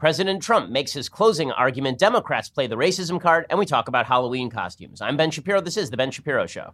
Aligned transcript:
President 0.00 0.42
Trump 0.42 0.70
makes 0.70 0.94
his 0.94 1.10
closing 1.10 1.52
argument. 1.52 1.98
Democrats 1.98 2.48
play 2.48 2.66
the 2.66 2.74
racism 2.74 3.20
card, 3.20 3.44
and 3.50 3.58
we 3.58 3.66
talk 3.66 3.86
about 3.86 4.06
Halloween 4.06 4.48
costumes. 4.48 5.02
I'm 5.02 5.18
Ben 5.18 5.30
Shapiro. 5.30 5.60
This 5.60 5.76
is 5.76 5.90
The 5.90 5.98
Ben 5.98 6.10
Shapiro 6.10 6.46
Show. 6.46 6.72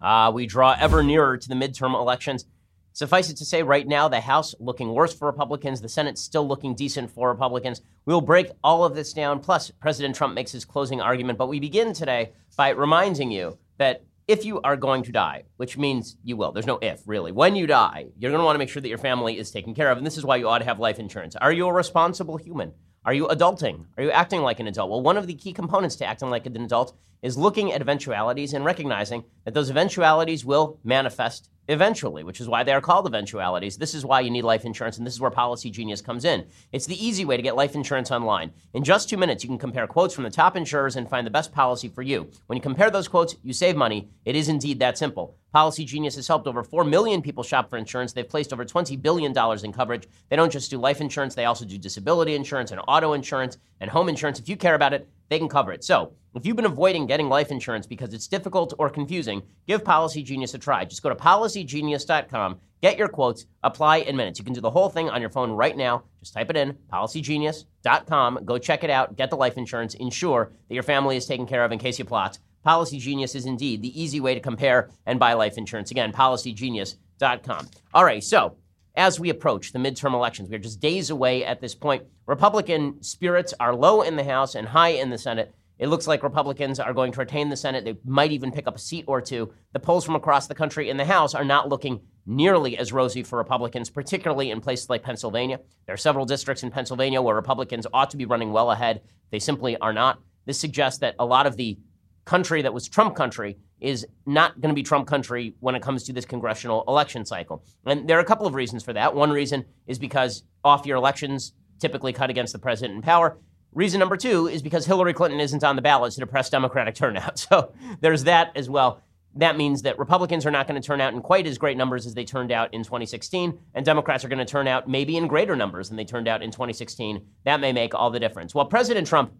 Uh, 0.00 0.32
we 0.32 0.46
draw 0.46 0.74
ever 0.80 1.02
nearer 1.02 1.36
to 1.36 1.48
the 1.50 1.54
midterm 1.54 1.94
elections. 1.94 2.46
Suffice 2.94 3.28
it 3.28 3.36
to 3.36 3.44
say, 3.44 3.62
right 3.62 3.86
now, 3.86 4.08
the 4.08 4.20
House 4.20 4.54
looking 4.58 4.94
worse 4.94 5.12
for 5.12 5.26
Republicans, 5.26 5.82
the 5.82 5.88
Senate 5.90 6.16
still 6.16 6.48
looking 6.48 6.74
decent 6.74 7.10
for 7.10 7.28
Republicans. 7.28 7.82
We 8.06 8.14
will 8.14 8.22
break 8.22 8.52
all 8.64 8.86
of 8.86 8.94
this 8.94 9.12
down. 9.12 9.40
Plus, 9.40 9.70
President 9.70 10.14
Trump 10.14 10.32
makes 10.32 10.52
his 10.52 10.64
closing 10.64 11.02
argument. 11.02 11.36
But 11.38 11.48
we 11.48 11.60
begin 11.60 11.92
today 11.92 12.32
by 12.56 12.70
reminding 12.70 13.30
you 13.30 13.58
that 13.76 14.02
if 14.28 14.44
you 14.44 14.60
are 14.62 14.76
going 14.76 15.04
to 15.04 15.12
die, 15.12 15.44
which 15.56 15.78
means 15.78 16.16
you 16.24 16.36
will, 16.36 16.50
there's 16.50 16.66
no 16.66 16.78
if 16.82 17.02
really. 17.06 17.30
When 17.30 17.54
you 17.54 17.66
die, 17.66 18.06
you're 18.18 18.32
going 18.32 18.40
to 18.40 18.44
want 18.44 18.56
to 18.56 18.58
make 18.58 18.68
sure 18.68 18.82
that 18.82 18.88
your 18.88 18.98
family 18.98 19.38
is 19.38 19.52
taken 19.52 19.74
care 19.74 19.90
of. 19.90 19.98
And 19.98 20.06
this 20.06 20.18
is 20.18 20.24
why 20.24 20.36
you 20.36 20.48
ought 20.48 20.58
to 20.58 20.64
have 20.64 20.80
life 20.80 20.98
insurance. 20.98 21.36
Are 21.36 21.52
you 21.52 21.66
a 21.66 21.72
responsible 21.72 22.36
human? 22.36 22.72
Are 23.04 23.14
you 23.14 23.28
adulting? 23.28 23.86
Are 23.96 24.02
you 24.02 24.10
acting 24.10 24.42
like 24.42 24.58
an 24.58 24.66
adult? 24.66 24.90
Well, 24.90 25.00
one 25.00 25.16
of 25.16 25.28
the 25.28 25.34
key 25.34 25.52
components 25.52 25.94
to 25.96 26.06
acting 26.06 26.28
like 26.28 26.44
an 26.46 26.56
adult 26.60 26.96
is 27.26 27.36
looking 27.36 27.72
at 27.72 27.80
eventualities 27.80 28.54
and 28.54 28.64
recognizing 28.64 29.24
that 29.44 29.52
those 29.52 29.68
eventualities 29.68 30.44
will 30.44 30.78
manifest 30.84 31.50
eventually, 31.68 32.22
which 32.22 32.40
is 32.40 32.48
why 32.48 32.62
they 32.62 32.72
are 32.72 32.80
called 32.80 33.04
eventualities. 33.04 33.76
This 33.76 33.94
is 33.94 34.04
why 34.04 34.20
you 34.20 34.30
need 34.30 34.44
life 34.44 34.64
insurance, 34.64 34.96
and 34.96 35.04
this 35.04 35.14
is 35.14 35.20
where 35.20 35.32
Policygenius 35.32 36.04
comes 36.04 36.24
in. 36.24 36.46
It's 36.70 36.86
the 36.86 37.04
easy 37.04 37.24
way 37.24 37.36
to 37.36 37.42
get 37.42 37.56
life 37.56 37.74
insurance 37.74 38.12
online. 38.12 38.52
In 38.74 38.84
just 38.84 39.08
two 39.08 39.16
minutes, 39.16 39.42
you 39.42 39.48
can 39.48 39.58
compare 39.58 39.88
quotes 39.88 40.14
from 40.14 40.22
the 40.22 40.30
top 40.30 40.56
insurers 40.56 40.94
and 40.94 41.10
find 41.10 41.26
the 41.26 41.32
best 41.32 41.52
policy 41.52 41.88
for 41.88 42.02
you. 42.02 42.30
When 42.46 42.56
you 42.56 42.62
compare 42.62 42.90
those 42.90 43.08
quotes, 43.08 43.34
you 43.42 43.52
save 43.52 43.74
money. 43.74 44.08
It 44.24 44.36
is 44.36 44.48
indeed 44.48 44.78
that 44.78 44.96
simple. 44.96 45.36
Policygenius 45.52 46.14
has 46.14 46.28
helped 46.28 46.46
over 46.46 46.62
4 46.62 46.84
million 46.84 47.22
people 47.22 47.42
shop 47.42 47.68
for 47.68 47.76
insurance. 47.76 48.12
They've 48.12 48.28
placed 48.28 48.52
over 48.52 48.64
$20 48.64 49.02
billion 49.02 49.34
in 49.64 49.72
coverage. 49.72 50.06
They 50.28 50.36
don't 50.36 50.52
just 50.52 50.70
do 50.70 50.78
life 50.78 51.00
insurance, 51.00 51.34
they 51.34 51.46
also 51.46 51.64
do 51.64 51.78
disability 51.78 52.36
insurance 52.36 52.70
and 52.70 52.80
auto 52.86 53.14
insurance 53.14 53.58
and 53.80 53.90
home 53.90 54.08
insurance. 54.08 54.38
If 54.38 54.48
you 54.48 54.56
care 54.56 54.74
about 54.74 54.92
it, 54.92 55.08
they 55.28 55.38
can 55.38 55.48
cover 55.48 55.72
it. 55.72 55.82
So, 55.82 56.12
if 56.36 56.46
you've 56.46 56.56
been 56.56 56.64
avoiding 56.64 57.06
getting 57.06 57.28
life 57.28 57.50
insurance 57.50 57.86
because 57.86 58.12
it's 58.12 58.26
difficult 58.26 58.74
or 58.78 58.90
confusing, 58.90 59.42
give 59.66 59.82
Policygenius 59.82 60.54
a 60.54 60.58
try. 60.58 60.84
Just 60.84 61.02
go 61.02 61.08
to 61.08 61.14
policygenius.com, 61.14 62.60
get 62.82 62.98
your 62.98 63.08
quotes, 63.08 63.46
apply 63.62 63.98
in 63.98 64.16
minutes. 64.16 64.38
You 64.38 64.44
can 64.44 64.54
do 64.54 64.60
the 64.60 64.70
whole 64.70 64.88
thing 64.88 65.08
on 65.08 65.20
your 65.20 65.30
phone 65.30 65.52
right 65.52 65.76
now. 65.76 66.04
Just 66.20 66.34
type 66.34 66.50
it 66.50 66.56
in, 66.56 66.74
policygenius.com, 66.92 68.40
go 68.44 68.58
check 68.58 68.84
it 68.84 68.90
out, 68.90 69.16
get 69.16 69.30
the 69.30 69.36
life 69.36 69.56
insurance, 69.56 69.94
ensure 69.94 70.52
that 70.68 70.74
your 70.74 70.82
family 70.82 71.16
is 71.16 71.26
taken 71.26 71.46
care 71.46 71.64
of 71.64 71.72
in 71.72 71.78
case 71.78 71.98
you 71.98 72.04
plot. 72.04 72.38
Policygenius 72.66 73.34
is 73.34 73.46
indeed 73.46 73.80
the 73.80 74.00
easy 74.00 74.20
way 74.20 74.34
to 74.34 74.40
compare 74.40 74.90
and 75.06 75.20
buy 75.20 75.34
life 75.34 75.56
insurance. 75.56 75.90
Again, 75.90 76.12
policygenius.com. 76.12 77.68
All 77.94 78.04
right, 78.04 78.22
so 78.22 78.56
as 78.96 79.20
we 79.20 79.30
approach 79.30 79.72
the 79.72 79.78
midterm 79.78 80.14
elections, 80.14 80.48
we're 80.48 80.58
just 80.58 80.80
days 80.80 81.10
away 81.10 81.44
at 81.44 81.60
this 81.60 81.74
point. 81.74 82.04
Republican 82.26 83.02
spirits 83.02 83.54
are 83.60 83.74
low 83.74 84.02
in 84.02 84.16
the 84.16 84.24
House 84.24 84.54
and 84.54 84.68
high 84.68 84.88
in 84.88 85.10
the 85.10 85.18
Senate. 85.18 85.54
It 85.78 85.88
looks 85.88 86.06
like 86.06 86.22
Republicans 86.22 86.80
are 86.80 86.94
going 86.94 87.12
to 87.12 87.20
retain 87.20 87.50
the 87.50 87.56
Senate. 87.56 87.84
They 87.84 87.96
might 88.04 88.32
even 88.32 88.50
pick 88.50 88.66
up 88.66 88.76
a 88.76 88.78
seat 88.78 89.04
or 89.06 89.20
two. 89.20 89.52
The 89.72 89.80
polls 89.80 90.04
from 90.04 90.16
across 90.16 90.46
the 90.46 90.54
country 90.54 90.88
in 90.88 90.96
the 90.96 91.04
House 91.04 91.34
are 91.34 91.44
not 91.44 91.68
looking 91.68 92.00
nearly 92.24 92.78
as 92.78 92.92
rosy 92.92 93.22
for 93.22 93.36
Republicans, 93.36 93.90
particularly 93.90 94.50
in 94.50 94.60
places 94.60 94.88
like 94.88 95.02
Pennsylvania. 95.02 95.60
There 95.84 95.94
are 95.94 95.98
several 95.98 96.24
districts 96.24 96.62
in 96.62 96.70
Pennsylvania 96.70 97.20
where 97.20 97.36
Republicans 97.36 97.86
ought 97.92 98.10
to 98.10 98.16
be 98.16 98.24
running 98.24 98.52
well 98.52 98.70
ahead. 98.70 99.02
They 99.30 99.38
simply 99.38 99.76
are 99.76 99.92
not. 99.92 100.18
This 100.46 100.58
suggests 100.58 101.00
that 101.00 101.14
a 101.18 101.26
lot 101.26 101.46
of 101.46 101.56
the 101.56 101.78
country 102.24 102.62
that 102.62 102.74
was 102.74 102.88
Trump 102.88 103.14
country 103.14 103.58
is 103.80 104.06
not 104.24 104.60
going 104.60 104.70
to 104.70 104.74
be 104.74 104.82
Trump 104.82 105.06
country 105.06 105.54
when 105.60 105.74
it 105.74 105.82
comes 105.82 106.04
to 106.04 106.12
this 106.12 106.24
congressional 106.24 106.84
election 106.88 107.24
cycle. 107.24 107.64
And 107.84 108.08
there 108.08 108.16
are 108.16 108.22
a 108.22 108.24
couple 108.24 108.46
of 108.46 108.54
reasons 108.54 108.82
for 108.82 108.94
that. 108.94 109.14
One 109.14 109.30
reason 109.30 109.64
is 109.86 109.98
because 109.98 110.42
off 110.64 110.86
year 110.86 110.96
elections 110.96 111.52
typically 111.78 112.12
cut 112.12 112.30
against 112.30 112.52
the 112.52 112.58
president 112.58 112.96
in 112.96 113.02
power. 113.02 113.38
Reason 113.72 114.00
number 114.00 114.16
two 114.16 114.46
is 114.46 114.62
because 114.62 114.86
Hillary 114.86 115.12
Clinton 115.12 115.40
isn't 115.40 115.62
on 115.62 115.76
the 115.76 115.82
ballot 115.82 116.12
to 116.14 116.20
depress 116.20 116.50
Democratic 116.50 116.94
turnout. 116.94 117.46
So 117.50 117.72
there's 118.00 118.24
that 118.24 118.52
as 118.56 118.68
well. 118.68 119.02
That 119.36 119.58
means 119.58 119.82
that 119.82 119.98
Republicans 119.98 120.46
are 120.46 120.50
not 120.50 120.66
going 120.66 120.80
to 120.80 120.86
turn 120.86 121.00
out 121.00 121.12
in 121.12 121.20
quite 121.20 121.46
as 121.46 121.58
great 121.58 121.76
numbers 121.76 122.06
as 122.06 122.14
they 122.14 122.24
turned 122.24 122.50
out 122.50 122.72
in 122.72 122.82
2016, 122.82 123.58
and 123.74 123.84
Democrats 123.84 124.24
are 124.24 124.28
going 124.28 124.38
to 124.38 124.46
turn 124.46 124.66
out 124.66 124.88
maybe 124.88 125.16
in 125.16 125.26
greater 125.26 125.54
numbers 125.54 125.88
than 125.88 125.96
they 125.96 126.06
turned 126.06 126.26
out 126.26 126.42
in 126.42 126.50
2016. 126.50 127.22
That 127.44 127.60
may 127.60 127.72
make 127.72 127.94
all 127.94 128.10
the 128.10 128.18
difference. 128.18 128.54
Well, 128.54 128.64
President 128.64 129.06
Trump 129.06 129.34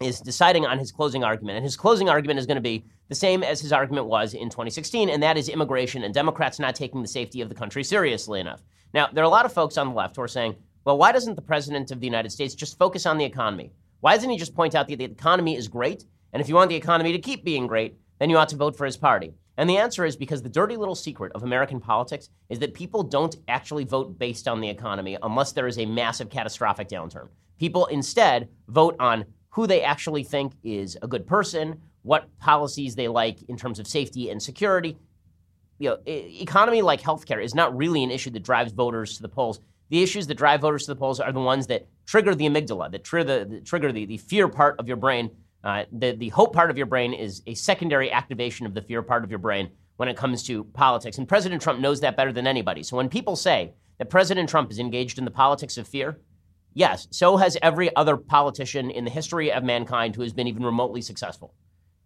is 0.00 0.20
deciding 0.20 0.64
on 0.64 0.78
his 0.78 0.92
closing 0.92 1.24
argument, 1.24 1.56
and 1.56 1.64
his 1.64 1.76
closing 1.76 2.08
argument 2.08 2.38
is 2.38 2.46
going 2.46 2.56
to 2.56 2.62
be 2.62 2.84
the 3.08 3.14
same 3.14 3.42
as 3.42 3.60
his 3.60 3.72
argument 3.72 4.06
was 4.06 4.34
in 4.34 4.50
2016, 4.50 5.08
and 5.10 5.22
that 5.22 5.36
is 5.36 5.48
immigration 5.48 6.04
and 6.04 6.14
Democrats 6.14 6.60
not 6.60 6.76
taking 6.76 7.02
the 7.02 7.08
safety 7.08 7.40
of 7.40 7.48
the 7.48 7.54
country 7.54 7.82
seriously 7.82 8.38
enough. 8.38 8.62
Now, 8.94 9.08
there 9.12 9.24
are 9.24 9.26
a 9.26 9.30
lot 9.30 9.46
of 9.46 9.52
folks 9.52 9.76
on 9.76 9.88
the 9.88 9.94
left 9.94 10.16
who 10.16 10.22
are 10.22 10.28
saying, 10.28 10.56
well, 10.84 10.98
why 10.98 11.12
doesn't 11.12 11.34
the 11.34 11.42
president 11.42 11.90
of 11.90 12.00
the 12.00 12.06
United 12.06 12.30
States 12.30 12.54
just 12.54 12.78
focus 12.78 13.06
on 13.06 13.18
the 13.18 13.24
economy? 13.24 13.72
Why 14.00 14.14
doesn't 14.14 14.30
he 14.30 14.38
just 14.38 14.54
point 14.54 14.74
out 14.74 14.88
that 14.88 14.96
the 14.96 15.04
economy 15.04 15.56
is 15.56 15.68
great? 15.68 16.04
And 16.32 16.40
if 16.40 16.48
you 16.48 16.54
want 16.54 16.70
the 16.70 16.76
economy 16.76 17.12
to 17.12 17.18
keep 17.18 17.44
being 17.44 17.66
great, 17.66 17.96
then 18.18 18.30
you 18.30 18.38
ought 18.38 18.48
to 18.50 18.56
vote 18.56 18.76
for 18.76 18.84
his 18.84 18.96
party. 18.96 19.34
And 19.56 19.68
the 19.68 19.78
answer 19.78 20.04
is 20.04 20.16
because 20.16 20.40
the 20.40 20.48
dirty 20.48 20.76
little 20.76 20.94
secret 20.94 21.32
of 21.34 21.42
American 21.42 21.80
politics 21.80 22.30
is 22.48 22.60
that 22.60 22.74
people 22.74 23.02
don't 23.02 23.36
actually 23.48 23.84
vote 23.84 24.16
based 24.16 24.46
on 24.46 24.60
the 24.60 24.68
economy 24.68 25.18
unless 25.22 25.52
there 25.52 25.66
is 25.66 25.78
a 25.78 25.86
massive 25.86 26.30
catastrophic 26.30 26.88
downturn. 26.88 27.28
People 27.58 27.86
instead 27.86 28.48
vote 28.68 28.94
on 29.00 29.24
who 29.50 29.66
they 29.66 29.82
actually 29.82 30.22
think 30.22 30.52
is 30.62 30.96
a 31.02 31.08
good 31.08 31.26
person, 31.26 31.80
what 32.02 32.28
policies 32.38 32.94
they 32.94 33.08
like 33.08 33.42
in 33.48 33.56
terms 33.56 33.80
of 33.80 33.88
safety 33.88 34.30
and 34.30 34.40
security. 34.40 34.96
You 35.80 35.90
know, 35.90 35.98
economy 36.06 36.80
like 36.82 37.00
healthcare 37.00 37.42
is 37.42 37.54
not 37.54 37.76
really 37.76 38.04
an 38.04 38.12
issue 38.12 38.30
that 38.30 38.44
drives 38.44 38.72
voters 38.72 39.16
to 39.16 39.22
the 39.22 39.28
polls. 39.28 39.58
The 39.90 40.02
issues 40.02 40.26
that 40.26 40.34
drive 40.34 40.60
voters 40.60 40.84
to 40.86 40.92
the 40.92 40.98
polls 40.98 41.20
are 41.20 41.32
the 41.32 41.40
ones 41.40 41.66
that 41.68 41.86
trigger 42.06 42.34
the 42.34 42.46
amygdala, 42.46 42.90
that 42.92 43.04
trigger 43.04 43.44
the, 43.44 43.44
the 43.44 43.60
trigger 43.60 43.92
the, 43.92 44.04
the 44.06 44.18
fear 44.18 44.48
part 44.48 44.78
of 44.78 44.86
your 44.88 44.96
brain. 44.96 45.30
Uh, 45.64 45.84
the, 45.90 46.12
the 46.12 46.28
hope 46.28 46.52
part 46.52 46.70
of 46.70 46.76
your 46.76 46.86
brain 46.86 47.12
is 47.12 47.42
a 47.46 47.54
secondary 47.54 48.12
activation 48.12 48.66
of 48.66 48.74
the 48.74 48.82
fear 48.82 49.02
part 49.02 49.24
of 49.24 49.30
your 49.30 49.38
brain 49.38 49.70
when 49.96 50.08
it 50.08 50.16
comes 50.16 50.42
to 50.44 50.64
politics. 50.64 51.18
And 51.18 51.26
President 51.26 51.60
Trump 51.60 51.80
knows 51.80 52.00
that 52.00 52.16
better 52.16 52.32
than 52.32 52.46
anybody. 52.46 52.82
So 52.82 52.96
when 52.96 53.08
people 53.08 53.34
say 53.34 53.72
that 53.98 54.10
President 54.10 54.48
Trump 54.48 54.70
is 54.70 54.78
engaged 54.78 55.18
in 55.18 55.24
the 55.24 55.30
politics 55.30 55.76
of 55.76 55.88
fear, 55.88 56.20
yes, 56.72 57.08
so 57.10 57.36
has 57.36 57.58
every 57.62 57.94
other 57.96 58.16
politician 58.16 58.90
in 58.90 59.04
the 59.04 59.10
history 59.10 59.50
of 59.50 59.64
mankind 59.64 60.14
who 60.14 60.22
has 60.22 60.32
been 60.32 60.46
even 60.46 60.64
remotely 60.64 61.02
successful. 61.02 61.52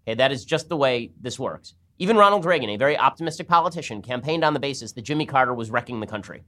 Okay, 0.07 0.15
that 0.15 0.33
is 0.33 0.45
just 0.45 0.69
the 0.69 0.77
way 0.77 1.13
this 1.21 1.39
works. 1.39 1.75
Even 1.99 2.17
Ronald 2.17 2.45
Reagan, 2.45 2.71
a 2.71 2.77
very 2.77 2.99
optimistic 2.99 3.47
politician, 3.47 4.01
campaigned 4.03 4.43
on 4.43 4.55
the 4.55 4.61
basis 4.61 4.93
that 4.93 5.03
Jimmy 5.03 5.27
Carter 5.27 5.55
was 5.55 5.71
wrecking 5.71 6.01
the 6.01 6.07
country. 6.07 6.43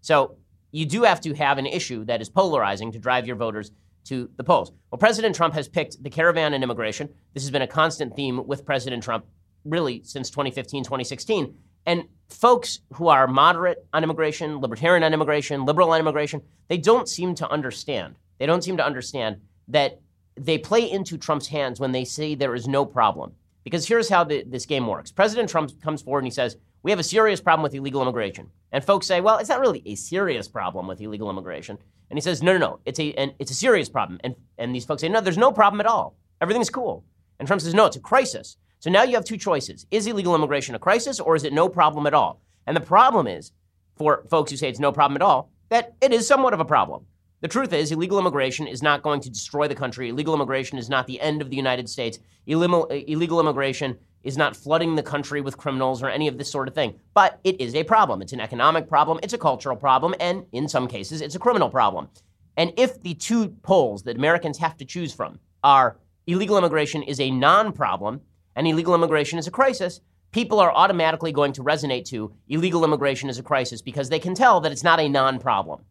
So 0.00 0.36
you 0.72 0.86
do 0.86 1.02
have 1.02 1.20
to 1.22 1.34
have 1.34 1.58
an 1.58 1.66
issue 1.66 2.04
that 2.04 2.20
is 2.20 2.28
polarizing 2.28 2.92
to 2.92 2.98
drive 2.98 3.26
your 3.26 3.36
voters 3.36 3.72
to 4.04 4.30
the 4.36 4.44
polls. 4.44 4.72
Well, 4.90 4.98
President 4.98 5.34
Trump 5.34 5.54
has 5.54 5.68
picked 5.68 6.02
the 6.02 6.10
caravan 6.10 6.54
and 6.54 6.64
immigration. 6.64 7.08
This 7.34 7.42
has 7.42 7.50
been 7.50 7.62
a 7.62 7.66
constant 7.66 8.16
theme 8.16 8.46
with 8.46 8.64
President 8.64 9.02
Trump 9.02 9.26
really 9.64 10.02
since 10.04 10.30
2015, 10.30 10.84
2016. 10.84 11.54
And 11.86 12.04
folks 12.28 12.80
who 12.94 13.08
are 13.08 13.26
moderate 13.26 13.86
on 13.92 14.04
immigration, 14.04 14.60
libertarian 14.60 15.02
on 15.02 15.14
immigration, 15.14 15.64
liberal 15.64 15.90
on 15.90 16.00
immigration, 16.00 16.42
they 16.68 16.78
don't 16.78 17.08
seem 17.08 17.34
to 17.36 17.50
understand. 17.50 18.16
They 18.38 18.46
don't 18.46 18.64
seem 18.64 18.76
to 18.76 18.84
understand 18.84 19.40
that 19.68 20.00
they 20.36 20.58
play 20.58 20.90
into 20.90 21.18
Trump's 21.18 21.48
hands 21.48 21.80
when 21.80 21.92
they 21.92 22.04
say 22.04 22.34
there 22.34 22.54
is 22.54 22.68
no 22.68 22.84
problem. 22.84 23.32
Because 23.64 23.86
here's 23.86 24.08
how 24.08 24.24
the, 24.24 24.42
this 24.46 24.66
game 24.66 24.86
works 24.86 25.12
President 25.12 25.48
Trump 25.48 25.80
comes 25.82 26.02
forward 26.02 26.20
and 26.20 26.26
he 26.26 26.32
says, 26.34 26.56
We 26.82 26.90
have 26.90 27.00
a 27.00 27.04
serious 27.04 27.40
problem 27.40 27.62
with 27.62 27.74
illegal 27.74 28.00
immigration. 28.00 28.50
And 28.72 28.84
folks 28.84 29.06
say, 29.06 29.20
well, 29.20 29.38
it's 29.38 29.48
not 29.50 29.60
really 29.60 29.82
a 29.84 29.94
serious 29.94 30.48
problem 30.48 30.86
with 30.86 31.00
illegal 31.00 31.28
immigration. 31.28 31.78
And 32.08 32.16
he 32.16 32.22
says, 32.22 32.42
no, 32.42 32.52
no, 32.52 32.58
no, 32.58 32.80
it's 32.84 32.98
a, 32.98 33.12
and 33.14 33.34
it's 33.38 33.50
a 33.50 33.54
serious 33.54 33.88
problem. 33.88 34.18
And, 34.24 34.34
and 34.58 34.74
these 34.74 34.84
folks 34.84 35.02
say, 35.02 35.08
no, 35.08 35.20
there's 35.20 35.38
no 35.38 35.52
problem 35.52 35.80
at 35.80 35.86
all. 35.86 36.16
Everything's 36.40 36.70
cool. 36.70 37.04
And 37.38 37.46
Trump 37.46 37.60
says, 37.60 37.74
no, 37.74 37.86
it's 37.86 37.96
a 37.96 38.00
crisis. 38.00 38.56
So 38.78 38.90
now 38.90 39.02
you 39.02 39.14
have 39.14 39.24
two 39.24 39.36
choices. 39.36 39.86
Is 39.90 40.06
illegal 40.06 40.34
immigration 40.34 40.74
a 40.74 40.78
crisis 40.78 41.20
or 41.20 41.36
is 41.36 41.44
it 41.44 41.52
no 41.52 41.68
problem 41.68 42.06
at 42.06 42.14
all? 42.14 42.40
And 42.66 42.76
the 42.76 42.80
problem 42.80 43.26
is, 43.26 43.52
for 43.96 44.24
folks 44.30 44.50
who 44.50 44.56
say 44.56 44.68
it's 44.68 44.80
no 44.80 44.92
problem 44.92 45.16
at 45.16 45.22
all, 45.22 45.50
that 45.68 45.94
it 46.00 46.12
is 46.12 46.26
somewhat 46.26 46.54
of 46.54 46.60
a 46.60 46.64
problem. 46.64 47.04
The 47.42 47.48
truth 47.48 47.72
is, 47.72 47.92
illegal 47.92 48.18
immigration 48.18 48.66
is 48.66 48.82
not 48.82 49.02
going 49.02 49.20
to 49.20 49.30
destroy 49.30 49.68
the 49.68 49.74
country. 49.74 50.08
Illegal 50.08 50.34
immigration 50.34 50.78
is 50.78 50.88
not 50.88 51.06
the 51.06 51.20
end 51.20 51.42
of 51.42 51.50
the 51.50 51.56
United 51.56 51.88
States. 51.88 52.18
Illegal 52.46 53.40
immigration 53.40 53.98
is 54.22 54.36
not 54.36 54.56
flooding 54.56 54.94
the 54.94 55.02
country 55.02 55.40
with 55.40 55.56
criminals 55.56 56.02
or 56.02 56.08
any 56.08 56.28
of 56.28 56.38
this 56.38 56.50
sort 56.50 56.68
of 56.68 56.74
thing. 56.74 56.98
But 57.14 57.40
it 57.44 57.60
is 57.60 57.74
a 57.74 57.84
problem. 57.84 58.22
It's 58.22 58.32
an 58.32 58.40
economic 58.40 58.88
problem, 58.88 59.18
it's 59.22 59.32
a 59.32 59.38
cultural 59.38 59.76
problem, 59.76 60.14
and 60.20 60.44
in 60.52 60.68
some 60.68 60.86
cases, 60.86 61.20
it's 61.20 61.34
a 61.34 61.38
criminal 61.38 61.70
problem. 61.70 62.08
And 62.56 62.72
if 62.76 63.00
the 63.02 63.14
two 63.14 63.48
poles 63.62 64.02
that 64.02 64.16
Americans 64.16 64.58
have 64.58 64.76
to 64.78 64.84
choose 64.84 65.14
from 65.14 65.38
are 65.64 65.96
illegal 66.26 66.58
immigration 66.58 67.02
is 67.02 67.20
a 67.20 67.30
non 67.30 67.72
problem 67.72 68.20
and 68.56 68.66
illegal 68.66 68.94
immigration 68.94 69.38
is 69.38 69.46
a 69.46 69.50
crisis, 69.50 70.00
people 70.32 70.60
are 70.60 70.72
automatically 70.72 71.32
going 71.32 71.52
to 71.54 71.62
resonate 71.62 72.04
to 72.06 72.32
illegal 72.48 72.84
immigration 72.84 73.28
is 73.28 73.38
a 73.38 73.42
crisis 73.42 73.80
because 73.80 74.08
they 74.08 74.18
can 74.18 74.34
tell 74.34 74.60
that 74.60 74.72
it's 74.72 74.84
not 74.84 75.00
a 75.00 75.08
non 75.08 75.38
problem. 75.38 75.84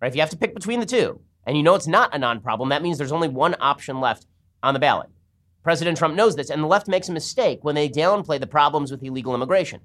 Right? 0.00 0.08
If 0.08 0.14
you 0.14 0.20
have 0.20 0.30
to 0.30 0.36
pick 0.36 0.54
between 0.54 0.80
the 0.80 0.86
two 0.86 1.20
and 1.44 1.56
you 1.56 1.62
know 1.62 1.74
it's 1.74 1.86
not 1.86 2.14
a 2.14 2.18
non 2.18 2.40
problem, 2.40 2.70
that 2.70 2.82
means 2.82 2.98
there's 2.98 3.12
only 3.12 3.28
one 3.28 3.56
option 3.60 4.00
left 4.00 4.26
on 4.62 4.74
the 4.74 4.80
ballot. 4.80 5.10
President 5.66 5.98
Trump 5.98 6.14
knows 6.14 6.36
this, 6.36 6.48
and 6.48 6.62
the 6.62 6.68
left 6.68 6.86
makes 6.86 7.08
a 7.08 7.12
mistake 7.12 7.58
when 7.62 7.74
they 7.74 7.88
downplay 7.88 8.38
the 8.38 8.46
problems 8.46 8.92
with 8.92 9.02
illegal 9.02 9.34
immigration. 9.34 9.80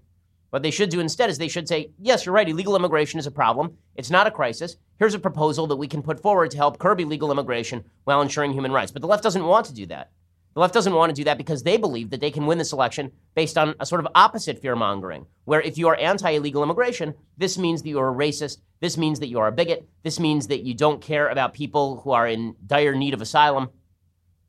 What 0.51 0.61
they 0.61 0.69
should 0.69 0.91
do 0.91 0.99
instead 0.99 1.31
is 1.31 1.39
they 1.39 1.47
should 1.47 1.67
say, 1.67 1.89
yes, 1.97 2.23
you're 2.23 2.35
right, 2.35 2.47
illegal 2.47 2.75
immigration 2.75 3.19
is 3.19 3.25
a 3.25 3.31
problem. 3.31 3.79
It's 3.95 4.11
not 4.11 4.27
a 4.27 4.31
crisis. 4.31 4.75
Here's 4.99 5.15
a 5.15 5.19
proposal 5.19 5.65
that 5.65 5.77
we 5.77 5.87
can 5.87 6.03
put 6.03 6.21
forward 6.21 6.51
to 6.51 6.57
help 6.57 6.77
curb 6.77 6.99
illegal 6.99 7.31
immigration 7.31 7.83
while 8.03 8.21
ensuring 8.21 8.53
human 8.53 8.71
rights. 8.71 8.91
But 8.91 9.01
the 9.01 9.07
left 9.07 9.23
doesn't 9.23 9.43
want 9.43 9.65
to 9.65 9.73
do 9.73 9.87
that. 9.87 10.11
The 10.53 10.59
left 10.59 10.75
doesn't 10.75 10.93
want 10.93 11.09
to 11.09 11.15
do 11.15 11.23
that 11.23 11.39
because 11.39 11.63
they 11.63 11.77
believe 11.77 12.11
that 12.11 12.21
they 12.21 12.29
can 12.29 12.45
win 12.45 12.59
this 12.59 12.73
election 12.73 13.11
based 13.33 13.57
on 13.57 13.73
a 13.79 13.85
sort 13.87 14.01
of 14.01 14.11
opposite 14.13 14.61
fear 14.61 14.75
mongering, 14.75 15.25
where 15.45 15.61
if 15.61 15.79
you 15.79 15.87
are 15.87 15.95
anti 15.95 16.29
illegal 16.29 16.61
immigration, 16.61 17.15
this 17.37 17.57
means 17.57 17.81
that 17.81 17.89
you 17.89 17.97
are 17.97 18.11
a 18.11 18.15
racist. 18.15 18.59
This 18.81 18.99
means 18.99 19.19
that 19.19 19.29
you 19.29 19.39
are 19.39 19.47
a 19.47 19.51
bigot. 19.51 19.89
This 20.03 20.19
means 20.19 20.45
that 20.49 20.61
you 20.61 20.75
don't 20.75 21.01
care 21.01 21.27
about 21.27 21.55
people 21.55 22.01
who 22.01 22.11
are 22.11 22.27
in 22.27 22.55
dire 22.67 22.93
need 22.93 23.15
of 23.15 23.21
asylum. 23.21 23.69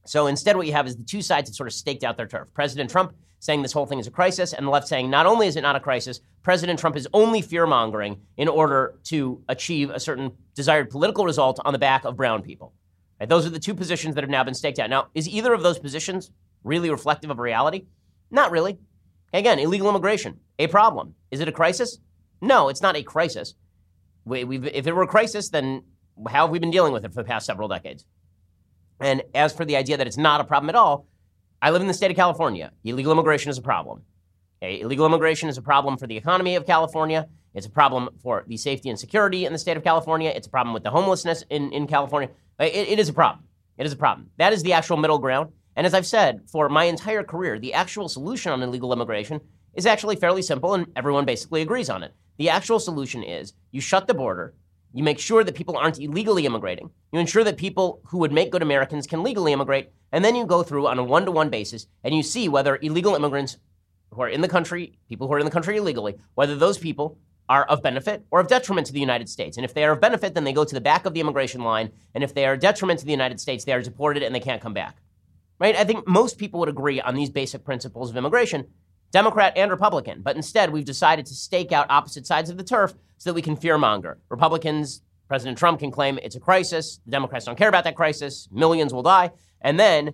So 0.04 0.26
instead, 0.26 0.56
what 0.56 0.66
you 0.66 0.72
have 0.72 0.87
is 0.87 0.96
the 0.96 1.04
two 1.04 1.22
sides 1.22 1.49
have 1.49 1.54
sort 1.54 1.69
of 1.69 1.72
staked 1.72 2.04
out 2.04 2.16
their 2.16 2.26
turf. 2.26 2.49
President 2.54 2.90
Trump 2.90 3.14
saying 3.38 3.62
this 3.62 3.72
whole 3.72 3.87
thing 3.87 3.99
is 3.99 4.06
a 4.06 4.10
crisis, 4.10 4.52
and 4.52 4.66
the 4.66 4.70
left 4.70 4.87
saying 4.87 5.10
not 5.10 5.26
only 5.26 5.49
is 5.49 5.56
it 5.56 5.62
not 5.62 5.75
a 5.75 5.81
crisis, 5.81 6.20
President 6.43 6.78
Trump 6.78 6.96
is 6.96 7.08
only 7.12 7.43
fear 7.43 7.66
mongering 7.66 8.20
in 8.37 8.46
order 8.49 8.94
to 9.04 9.43
achieve 9.49 9.90
a 9.90 9.99
certain 9.99 10.31
desired 10.54 10.90
political 10.90 11.25
result 11.25 11.58
on 11.64 11.72
the 11.72 11.78
back 11.78 12.04
of 12.04 12.16
brown 12.16 12.43
people. 12.43 12.72
Right? 13.19 13.28
Those 13.28 13.44
are 13.44 13.50
the 13.50 13.58
two 13.58 13.75
positions 13.75 14.14
that 14.14 14.22
have 14.22 14.31
now 14.31 14.44
been 14.44 14.54
staked 14.54 14.78
out. 14.78 14.90
Now, 14.90 15.08
is 15.14 15.28
either 15.28 15.52
of 15.52 15.62
those 15.62 15.78
positions 15.78 16.31
really 16.62 16.90
reflective 16.90 17.31
of 17.31 17.38
reality? 17.38 17.87
Not 18.31 18.52
really. 18.52 18.78
Again, 19.32 19.58
illegal 19.58 19.88
immigration, 19.88 20.38
a 20.58 20.66
problem. 20.66 21.14
Is 21.31 21.40
it 21.40 21.49
a 21.49 21.52
crisis? 21.52 21.99
No, 22.40 22.69
it's 22.69 22.82
not 22.82 22.96
a 22.96 23.02
crisis. 23.02 23.54
We, 24.25 24.58
if 24.69 24.87
it 24.87 24.94
were 24.94 25.02
a 25.02 25.06
crisis, 25.08 25.49
then 25.49 25.82
how 26.28 26.43
have 26.43 26.50
we 26.50 26.58
been 26.58 26.70
dealing 26.70 26.93
with 26.93 27.04
it 27.04 27.12
for 27.12 27.22
the 27.22 27.28
past 27.28 27.46
several 27.46 27.66
decades? 27.69 28.04
And 29.00 29.22
as 29.34 29.52
for 29.52 29.64
the 29.64 29.76
idea 29.76 29.96
that 29.96 30.06
it's 30.06 30.16
not 30.16 30.40
a 30.40 30.44
problem 30.44 30.68
at 30.68 30.76
all, 30.76 31.06
I 31.60 31.70
live 31.70 31.82
in 31.82 31.88
the 31.88 31.94
state 31.94 32.10
of 32.10 32.16
California. 32.16 32.72
Illegal 32.84 33.12
immigration 33.12 33.50
is 33.50 33.58
a 33.58 33.62
problem. 33.62 34.02
Okay? 34.62 34.80
Illegal 34.80 35.06
immigration 35.06 35.48
is 35.48 35.58
a 35.58 35.62
problem 35.62 35.96
for 35.96 36.06
the 36.06 36.16
economy 36.16 36.56
of 36.56 36.66
California. 36.66 37.28
It's 37.54 37.66
a 37.66 37.70
problem 37.70 38.08
for 38.22 38.44
the 38.46 38.56
safety 38.56 38.88
and 38.88 38.98
security 38.98 39.44
in 39.44 39.52
the 39.52 39.58
state 39.58 39.76
of 39.76 39.84
California. 39.84 40.32
It's 40.34 40.46
a 40.46 40.50
problem 40.50 40.72
with 40.72 40.82
the 40.82 40.90
homelessness 40.90 41.44
in, 41.50 41.72
in 41.72 41.86
California. 41.86 42.30
Uh, 42.60 42.64
it, 42.64 42.88
it 42.88 42.98
is 42.98 43.08
a 43.08 43.12
problem. 43.12 43.44
It 43.78 43.86
is 43.86 43.92
a 43.92 43.96
problem. 43.96 44.30
That 44.38 44.52
is 44.52 44.62
the 44.62 44.72
actual 44.72 44.96
middle 44.96 45.18
ground. 45.18 45.52
And 45.76 45.86
as 45.86 45.94
I've 45.94 46.06
said 46.06 46.42
for 46.46 46.68
my 46.68 46.84
entire 46.84 47.22
career, 47.22 47.58
the 47.58 47.74
actual 47.74 48.08
solution 48.08 48.52
on 48.52 48.62
illegal 48.62 48.92
immigration 48.92 49.40
is 49.74 49.86
actually 49.86 50.16
fairly 50.16 50.42
simple, 50.42 50.74
and 50.74 50.86
everyone 50.96 51.24
basically 51.24 51.62
agrees 51.62 51.88
on 51.88 52.02
it. 52.02 52.12
The 52.38 52.50
actual 52.50 52.78
solution 52.78 53.22
is 53.22 53.54
you 53.70 53.80
shut 53.80 54.06
the 54.06 54.14
border, 54.14 54.54
you 54.92 55.02
make 55.02 55.18
sure 55.18 55.42
that 55.44 55.54
people 55.54 55.76
aren't 55.76 55.98
illegally 55.98 56.46
immigrating, 56.46 56.90
you 57.12 57.18
ensure 57.18 57.44
that 57.44 57.56
people 57.56 58.00
who 58.06 58.18
would 58.18 58.32
make 58.32 58.50
good 58.50 58.62
Americans 58.62 59.06
can 59.06 59.22
legally 59.22 59.52
immigrate, 59.52 59.90
and 60.12 60.24
then 60.24 60.36
you 60.36 60.46
go 60.46 60.62
through 60.62 60.86
on 60.86 60.98
a 60.98 61.04
one 61.04 61.24
to 61.24 61.30
one 61.30 61.48
basis 61.48 61.86
and 62.04 62.14
you 62.14 62.22
see 62.22 62.48
whether 62.48 62.78
illegal 62.82 63.14
immigrants 63.14 63.56
who 64.10 64.22
are 64.22 64.28
in 64.28 64.42
the 64.42 64.48
country, 64.48 64.98
people 65.08 65.26
who 65.26 65.32
are 65.32 65.38
in 65.38 65.44
the 65.44 65.50
country 65.50 65.76
illegally, 65.76 66.16
whether 66.34 66.54
those 66.54 66.78
people 66.78 67.18
are 67.48 67.64
of 67.64 67.82
benefit 67.82 68.24
or 68.30 68.40
of 68.40 68.46
detriment 68.46 68.86
to 68.86 68.92
the 68.92 69.00
United 69.00 69.28
States. 69.28 69.56
And 69.56 69.64
if 69.64 69.74
they 69.74 69.84
are 69.84 69.92
of 69.92 70.00
benefit, 70.00 70.34
then 70.34 70.44
they 70.44 70.52
go 70.52 70.64
to 70.64 70.74
the 70.74 70.80
back 70.80 71.06
of 71.06 71.14
the 71.14 71.20
immigration 71.20 71.62
line. 71.62 71.90
And 72.14 72.22
if 72.22 72.34
they 72.34 72.46
are 72.46 72.56
detriment 72.56 73.00
to 73.00 73.04
the 73.04 73.10
United 73.10 73.40
States, 73.40 73.64
they 73.64 73.72
are 73.72 73.82
deported 73.82 74.22
and 74.22 74.34
they 74.34 74.40
can't 74.40 74.62
come 74.62 74.74
back. 74.74 74.96
Right? 75.58 75.76
I 75.76 75.84
think 75.84 76.06
most 76.06 76.38
people 76.38 76.60
would 76.60 76.68
agree 76.68 77.00
on 77.00 77.14
these 77.14 77.30
basic 77.30 77.64
principles 77.64 78.10
of 78.10 78.16
immigration, 78.16 78.68
Democrat 79.12 79.52
and 79.56 79.70
Republican. 79.70 80.22
But 80.22 80.36
instead, 80.36 80.70
we've 80.70 80.84
decided 80.84 81.26
to 81.26 81.34
stake 81.34 81.72
out 81.72 81.86
opposite 81.90 82.26
sides 82.26 82.50
of 82.50 82.56
the 82.56 82.64
turf 82.64 82.94
so 83.22 83.30
that 83.30 83.34
we 83.34 83.42
can 83.42 83.56
fearmonger. 83.56 84.16
Republicans, 84.30 85.00
President 85.28 85.56
Trump 85.56 85.78
can 85.78 85.92
claim 85.92 86.19
it's 86.24 86.34
a 86.34 86.40
crisis. 86.40 86.98
The 87.04 87.12
Democrats 87.12 87.44
don't 87.44 87.56
care 87.56 87.69
about 87.69 87.84
that 87.84 87.94
crisis. 87.94 88.48
Millions 88.50 88.92
will 88.92 89.04
die. 89.04 89.30
And 89.60 89.78
then 89.78 90.12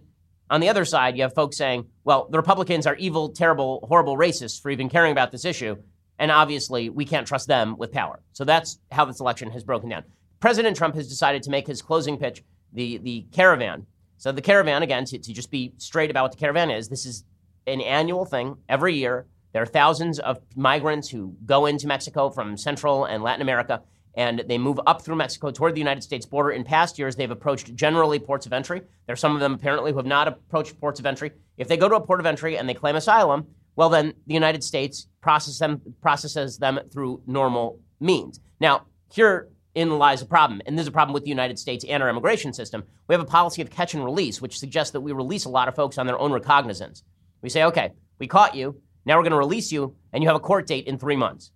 on 0.50 0.60
the 0.60 0.68
other 0.68 0.84
side, 0.84 1.16
you 1.16 1.22
have 1.22 1.34
folks 1.34 1.56
saying, 1.56 1.86
well, 2.04 2.28
the 2.30 2.36
Republicans 2.36 2.86
are 2.86 2.96
evil, 2.96 3.30
terrible, 3.30 3.82
horrible 3.88 4.18
racists 4.18 4.60
for 4.60 4.70
even 4.70 4.90
caring 4.90 5.10
about 5.10 5.32
this 5.32 5.46
issue. 5.46 5.76
And 6.18 6.30
obviously, 6.30 6.90
we 6.90 7.06
can't 7.06 7.26
trust 7.26 7.48
them 7.48 7.78
with 7.78 7.92
power. 7.92 8.20
So 8.34 8.44
that's 8.44 8.78
how 8.92 9.06
this 9.06 9.20
election 9.20 9.52
has 9.52 9.64
broken 9.64 9.88
down. 9.88 10.04
President 10.38 10.76
Trump 10.76 10.94
has 10.94 11.08
decided 11.08 11.42
to 11.44 11.50
make 11.50 11.66
his 11.66 11.80
closing 11.80 12.18
pitch 12.18 12.44
the, 12.74 12.98
the 12.98 13.26
caravan. 13.32 13.86
So, 14.18 14.32
the 14.32 14.42
caravan, 14.42 14.82
again, 14.82 15.06
to, 15.06 15.18
to 15.18 15.32
just 15.32 15.50
be 15.50 15.72
straight 15.78 16.10
about 16.10 16.24
what 16.24 16.32
the 16.32 16.38
caravan 16.38 16.70
is, 16.70 16.90
this 16.90 17.06
is 17.06 17.24
an 17.66 17.80
annual 17.80 18.26
thing 18.26 18.58
every 18.68 18.96
year. 18.96 19.24
There 19.52 19.62
are 19.62 19.66
thousands 19.66 20.18
of 20.18 20.40
migrants 20.54 21.08
who 21.08 21.36
go 21.44 21.66
into 21.66 21.86
Mexico 21.86 22.30
from 22.30 22.56
Central 22.56 23.04
and 23.04 23.22
Latin 23.22 23.42
America, 23.42 23.82
and 24.14 24.44
they 24.48 24.58
move 24.58 24.80
up 24.86 25.02
through 25.02 25.16
Mexico 25.16 25.50
toward 25.50 25.74
the 25.74 25.80
United 25.80 26.02
States 26.02 26.26
border. 26.26 26.50
In 26.50 26.64
past 26.64 26.98
years, 26.98 27.16
they've 27.16 27.30
approached 27.30 27.74
generally 27.74 28.18
ports 28.18 28.46
of 28.46 28.52
entry. 28.52 28.82
There 29.06 29.12
are 29.12 29.16
some 29.16 29.34
of 29.34 29.40
them 29.40 29.54
apparently 29.54 29.92
who 29.92 29.98
have 29.98 30.06
not 30.06 30.28
approached 30.28 30.78
ports 30.80 31.00
of 31.00 31.06
entry. 31.06 31.32
If 31.56 31.68
they 31.68 31.76
go 31.76 31.88
to 31.88 31.96
a 31.96 32.00
port 32.00 32.20
of 32.20 32.26
entry 32.26 32.58
and 32.58 32.68
they 32.68 32.74
claim 32.74 32.96
asylum, 32.96 33.46
well, 33.76 33.88
then 33.88 34.14
the 34.26 34.34
United 34.34 34.64
States 34.64 35.06
process 35.20 35.58
them, 35.58 35.80
processes 36.02 36.58
them 36.58 36.80
through 36.92 37.22
normal 37.26 37.78
means. 38.00 38.40
Now, 38.58 38.86
herein 39.12 39.46
lies 39.76 40.20
a 40.20 40.26
problem, 40.26 40.60
and 40.66 40.76
this 40.76 40.82
is 40.82 40.88
a 40.88 40.92
problem 40.92 41.14
with 41.14 41.22
the 41.22 41.30
United 41.30 41.60
States 41.60 41.84
and 41.88 42.02
our 42.02 42.08
immigration 42.08 42.52
system. 42.52 42.82
We 43.06 43.14
have 43.14 43.22
a 43.22 43.24
policy 43.24 43.62
of 43.62 43.70
catch 43.70 43.94
and 43.94 44.04
release, 44.04 44.42
which 44.42 44.58
suggests 44.58 44.92
that 44.92 45.00
we 45.00 45.12
release 45.12 45.44
a 45.44 45.50
lot 45.50 45.68
of 45.68 45.76
folks 45.76 45.96
on 45.96 46.08
their 46.08 46.18
own 46.18 46.32
recognizance. 46.32 47.04
We 47.40 47.50
say, 47.50 47.62
okay, 47.64 47.92
we 48.18 48.26
caught 48.26 48.56
you, 48.56 48.80
now 49.08 49.16
we're 49.16 49.22
going 49.22 49.32
to 49.32 49.38
release 49.38 49.72
you, 49.72 49.96
and 50.12 50.22
you 50.22 50.28
have 50.28 50.36
a 50.36 50.40
court 50.40 50.66
date 50.66 50.86
in 50.86 50.98
three 50.98 51.16
months. 51.16 51.50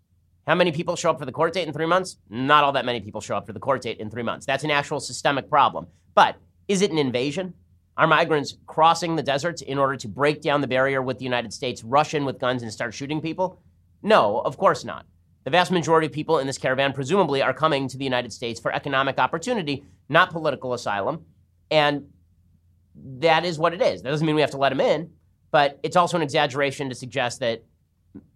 How 0.47 0.55
many 0.55 0.73
people 0.73 0.97
show 0.97 1.11
up 1.11 1.19
for 1.19 1.27
the 1.27 1.33
court 1.33 1.53
date 1.53 1.69
in 1.69 1.75
three 1.75 1.87
months? 1.87 2.17
Not 2.31 2.65
all 2.65 2.73
that 2.73 2.87
many 2.87 3.01
people 3.01 3.21
show 3.21 3.37
up 3.37 3.47
for 3.47 3.53
the 3.53 3.61
court 3.61 3.83
date 3.83 3.99
in 3.99 4.09
three 4.09 4.23
months. 4.23 4.47
That's 4.47 4.65
an 4.65 4.71
actual 4.71 5.01
systemic 5.01 5.51
problem. 5.51 5.87
But 6.15 6.37
is 6.67 6.81
it 6.81 6.91
an 6.91 6.97
invasion? 6.99 7.53
Are 7.99 8.07
migrants 8.07 8.57
crossing 8.67 9.17
the 9.17 9.23
deserts 9.23 9.61
in 9.61 9.77
order 9.77 9.97
to 9.97 10.09
break 10.09 10.41
down 10.41 10.63
the 10.63 10.67
barrier 10.67 11.03
with 11.03 11.19
the 11.19 11.25
United 11.25 11.53
States, 11.53 11.85
rush 11.85 12.15
in 12.15 12.25
with 12.25 12.41
guns, 12.41 12.63
and 12.63 12.73
start 12.73 12.95
shooting 12.95 13.21
people? 13.21 13.61
No, 14.03 14.41
of 14.41 14.57
course 14.57 14.83
not. 14.83 15.05
The 15.45 15.51
vast 15.51 15.71
majority 15.71 16.07
of 16.07 16.13
people 16.13 16.39
in 16.39 16.47
this 16.47 16.57
caravan 16.57 16.95
presumably 16.95 17.43
are 17.43 17.53
coming 17.53 17.87
to 17.89 17.99
the 17.99 18.05
United 18.05 18.33
States 18.33 18.59
for 18.59 18.73
economic 18.73 19.19
opportunity, 19.19 19.85
not 20.09 20.31
political 20.31 20.73
asylum. 20.73 21.27
And 21.71 22.07
that 22.95 23.45
is 23.45 23.59
what 23.59 23.75
it 23.75 23.83
is. 23.83 24.01
That 24.01 24.09
doesn't 24.09 24.27
mean 24.27 24.37
we 24.37 24.41
have 24.41 24.53
to 24.53 24.57
let 24.57 24.71
them 24.71 24.81
in, 24.81 25.11
but 25.53 25.79
it's 25.85 25.97
also 25.97 26.17
an 26.17 26.23
exaggeration 26.23 26.89
to 26.89 26.95
suggest 26.97 27.39
that 27.41 27.63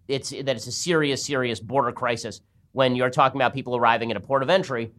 it's 0.07 0.31
that 0.31 0.51
it's 0.51 0.69
a 0.69 0.73
serious, 0.73 1.25
serious 1.25 1.59
border 1.59 1.91
crisis 1.91 2.41
when 2.71 2.95
you're 2.95 3.11
talking 3.11 3.41
about 3.41 3.55
people 3.55 3.75
arriving 3.75 4.13
at 4.13 4.17
a 4.17 4.21
port 4.21 4.45
of 4.45 4.51
entry. 4.51 4.93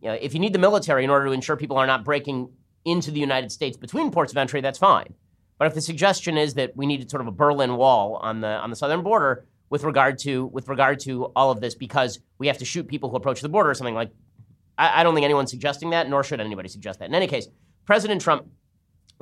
You 0.00 0.08
know, 0.08 0.14
if 0.14 0.34
you 0.34 0.38
need 0.38 0.52
the 0.52 0.60
military 0.60 1.02
in 1.02 1.10
order 1.10 1.26
to 1.26 1.32
ensure 1.32 1.56
people 1.56 1.76
are 1.76 1.86
not 1.86 2.04
breaking 2.04 2.50
into 2.84 3.10
the 3.10 3.18
United 3.18 3.50
States 3.50 3.76
between 3.76 4.12
ports 4.12 4.30
of 4.30 4.38
entry, 4.38 4.60
that's 4.60 4.78
fine. 4.78 5.14
But 5.58 5.66
if 5.66 5.74
the 5.74 5.80
suggestion 5.80 6.38
is 6.38 6.54
that 6.54 6.76
we 6.76 6.86
needed 6.86 7.10
sort 7.10 7.20
of 7.20 7.26
a 7.26 7.32
Berlin 7.32 7.76
Wall 7.76 8.20
on 8.22 8.40
the 8.40 8.48
on 8.48 8.70
the 8.70 8.76
southern 8.76 9.02
border 9.02 9.46
with 9.70 9.82
regard 9.82 10.18
to 10.20 10.46
with 10.46 10.68
regard 10.68 11.00
to 11.00 11.24
all 11.34 11.50
of 11.50 11.60
this 11.60 11.74
because 11.74 12.20
we 12.38 12.46
have 12.46 12.58
to 12.58 12.64
shoot 12.64 12.86
people 12.86 13.10
who 13.10 13.16
approach 13.16 13.40
the 13.40 13.48
border 13.48 13.70
or 13.70 13.74
something 13.74 13.94
like, 13.94 14.10
I, 14.76 15.00
I 15.00 15.02
don't 15.02 15.14
think 15.14 15.24
anyone's 15.24 15.50
suggesting 15.50 15.90
that, 15.90 16.08
nor 16.08 16.22
should 16.22 16.40
anybody 16.40 16.68
suggest 16.68 17.00
that. 17.00 17.08
In 17.08 17.14
any 17.14 17.26
case, 17.26 17.48
President 17.86 18.20
Trump 18.20 18.46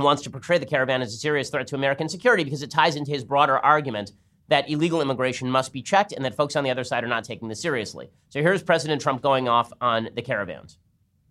wants 0.05 0.23
to 0.23 0.31
portray 0.31 0.59
the 0.59 0.67
caravan 0.67 1.03
as 1.03 1.15
a 1.15 1.17
serious 1.17 1.51
threat 1.51 1.67
to 1.69 1.75
American 1.75 2.09
security 2.09 2.45
because 2.45 2.63
it 2.63 2.71
ties 2.71 2.97
into 2.97 3.11
his 3.11 3.25
broader 3.25 3.59
argument 3.59 4.13
that 4.49 4.71
illegal 4.71 5.01
immigration 5.01 5.51
must 5.51 5.73
be 5.73 5.83
checked 5.83 6.13
and 6.13 6.25
that 6.25 6.35
folks 6.35 6.57
on 6.57 6.65
the 6.65 6.71
other 6.71 6.85
side 6.85 7.03
are 7.03 7.09
not 7.09 7.25
taking 7.25 7.49
this 7.49 7.61
seriously. 7.61 8.11
So 8.29 8.43
here's 8.43 8.63
President 8.63 9.03
Trump 9.03 9.23
going 9.23 9.49
off 9.49 9.73
on 9.81 10.09
the 10.15 10.23
caravans. 10.23 10.79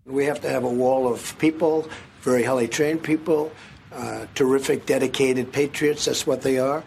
We 0.06 0.26
have 0.26 0.42
to 0.42 0.50
have 0.50 0.64
a 0.64 0.70
wall 0.70 1.12
of 1.12 1.38
people, 1.40 1.90
very 2.22 2.44
highly 2.44 2.68
trained 2.68 3.04
people, 3.04 3.52
uh, 3.92 4.26
terrific, 4.36 4.86
dedicated 4.86 5.52
patriots. 5.52 6.06
That's 6.06 6.28
what 6.28 6.42
they 6.42 6.60
are. 6.60 6.84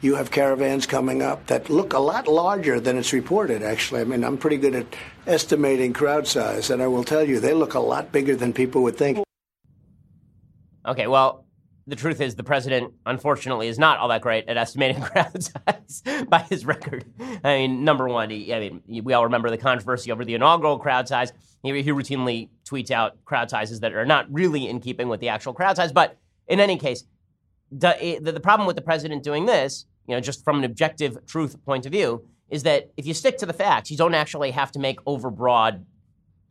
You 0.00 0.14
have 0.16 0.30
caravans 0.30 0.86
coming 0.86 1.22
up 1.22 1.46
that 1.46 1.70
look 1.70 1.92
a 1.92 1.98
lot 1.98 2.26
larger 2.26 2.80
than 2.80 2.96
it's 2.96 3.12
reported, 3.12 3.62
actually. 3.62 4.00
I 4.00 4.04
mean, 4.04 4.24
I'm 4.24 4.36
pretty 4.36 4.56
good 4.56 4.74
at 4.74 4.86
estimating 5.26 5.92
crowd 5.92 6.26
size, 6.26 6.70
and 6.70 6.82
I 6.82 6.88
will 6.88 7.04
tell 7.04 7.22
you, 7.22 7.38
they 7.38 7.54
look 7.54 7.74
a 7.74 7.80
lot 7.80 8.10
bigger 8.10 8.34
than 8.34 8.52
people 8.52 8.82
would 8.82 8.96
think. 8.96 9.18
Okay, 10.86 11.06
well, 11.06 11.46
the 11.86 11.96
truth 11.96 12.20
is, 12.20 12.36
the 12.36 12.44
president, 12.44 12.92
unfortunately, 13.06 13.66
is 13.68 13.78
not 13.78 13.98
all 13.98 14.08
that 14.08 14.20
great 14.20 14.48
at 14.48 14.56
estimating 14.56 15.02
crowd 15.02 15.42
size 15.42 16.02
by 16.28 16.40
his 16.40 16.64
record. 16.64 17.04
I 17.42 17.58
mean, 17.58 17.84
number 17.84 18.08
one, 18.08 18.30
he, 18.30 18.54
I 18.54 18.60
mean, 18.60 19.02
we 19.04 19.12
all 19.12 19.24
remember 19.24 19.50
the 19.50 19.58
controversy 19.58 20.12
over 20.12 20.24
the 20.24 20.34
inaugural 20.34 20.78
crowd 20.78 21.08
size. 21.08 21.32
He, 21.62 21.82
he 21.82 21.90
routinely 21.90 22.50
tweets 22.64 22.90
out 22.90 23.24
crowd 23.24 23.50
sizes 23.50 23.80
that 23.80 23.94
are 23.94 24.06
not 24.06 24.32
really 24.32 24.68
in 24.68 24.80
keeping 24.80 25.08
with 25.08 25.20
the 25.20 25.28
actual 25.28 25.52
crowd 25.52 25.76
size. 25.76 25.92
But 25.92 26.18
in 26.46 26.60
any 26.60 26.76
case, 26.76 27.04
the, 27.70 28.00
eh, 28.02 28.18
the, 28.20 28.32
the 28.32 28.40
problem 28.40 28.66
with 28.66 28.76
the 28.76 28.82
president 28.82 29.22
doing 29.22 29.46
this, 29.46 29.86
you 30.06 30.14
know, 30.14 30.20
just 30.20 30.44
from 30.44 30.58
an 30.58 30.64
objective 30.64 31.24
truth 31.26 31.64
point 31.64 31.86
of 31.86 31.92
view, 31.92 32.24
is 32.48 32.64
that 32.64 32.90
if 32.96 33.06
you 33.06 33.14
stick 33.14 33.38
to 33.38 33.46
the 33.46 33.52
facts, 33.52 33.90
you 33.90 33.96
don't 33.96 34.14
actually 34.14 34.50
have 34.50 34.70
to 34.72 34.78
make 34.78 35.02
overbroad 35.04 35.84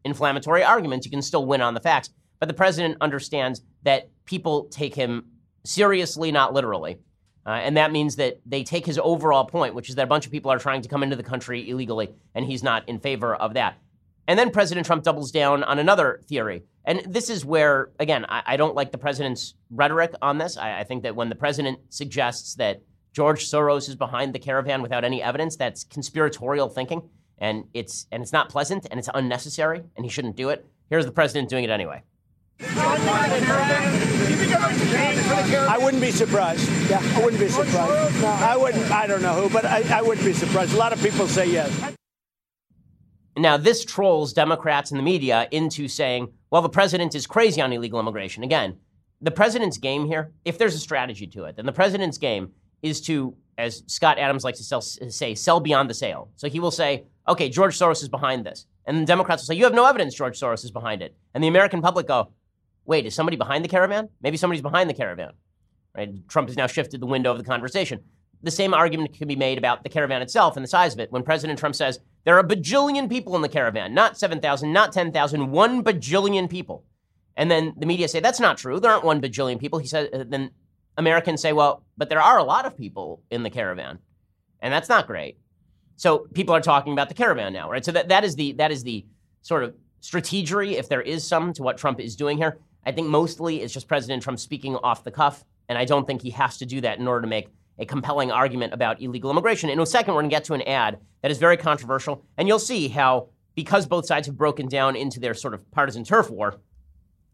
inflammatory 0.03 0.63
arguments. 0.63 1.05
You 1.05 1.11
can 1.11 1.21
still 1.21 1.45
win 1.45 1.61
on 1.61 1.73
the 1.73 1.79
facts. 1.79 2.09
But 2.39 2.47
the 2.47 2.55
president 2.55 2.97
understands 3.01 3.61
that 3.83 4.09
people 4.31 4.63
take 4.71 4.95
him 4.95 5.25
seriously, 5.65 6.31
not 6.31 6.53
literally. 6.53 6.97
Uh, 7.45 7.49
and 7.49 7.75
that 7.75 7.91
means 7.91 8.15
that 8.15 8.39
they 8.45 8.63
take 8.63 8.85
his 8.85 8.97
overall 8.97 9.43
point, 9.45 9.75
which 9.75 9.89
is 9.89 9.95
that 9.95 10.03
a 10.03 10.07
bunch 10.07 10.25
of 10.25 10.31
people 10.31 10.49
are 10.51 10.57
trying 10.57 10.81
to 10.81 10.87
come 10.87 11.03
into 11.03 11.17
the 11.17 11.23
country 11.23 11.69
illegally, 11.69 12.09
and 12.33 12.45
he's 12.45 12.63
not 12.63 12.87
in 12.87 12.97
favor 12.97 13.35
of 13.35 13.55
that. 13.55 13.77
And 14.27 14.39
then 14.39 14.51
President 14.51 14.85
Trump 14.87 15.03
doubles 15.03 15.31
down 15.31 15.63
on 15.63 15.79
another 15.79 16.21
theory. 16.27 16.63
And 16.85 17.01
this 17.05 17.29
is 17.29 17.43
where, 17.43 17.91
again, 17.99 18.25
I, 18.29 18.43
I 18.45 18.57
don't 18.57 18.73
like 18.73 18.91
the 18.91 18.97
president's 18.97 19.55
rhetoric 19.69 20.13
on 20.21 20.37
this. 20.37 20.55
I, 20.55 20.79
I, 20.79 20.83
think 20.85 21.03
that 21.03 21.15
when 21.15 21.27
the 21.27 21.35
president 21.35 21.79
suggests 21.89 22.55
that 22.55 22.81
George 23.11 23.45
Soros 23.45 23.89
is 23.89 23.95
behind 23.95 24.33
the 24.33 24.39
caravan 24.39 24.81
without 24.81 25.03
any 25.03 25.21
evidence, 25.21 25.57
that's 25.57 25.83
conspiratorial 25.83 26.69
thinking, 26.69 27.01
and 27.37 27.65
it's 27.73 28.07
and 28.11 28.23
it's 28.23 28.31
not 28.31 28.47
pleasant 28.47 28.87
and 28.89 28.99
it's 28.99 29.09
unnecessary, 29.13 29.83
and 29.97 30.05
he 30.05 30.09
shouldn't 30.09 30.37
do 30.37 30.49
it. 30.49 30.65
Here's 30.89 31.05
the 31.05 31.11
president 31.11 31.49
doing 31.49 31.65
it 31.65 31.69
anyway. 31.69 32.03
I 35.67 35.77
wouldn't 35.81 36.01
be 36.01 36.11
surprised. 36.11 36.69
Yeah, 36.89 37.01
I 37.15 37.23
wouldn't 37.23 37.41
be 37.41 37.47
surprised. 37.49 38.23
I 38.23 38.55
wouldn't. 38.57 38.91
I 38.91 39.07
don't 39.07 39.21
know 39.21 39.33
who, 39.33 39.49
but 39.49 39.65
I, 39.65 39.83
I 39.97 40.01
wouldn't 40.01 40.25
be 40.25 40.33
surprised. 40.33 40.73
A 40.73 40.77
lot 40.77 40.93
of 40.93 41.01
people 41.01 41.27
say 41.27 41.49
yes. 41.49 41.95
Now, 43.37 43.57
this 43.57 43.85
trolls 43.85 44.33
Democrats 44.33 44.91
and 44.91 44.99
the 44.99 45.03
media 45.03 45.47
into 45.51 45.87
saying, 45.87 46.31
well, 46.51 46.61
the 46.61 46.69
president 46.69 47.15
is 47.15 47.25
crazy 47.25 47.61
on 47.61 47.71
illegal 47.73 47.99
immigration. 47.99 48.43
Again, 48.43 48.77
the 49.21 49.31
president's 49.31 49.77
game 49.77 50.05
here, 50.05 50.33
if 50.45 50.57
there's 50.57 50.75
a 50.75 50.79
strategy 50.79 51.27
to 51.27 51.45
it, 51.45 51.55
then 51.55 51.65
the 51.65 51.71
president's 51.71 52.17
game 52.17 52.51
is 52.81 52.99
to, 53.01 53.35
as 53.57 53.83
Scott 53.87 54.19
Adams 54.19 54.43
likes 54.43 54.57
to 54.57 54.63
sell, 54.63 54.81
say, 54.81 55.33
sell 55.33 55.59
beyond 55.59 55.89
the 55.89 55.93
sale. 55.93 56.29
So 56.35 56.49
he 56.49 56.59
will 56.59 56.71
say, 56.71 57.05
okay, 57.27 57.47
George 57.49 57.77
Soros 57.77 58.01
is 58.01 58.09
behind 58.09 58.45
this. 58.45 58.65
And 58.85 58.97
the 59.01 59.05
Democrats 59.05 59.43
will 59.43 59.47
say, 59.47 59.55
you 59.55 59.63
have 59.63 59.73
no 59.73 59.85
evidence 59.85 60.13
George 60.15 60.39
Soros 60.39 60.63
is 60.63 60.71
behind 60.71 61.01
it. 61.01 61.15
And 61.33 61.43
the 61.43 61.47
American 61.47 61.81
public 61.81 62.07
go, 62.07 62.31
wait, 62.85 63.05
is 63.05 63.15
somebody 63.15 63.37
behind 63.37 63.63
the 63.63 63.69
caravan? 63.69 64.09
Maybe 64.21 64.37
somebody's 64.37 64.61
behind 64.61 64.89
the 64.89 64.93
caravan. 64.93 65.33
Right? 65.95 66.27
Trump 66.27 66.49
has 66.49 66.57
now 66.57 66.67
shifted 66.67 67.01
the 67.01 67.05
window 67.05 67.31
of 67.31 67.37
the 67.37 67.43
conversation. 67.43 68.01
The 68.43 68.51
same 68.51 68.73
argument 68.73 69.13
can 69.13 69.27
be 69.27 69.35
made 69.35 69.57
about 69.57 69.83
the 69.83 69.89
caravan 69.89 70.21
itself 70.21 70.55
and 70.55 70.63
the 70.63 70.69
size 70.69 70.93
of 70.93 70.99
it. 70.99 71.11
When 71.11 71.23
President 71.23 71.59
Trump 71.59 71.75
says 71.75 71.99
there 72.23 72.35
are 72.35 72.39
a 72.39 72.47
bajillion 72.47 73.09
people 73.09 73.35
in 73.35 73.41
the 73.41 73.49
caravan, 73.49 73.93
not 73.93 74.17
7,000, 74.17 74.71
not 74.71 74.93
10,000, 74.93 75.51
one 75.51 75.83
bajillion 75.83 76.49
people. 76.49 76.83
And 77.37 77.49
then 77.49 77.73
the 77.77 77.85
media 77.85 78.07
say 78.07 78.19
that's 78.19 78.39
not 78.39 78.57
true. 78.57 78.79
There 78.79 78.91
aren't 78.91 79.03
one 79.03 79.21
bajillion 79.21 79.59
people. 79.59 79.79
He 79.79 79.87
said, 79.87 80.09
uh, 80.13 80.23
then 80.27 80.51
Americans 80.97 81.41
say, 81.41 81.53
well, 81.53 81.83
but 81.97 82.09
there 82.09 82.21
are 82.21 82.37
a 82.37 82.43
lot 82.43 82.65
of 82.65 82.77
people 82.77 83.21
in 83.31 83.43
the 83.43 83.49
caravan, 83.49 83.99
and 84.61 84.73
that's 84.73 84.89
not 84.89 85.07
great. 85.07 85.37
So 85.95 86.27
people 86.33 86.55
are 86.55 86.61
talking 86.61 86.93
about 86.93 87.09
the 87.09 87.15
caravan 87.15 87.53
now, 87.53 87.69
right? 87.69 87.85
So 87.85 87.91
that, 87.91 88.09
that 88.09 88.23
is 88.23 88.35
the 88.35 88.53
that 88.53 88.71
is 88.71 88.83
the 88.83 89.05
sort 89.41 89.63
of 89.63 89.75
strategery, 90.01 90.73
if 90.73 90.89
there 90.89 91.01
is 91.01 91.25
some, 91.25 91.53
to 91.53 91.63
what 91.63 91.77
Trump 91.77 91.99
is 91.99 92.15
doing 92.15 92.37
here. 92.37 92.57
I 92.85 92.91
think 92.91 93.07
mostly 93.07 93.61
it's 93.61 93.73
just 93.73 93.87
President 93.87 94.23
Trump 94.23 94.39
speaking 94.39 94.75
off 94.75 95.03
the 95.03 95.11
cuff, 95.11 95.45
and 95.69 95.77
I 95.77 95.85
don't 95.85 96.05
think 96.05 96.21
he 96.21 96.31
has 96.31 96.57
to 96.57 96.65
do 96.65 96.81
that 96.81 96.99
in 96.99 97.07
order 97.07 97.21
to 97.21 97.27
make 97.27 97.49
a 97.79 97.85
compelling 97.85 98.31
argument 98.31 98.73
about 98.73 99.01
illegal 99.01 99.31
immigration. 99.31 99.69
In 99.69 99.79
a 99.79 99.85
second, 99.85 100.13
we're 100.13 100.21
going 100.21 100.29
to 100.29 100.35
get 100.35 100.43
to 100.45 100.53
an 100.53 100.61
ad 100.63 100.99
that 101.21 101.31
is 101.31 101.37
very 101.37 101.57
controversial, 101.57 102.23
and 102.37 102.47
you'll 102.47 102.59
see 102.59 102.87
how, 102.87 103.29
because 103.55 103.85
both 103.85 104.05
sides 104.05 104.27
have 104.27 104.37
broken 104.37 104.67
down 104.67 104.95
into 104.95 105.19
their 105.19 105.33
sort 105.33 105.53
of 105.53 105.69
partisan 105.71 106.03
turf 106.03 106.29
war, 106.29 106.59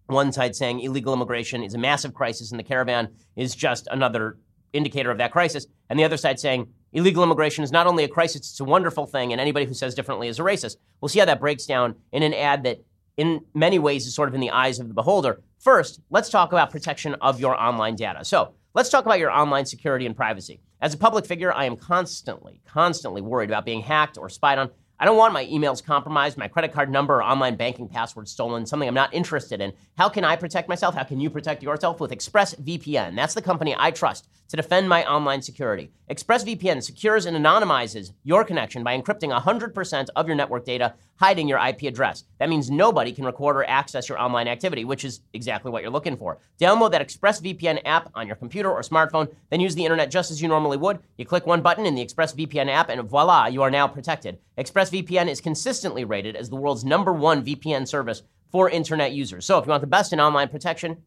one 0.08 0.32
side 0.32 0.56
saying 0.56 0.80
illegal 0.80 1.13
immigration 1.13 1.63
is 1.63 1.74
a 1.74 1.77
massive 1.77 2.13
crisis 2.13 2.51
and 2.51 2.60
the 2.60 2.63
caravan 2.63 3.10
is 3.36 3.54
just 3.54 3.88
another 3.92 4.38
indicator 4.72 5.12
of 5.12 5.18
that 5.18 5.32
crisis, 5.32 5.68
and 5.89 6.00
the 6.00 6.04
other 6.04 6.18
side 6.18 6.39
saying 6.39 6.68
illegal 6.94 7.24
immigration 7.24 7.63
is 7.63 7.72
not 7.72 7.88
only 7.88 8.04
a 8.04 8.08
crisis, 8.08 8.38
it's 8.38 8.60
a 8.60 8.66
wonderful 8.66 9.06
thing, 9.06 9.32
and 9.32 9.42
anybody 9.42 9.66
who 9.66 9.74
says 9.74 9.96
differently 9.96 10.27
is 10.27 10.39
a 10.39 10.44
racist. 10.44 10.77
We'll 11.01 11.10
see 11.10 11.20
how 11.20 11.25
that 11.25 11.39
breaks 11.39 11.66
down 11.66 11.96
in 12.12 12.24
an 12.24 12.34
ad 12.34 12.63
that 12.63 12.84
in 13.18 13.42
many 13.54 13.80
ways 13.80 14.06
is 14.06 14.16
sort 14.16 14.30
of 14.30 14.36
in 14.36 14.42
the 14.42 14.52
eyes 14.52 14.80
of 14.80 14.88
the 14.88 14.94
beholder. 14.94 15.42
First, 15.60 16.00
let's 16.10 16.30
talk 16.30 16.52
about 16.52 16.72
protection 16.72 17.16
of 17.16 17.40
your 17.40 17.60
online 17.60 17.96
data. 17.96 18.24
So, 18.24 18.54
let's 18.74 18.90
talk 18.90 19.06
about 19.06 19.20
your 19.20 19.32
online 19.32 19.66
security 19.66 20.06
and 20.06 20.16
privacy. 20.16 20.62
As 20.80 20.94
a 20.94 20.98
public 20.98 21.26
figure, 21.26 21.52
I 21.52 21.66
am 21.66 21.76
constantly, 21.76 22.62
constantly 22.66 23.22
worried 23.22 23.50
about 23.50 23.66
being 23.66 23.82
hacked 23.82 24.18
or 24.18 24.30
spied 24.30 24.60
on. 24.60 24.70
I 25.00 25.06
don't 25.06 25.18
want 25.18 25.34
my 25.34 25.46
emails 25.46 25.84
compromised, 25.84 26.38
my 26.38 26.48
credit 26.48 26.74
card 26.74 26.90
number 26.90 27.16
or 27.16 27.24
online 27.24 27.56
banking 27.56 27.88
password 27.88 28.28
stolen, 28.28 28.66
something 28.66 28.88
I'm 28.88 28.96
not 28.96 29.14
interested 29.14 29.62
in. 29.62 29.74
How 29.96 30.10
can 30.10 30.24
I 30.24 30.36
protect 30.36 30.70
myself? 30.70 30.96
How 30.96 31.04
can 31.04 31.20
you 31.20 31.30
protect 31.30 31.62
yourself? 31.62 32.00
With 32.00 32.12
ExpressVPN. 32.12 33.16
That's 33.16 33.36
the 33.36 33.42
company 33.42 33.76
I 33.78 33.92
trust 33.92 34.28
to 34.50 34.58
defend 34.58 34.88
my 34.88 35.06
online 35.06 35.42
security. 35.42 35.92
ExpressVPN 36.10 36.82
secures 36.82 37.25
and 37.25 37.36
anonymizes 37.36 38.13
your 38.24 38.44
connection 38.44 38.84
by 38.84 38.98
encrypting 38.98 39.38
100% 39.38 40.08
of 40.16 40.27
your 40.27 40.36
network 40.36 40.66
data, 40.66 40.94
hiding 41.18 41.48
your 41.48 41.60
IP 41.60 41.84
address. 41.84 42.24
That 42.39 42.50
means 42.50 42.72
nobody 42.72 43.12
can 43.12 43.25
record 43.25 43.58
or 43.58 43.70
access 43.70 44.08
your 44.08 44.20
online 44.20 44.48
activity, 44.48 44.86
which 44.86 45.04
is 45.04 45.22
exactly 45.34 45.72
what 45.72 45.82
you're 45.82 45.92
looking 45.92 46.16
for. 46.16 46.38
Download 46.60 46.92
that 46.92 47.06
ExpressVPN 47.06 47.82
app 47.86 48.10
on 48.16 48.27
your 48.27 48.36
computer 48.36 48.72
or 48.72 48.82
smartphone, 48.82 49.34
then 49.50 49.60
use 49.60 49.75
the 49.75 49.84
internet 49.84 50.10
just 50.10 50.32
as 50.32 50.42
you 50.42 50.48
normally 50.48 50.77
would. 50.77 51.00
You 51.18 51.25
click 51.25 51.46
one 51.46 51.62
button 51.62 51.86
in 51.86 51.96
the 51.96 52.06
ExpressVPN 52.06 52.70
app, 52.70 52.89
and 52.89 53.01
voila, 53.10 53.48
you 53.48 53.62
are 53.63 53.72
now 53.72 53.88
protected. 53.88 54.39
ExpressVPN 54.58 55.27
is 55.27 55.42
consistently 55.42 56.06
rated 56.06 56.36
as 56.36 56.50
the 56.50 56.56
world's 56.56 56.86
number 56.86 57.12
one 57.13 57.44
VPN 57.44 57.88
service 57.88 58.24
for 58.51 58.70
internet 58.70 59.12
users. 59.12 59.46
So 59.46 59.58
if 59.58 59.66
you 59.66 59.72
want 59.72 59.82
the 59.82 59.88
best 59.88 60.13
in 60.13 60.20
online 60.20 60.48
protection, 60.48 60.98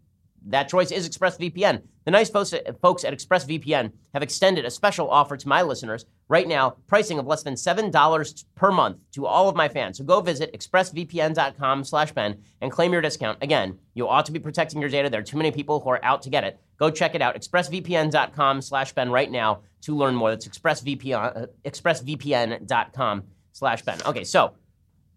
that 0.47 0.69
choice 0.69 0.91
is 0.91 1.09
ExpressVPN. 1.09 1.83
The 2.05 2.11
nice 2.11 2.31
folks 2.31 2.53
at, 2.53 2.67
ExpressVPN 2.67 3.93
have 4.15 4.23
extended 4.23 4.65
a 4.65 4.71
special 4.71 5.11
offer 5.11 5.37
to 5.37 5.49
my 5.49 5.63
listeners 5.63 6.07
right 6.29 6.49
now, 6.49 6.77
pricing 6.87 7.19
of 7.19 7.27
less 7.27 7.43
than 7.43 7.55
$7 7.55 8.45
per 8.55 8.71
month 8.71 8.99
to 9.13 9.27
all 9.27 9.49
of 9.49 9.57
my 9.57 9.69
fans. 9.69 9.99
So 9.99 10.05
go 10.05 10.21
visit 10.21 10.53
expressvpn.com 10.53 11.85
slash 11.85 12.13
Ben 12.13 12.43
and 12.61 12.73
claim 12.73 12.93
your 12.93 13.03
discount. 13.03 13.39
Again, 13.43 13.79
you 13.95 14.09
ought 14.09 14.27
to 14.27 14.33
be 14.33 14.39
protecting 14.39 14.81
your 14.81 14.91
data. 14.91 15.11
There 15.11 15.21
are 15.21 15.25
too 15.25 15.37
many 15.37 15.51
people 15.51 15.81
who 15.81 15.91
are 15.91 16.05
out 16.05 16.23
to 16.23 16.31
get 16.31 16.45
it. 16.45 16.59
Go 16.79 16.91
check 16.91 17.15
it 17.15 17.23
out, 17.23 17.37
expressvpn.com 17.37 18.63
slash 18.63 18.93
Ben 18.93 19.11
right 19.11 19.31
now 19.31 19.61
to 19.83 19.97
learn 19.97 20.15
more. 20.15 20.31
That's 20.31 20.49
expressvpn, 20.49 21.15
uh, 21.15 21.47
expressvpn.com 21.65 23.25
slash 23.53 23.83
Ben. 23.83 23.99
Okay, 24.07 24.25
so 24.25 24.55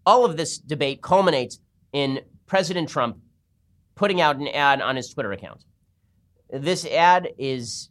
all 0.04 0.24
of 0.24 0.36
this 0.36 0.58
debate 0.58 1.00
culminates 1.00 1.60
in 1.92 2.20
President 2.46 2.88
Trump 2.88 3.18
putting 3.94 4.20
out 4.20 4.36
an 4.36 4.48
ad 4.48 4.80
on 4.80 4.96
his 4.96 5.08
Twitter 5.12 5.32
account. 5.32 5.64
This 6.50 6.84
ad 6.86 7.28
is 7.38 7.90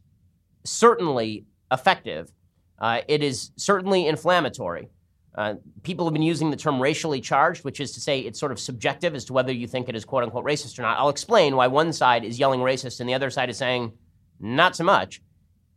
certainly 0.64 1.46
effective. 1.72 2.32
Uh, 2.80 3.02
it 3.08 3.24
is 3.24 3.52
certainly 3.56 4.08
inflammatory. 4.08 4.90
Uh, 5.36 5.56
people 5.82 6.06
have 6.06 6.14
been 6.14 6.22
using 6.22 6.52
the 6.52 6.58
term 6.58 6.82
racially 6.82 7.20
charged, 7.20 7.64
which 7.64 7.80
is 7.80 7.92
to 7.94 8.00
say 8.00 8.20
it's 8.20 8.40
sort 8.40 8.52
of 8.52 8.60
subjective 8.60 9.16
as 9.16 9.26
to 9.26 9.34
whether 9.34 9.52
you 9.52 9.68
think 9.68 9.90
it 9.90 9.96
is 9.96 10.06
quote 10.06 10.24
unquote 10.24 10.46
racist 10.46 10.78
or 10.78 10.84
not. 10.84 10.98
I'll 10.98 11.10
explain 11.10 11.56
why 11.56 11.68
one 11.68 11.92
side 11.92 12.24
is 12.24 12.38
yelling 12.38 12.60
racist 12.60 13.00
and 13.00 13.10
the 13.10 13.16
other 13.16 13.32
side 13.32 13.50
is 13.50 13.58
saying 13.58 13.94
not 14.40 14.76
so 14.76 14.84
much, 14.84 15.22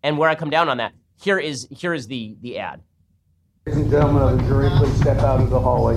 and 0.02 0.18
where 0.18 0.28
I 0.28 0.34
come 0.34 0.50
down 0.50 0.68
on 0.68 0.76
that. 0.78 0.92
Here 1.22 1.38
is 1.38 1.66
here 1.70 1.94
is 1.94 2.06
the 2.06 2.36
the 2.42 2.58
ad. 2.58 2.82
Ladies 3.64 3.82
and 3.82 3.90
gentlemen 3.90 4.22
of 4.22 4.36
the 4.38 4.44
jury, 4.44 4.68
please 4.76 4.94
step 5.00 5.18
out 5.18 5.40
of 5.40 5.48
the 5.48 5.58
hallway. 5.58 5.96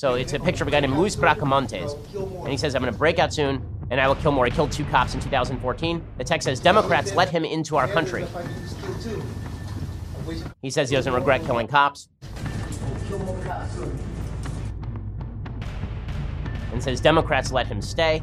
So 0.00 0.14
it's 0.14 0.32
a 0.32 0.40
picture 0.40 0.64
of 0.64 0.68
a 0.68 0.70
guy 0.70 0.80
named 0.80 0.96
Luis 0.96 1.14
Bracamontes. 1.14 1.94
And 2.40 2.48
he 2.48 2.56
says, 2.56 2.74
I'm 2.74 2.80
going 2.80 2.90
to 2.90 2.98
break 2.98 3.18
out 3.18 3.34
soon 3.34 3.62
and 3.90 4.00
I 4.00 4.08
will 4.08 4.14
kill 4.14 4.32
more. 4.32 4.46
He 4.46 4.50
killed 4.50 4.72
two 4.72 4.86
cops 4.86 5.12
in 5.12 5.20
2014. 5.20 6.02
The 6.16 6.24
text 6.24 6.46
says, 6.46 6.58
Democrats 6.58 7.14
let 7.14 7.28
him 7.28 7.44
into 7.44 7.76
our 7.76 7.86
country. 7.86 8.24
He 10.62 10.70
says 10.70 10.88
he 10.88 10.96
doesn't 10.96 11.12
regret 11.12 11.44
killing 11.44 11.66
cops. 11.66 12.08
And 16.72 16.82
says, 16.82 17.02
Democrats 17.02 17.52
let 17.52 17.66
him 17.66 17.82
stay. 17.82 18.22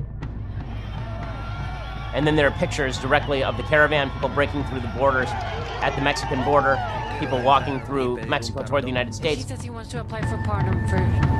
And 2.15 2.25
then 2.25 2.35
there 2.35 2.47
are 2.47 2.57
pictures 2.57 2.97
directly 2.97 3.43
of 3.43 3.55
the 3.55 3.61
caravan, 3.61 4.09
people 4.09 4.29
breaking 4.29 4.63
through 4.63 4.79
the 4.79 4.91
borders 4.97 5.29
at 5.29 5.95
the 5.95 6.01
Mexican 6.01 6.43
border, 6.43 6.73
people 7.19 7.41
walking 7.41 7.79
through 7.81 8.17
Mexico 8.27 8.63
toward 8.63 8.83
the 8.83 8.87
United 8.87 9.13
States. 9.13 9.41
He 9.41 9.47
says 9.47 9.61
he 9.61 9.69
wants 9.69 9.89
to 9.91 10.01
apply 10.01 10.21
for 10.21 10.37
pardon 10.45 10.87
for 10.87 10.97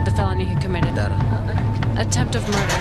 the 0.10 0.16
felony 0.16 0.46
he 0.46 0.56
committed. 0.56 0.98
Uh, 0.98 1.96
Attempt 1.98 2.36
of 2.36 2.44
murder. 2.48 2.74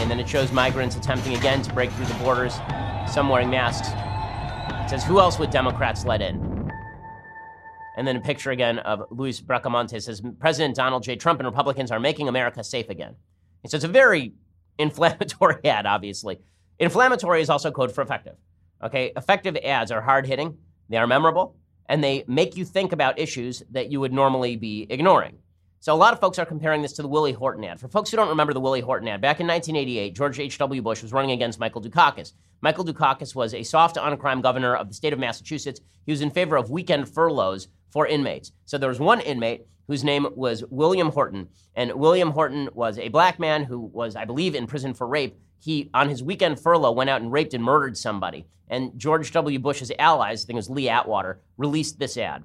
And 0.00 0.10
then 0.10 0.18
it 0.18 0.28
shows 0.28 0.50
migrants 0.52 0.96
attempting 0.96 1.36
again 1.36 1.62
to 1.62 1.72
break 1.72 1.90
through 1.92 2.06
the 2.06 2.14
borders, 2.14 2.54
some 3.06 3.28
wearing 3.28 3.50
masks. 3.50 3.88
It 4.84 4.90
says, 4.90 5.04
Who 5.04 5.20
else 5.20 5.38
would 5.38 5.50
Democrats 5.50 6.04
let 6.04 6.22
in? 6.22 6.70
And 7.96 8.06
then 8.06 8.16
a 8.16 8.20
picture 8.20 8.50
again 8.50 8.78
of 8.78 9.04
Luis 9.10 9.40
Bracamontes 9.40 10.02
says, 10.02 10.22
President 10.38 10.74
Donald 10.74 11.02
J. 11.02 11.16
Trump 11.16 11.40
and 11.40 11.46
Republicans 11.46 11.90
are 11.90 12.00
making 12.00 12.28
America 12.28 12.64
safe 12.64 12.88
again. 12.88 13.14
So 13.66 13.76
it's 13.76 13.84
a 13.84 13.88
very 13.88 14.32
inflammatory 14.78 15.64
ad, 15.66 15.84
obviously. 15.84 16.40
Inflammatory 16.78 17.42
is 17.42 17.50
also 17.50 17.70
code 17.70 17.92
for 17.92 18.00
effective. 18.00 18.36
Okay, 18.82 19.12
effective 19.16 19.56
ads 19.56 19.90
are 19.90 20.00
hard 20.00 20.26
hitting, 20.26 20.56
they 20.88 20.96
are 20.96 21.06
memorable, 21.06 21.56
and 21.86 22.02
they 22.02 22.24
make 22.26 22.56
you 22.56 22.64
think 22.64 22.92
about 22.92 23.18
issues 23.18 23.62
that 23.70 23.90
you 23.90 24.00
would 24.00 24.12
normally 24.12 24.56
be 24.56 24.86
ignoring. 24.88 25.38
So 25.82 25.94
a 25.94 25.96
lot 25.96 26.12
of 26.12 26.20
folks 26.20 26.38
are 26.38 26.44
comparing 26.44 26.82
this 26.82 26.92
to 26.94 27.02
the 27.02 27.08
Willie 27.08 27.32
Horton 27.32 27.64
ad. 27.64 27.80
For 27.80 27.88
folks 27.88 28.10
who 28.10 28.16
don't 28.18 28.28
remember 28.28 28.52
the 28.52 28.60
Willie 28.60 28.82
Horton 28.82 29.08
ad, 29.08 29.22
back 29.22 29.40
in 29.40 29.46
1988, 29.46 30.14
George 30.14 30.38
H.W. 30.38 30.82
Bush 30.82 31.02
was 31.02 31.12
running 31.12 31.30
against 31.30 31.58
Michael 31.58 31.80
Dukakis. 31.80 32.34
Michael 32.60 32.84
Dukakis 32.84 33.34
was 33.34 33.54
a 33.54 33.62
soft 33.62 33.96
on 33.96 34.14
crime 34.18 34.42
governor 34.42 34.76
of 34.76 34.88
the 34.88 34.94
state 34.94 35.14
of 35.14 35.18
Massachusetts. 35.18 35.80
He 36.04 36.12
was 36.12 36.20
in 36.20 36.30
favor 36.30 36.56
of 36.56 36.70
weekend 36.70 37.08
furloughs 37.08 37.68
for 37.88 38.06
inmates. 38.06 38.52
So 38.66 38.76
there 38.76 38.90
was 38.90 39.00
one 39.00 39.20
inmate 39.20 39.66
whose 39.86 40.04
name 40.04 40.26
was 40.36 40.62
William 40.70 41.10
Horton, 41.10 41.48
and 41.74 41.94
William 41.94 42.30
Horton 42.30 42.68
was 42.74 42.98
a 42.98 43.08
black 43.08 43.40
man 43.40 43.64
who 43.64 43.80
was, 43.80 44.16
I 44.16 44.26
believe, 44.26 44.54
in 44.54 44.66
prison 44.66 44.92
for 44.92 45.06
rape. 45.06 45.36
He, 45.60 45.90
on 45.92 46.08
his 46.08 46.22
weekend 46.22 46.58
furlough, 46.58 46.92
went 46.92 47.10
out 47.10 47.20
and 47.20 47.30
raped 47.30 47.54
and 47.54 47.62
murdered 47.62 47.96
somebody. 47.96 48.46
And 48.68 48.98
George 48.98 49.30
W. 49.32 49.58
Bush's 49.58 49.92
allies, 49.98 50.44
I 50.44 50.46
think 50.46 50.54
it 50.54 50.58
was 50.58 50.70
Lee 50.70 50.88
Atwater, 50.88 51.40
released 51.58 51.98
this 51.98 52.16
ad. 52.16 52.44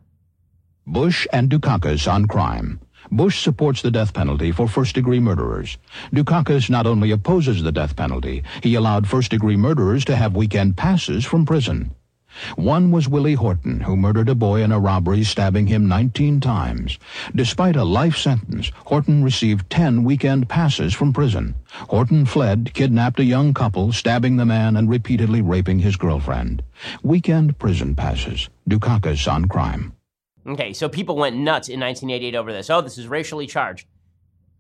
Bush 0.86 1.25
and 1.31 1.50
Dukakis 1.50 2.12
on 2.12 2.27
crime. 2.27 2.79
Bush 3.12 3.41
supports 3.41 3.81
the 3.81 3.91
death 3.91 4.13
penalty 4.13 4.51
for 4.51 4.67
first-degree 4.67 5.19
murderers. 5.19 5.77
Dukakis 6.12 6.69
not 6.69 6.88
only 6.88 7.12
opposes 7.12 7.63
the 7.63 7.72
death 7.72 7.95
penalty, 7.95 8.43
he 8.62 8.75
allowed 8.75 9.07
first-degree 9.07 9.55
murderers 9.55 10.03
to 10.05 10.15
have 10.15 10.36
weekend 10.36 10.75
passes 10.75 11.24
from 11.24 11.45
prison. 11.45 11.95
One 12.56 12.92
was 12.92 13.08
Willie 13.08 13.34
Horton, 13.34 13.82
who 13.82 13.96
murdered 13.96 14.30
a 14.30 14.36
boy 14.36 14.62
in 14.62 14.72
a 14.72 14.80
robbery, 14.80 15.24
stabbing 15.24 15.68
him 15.68 15.88
19 15.88 16.39
times. 16.39 16.98
Despite 17.34 17.75
a 17.75 17.84
life 17.84 18.18
sentence, 18.18 18.72
Horton 18.86 19.24
received 19.24 19.70
10 19.70 20.04
weekend 20.04 20.50
passes 20.50 20.94
from 20.94 21.13
prison. 21.13 21.56
Horton 21.89 22.25
fled, 22.25 22.74
kidnapped 22.74 23.20
a 23.20 23.24
young 23.24 23.54
couple, 23.54 23.92
stabbing 23.92 24.38
the 24.38 24.46
man 24.46 24.75
and 24.75 24.89
repeatedly 24.89 25.42
raping 25.42 25.80
his 25.80 25.96
girlfriend. 25.96 26.63
Weekend 27.04 27.58
prison 27.60 27.96
passes. 27.96 28.50
Dukakis 28.70 29.32
on 29.32 29.46
crime. 29.46 29.94
Okay, 30.48 30.74
so 30.74 30.88
people 30.88 31.15
went 31.15 31.36
nuts 31.36 31.70
in 31.70 31.80
1988 31.80 32.36
over 32.36 32.54
this. 32.54 32.70
Oh, 32.70 32.82
this 32.82 32.98
is 32.98 33.08
racially 33.08 33.48
charged. 33.48 33.88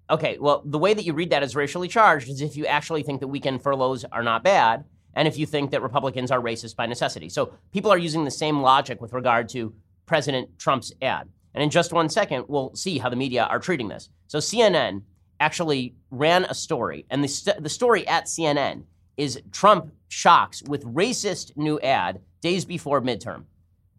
Okay, 0.09 0.37
well, 0.39 0.61
the 0.65 0.77
way 0.77 0.93
that 0.93 1.03
you 1.03 1.13
read 1.13 1.31
that 1.31 1.43
as 1.43 1.55
racially 1.55 1.87
charged 1.87 2.29
is 2.29 2.41
if 2.41 2.55
you 2.55 2.65
actually 2.65 3.03
think 3.03 3.19
that 3.21 3.27
weekend 3.27 3.61
furloughs 3.61 4.05
are 4.11 4.23
not 4.23 4.43
bad, 4.43 4.85
and 5.15 5.27
if 5.27 5.37
you 5.37 5.45
think 5.45 5.71
that 5.71 5.81
Republicans 5.81 6.31
are 6.31 6.41
racist 6.41 6.75
by 6.75 6.85
necessity. 6.85 7.29
So 7.29 7.53
people 7.71 7.91
are 7.91 7.97
using 7.97 8.25
the 8.25 8.31
same 8.31 8.61
logic 8.61 9.01
with 9.01 9.13
regard 9.13 9.49
to 9.49 9.73
President 10.05 10.59
Trump's 10.59 10.91
ad. 11.01 11.29
And 11.53 11.63
in 11.63 11.69
just 11.69 11.93
one 11.93 12.09
second, 12.09 12.45
we'll 12.47 12.75
see 12.75 12.97
how 12.97 13.09
the 13.09 13.15
media 13.15 13.45
are 13.45 13.59
treating 13.59 13.87
this. 13.87 14.09
So 14.27 14.39
CNN 14.39 15.03
actually 15.39 15.95
ran 16.11 16.45
a 16.45 16.53
story, 16.53 17.05
and 17.09 17.23
the, 17.23 17.27
st- 17.27 17.63
the 17.63 17.69
story 17.69 18.07
at 18.07 18.25
CNN 18.25 18.83
is 19.17 19.41
Trump 19.51 19.91
shocks 20.09 20.61
with 20.63 20.83
racist 20.83 21.55
new 21.55 21.79
ad 21.79 22.21
days 22.41 22.65
before 22.65 23.01
midterm. 23.01 23.45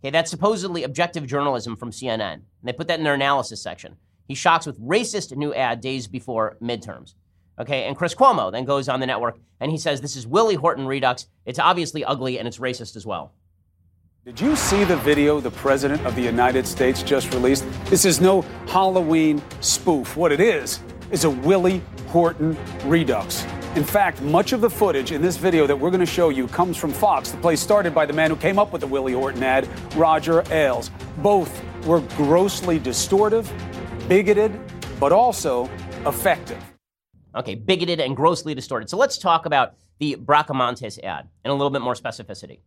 Okay, 0.00 0.10
that's 0.10 0.30
supposedly 0.30 0.82
objective 0.82 1.26
journalism 1.26 1.76
from 1.76 1.90
CNN. 1.90 2.34
And 2.34 2.44
they 2.62 2.72
put 2.72 2.88
that 2.88 2.98
in 2.98 3.04
their 3.04 3.14
analysis 3.14 3.62
section. 3.62 3.96
He 4.28 4.34
shocks 4.34 4.66
with 4.66 4.80
racist 4.80 5.34
new 5.34 5.54
ad 5.54 5.80
days 5.80 6.06
before 6.06 6.58
midterms. 6.62 7.14
Okay, 7.58 7.84
and 7.84 7.96
Chris 7.96 8.14
Cuomo 8.14 8.52
then 8.52 8.64
goes 8.64 8.88
on 8.88 9.00
the 9.00 9.06
network 9.06 9.38
and 9.60 9.70
he 9.70 9.78
says 9.78 10.00
this 10.00 10.16
is 10.16 10.26
Willie 10.26 10.56
Horton 10.56 10.86
Redux. 10.86 11.26
It's 11.46 11.58
obviously 11.58 12.04
ugly 12.04 12.38
and 12.38 12.46
it's 12.46 12.58
racist 12.58 12.96
as 12.96 13.06
well. 13.06 13.32
Did 14.24 14.40
you 14.40 14.56
see 14.56 14.84
the 14.84 14.96
video 14.96 15.40
the 15.40 15.52
President 15.52 16.04
of 16.04 16.16
the 16.16 16.22
United 16.22 16.66
States 16.66 17.02
just 17.02 17.32
released? 17.32 17.64
This 17.84 18.04
is 18.04 18.20
no 18.20 18.42
Halloween 18.66 19.40
spoof. 19.60 20.16
What 20.16 20.32
it 20.32 20.40
is, 20.40 20.80
is 21.10 21.24
a 21.24 21.30
Willie 21.30 21.80
Horton 22.08 22.56
Redux. 22.84 23.46
In 23.76 23.84
fact, 23.84 24.20
much 24.22 24.52
of 24.52 24.60
the 24.60 24.70
footage 24.70 25.12
in 25.12 25.22
this 25.22 25.36
video 25.36 25.66
that 25.66 25.78
we're 25.78 25.90
going 25.90 26.00
to 26.00 26.06
show 26.06 26.30
you 26.30 26.48
comes 26.48 26.76
from 26.76 26.92
Fox, 26.92 27.30
the 27.30 27.38
place 27.38 27.60
started 27.60 27.94
by 27.94 28.06
the 28.06 28.12
man 28.12 28.30
who 28.30 28.36
came 28.36 28.58
up 28.58 28.72
with 28.72 28.80
the 28.80 28.86
Willie 28.86 29.12
Horton 29.12 29.42
ad, 29.42 29.68
Roger 29.94 30.42
Ailes. 30.52 30.90
Both 31.18 31.62
were 31.86 32.00
grossly 32.16 32.80
distortive, 32.80 33.46
bigoted, 34.08 34.58
but 34.98 35.12
also 35.12 35.70
effective. 36.06 36.75
Okay, 37.36 37.54
bigoted 37.54 38.00
and 38.00 38.16
grossly 38.16 38.54
distorted. 38.54 38.88
So 38.88 38.96
let's 38.96 39.18
talk 39.18 39.44
about 39.44 39.74
the 39.98 40.16
Bracamontes 40.16 41.02
ad 41.04 41.28
in 41.44 41.50
a 41.50 41.54
little 41.54 41.70
bit 41.70 41.82
more 41.82 41.94
specificity. 41.94 42.60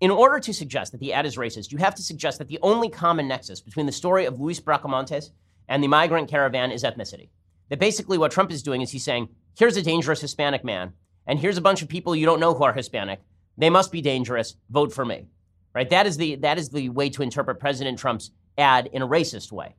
In 0.00 0.10
order 0.10 0.40
to 0.40 0.52
suggest 0.52 0.92
that 0.92 0.98
the 0.98 1.12
ad 1.12 1.26
is 1.26 1.36
racist, 1.36 1.72
you 1.72 1.78
have 1.78 1.94
to 1.94 2.02
suggest 2.02 2.38
that 2.38 2.48
the 2.48 2.58
only 2.60 2.88
common 2.88 3.28
nexus 3.28 3.60
between 3.60 3.86
the 3.86 3.92
story 3.92 4.26
of 4.26 4.40
Luis 4.40 4.60
Bracamontes 4.60 5.30
and 5.68 5.82
the 5.82 5.88
migrant 5.88 6.28
caravan 6.28 6.70
is 6.70 6.82
ethnicity. 6.82 7.28
That 7.70 7.78
basically 7.78 8.18
what 8.18 8.32
Trump 8.32 8.50
is 8.50 8.62
doing 8.62 8.82
is 8.82 8.90
he's 8.90 9.04
saying, 9.04 9.28
here's 9.56 9.76
a 9.76 9.82
dangerous 9.82 10.20
Hispanic 10.20 10.64
man, 10.64 10.92
and 11.26 11.38
here's 11.38 11.56
a 11.56 11.62
bunch 11.62 11.82
of 11.82 11.88
people 11.88 12.16
you 12.16 12.26
don't 12.26 12.40
know 12.40 12.52
who 12.52 12.64
are 12.64 12.72
Hispanic. 12.72 13.20
They 13.56 13.70
must 13.70 13.92
be 13.92 14.02
dangerous. 14.02 14.56
Vote 14.70 14.92
for 14.92 15.04
me. 15.04 15.28
Right? 15.74 15.88
That 15.88 16.06
is 16.06 16.18
the 16.18 16.34
that 16.36 16.58
is 16.58 16.68
the 16.68 16.90
way 16.90 17.08
to 17.10 17.22
interpret 17.22 17.60
President 17.60 17.98
Trump's 17.98 18.32
ad 18.58 18.90
in 18.92 19.00
a 19.00 19.08
racist 19.08 19.52
way. 19.52 19.76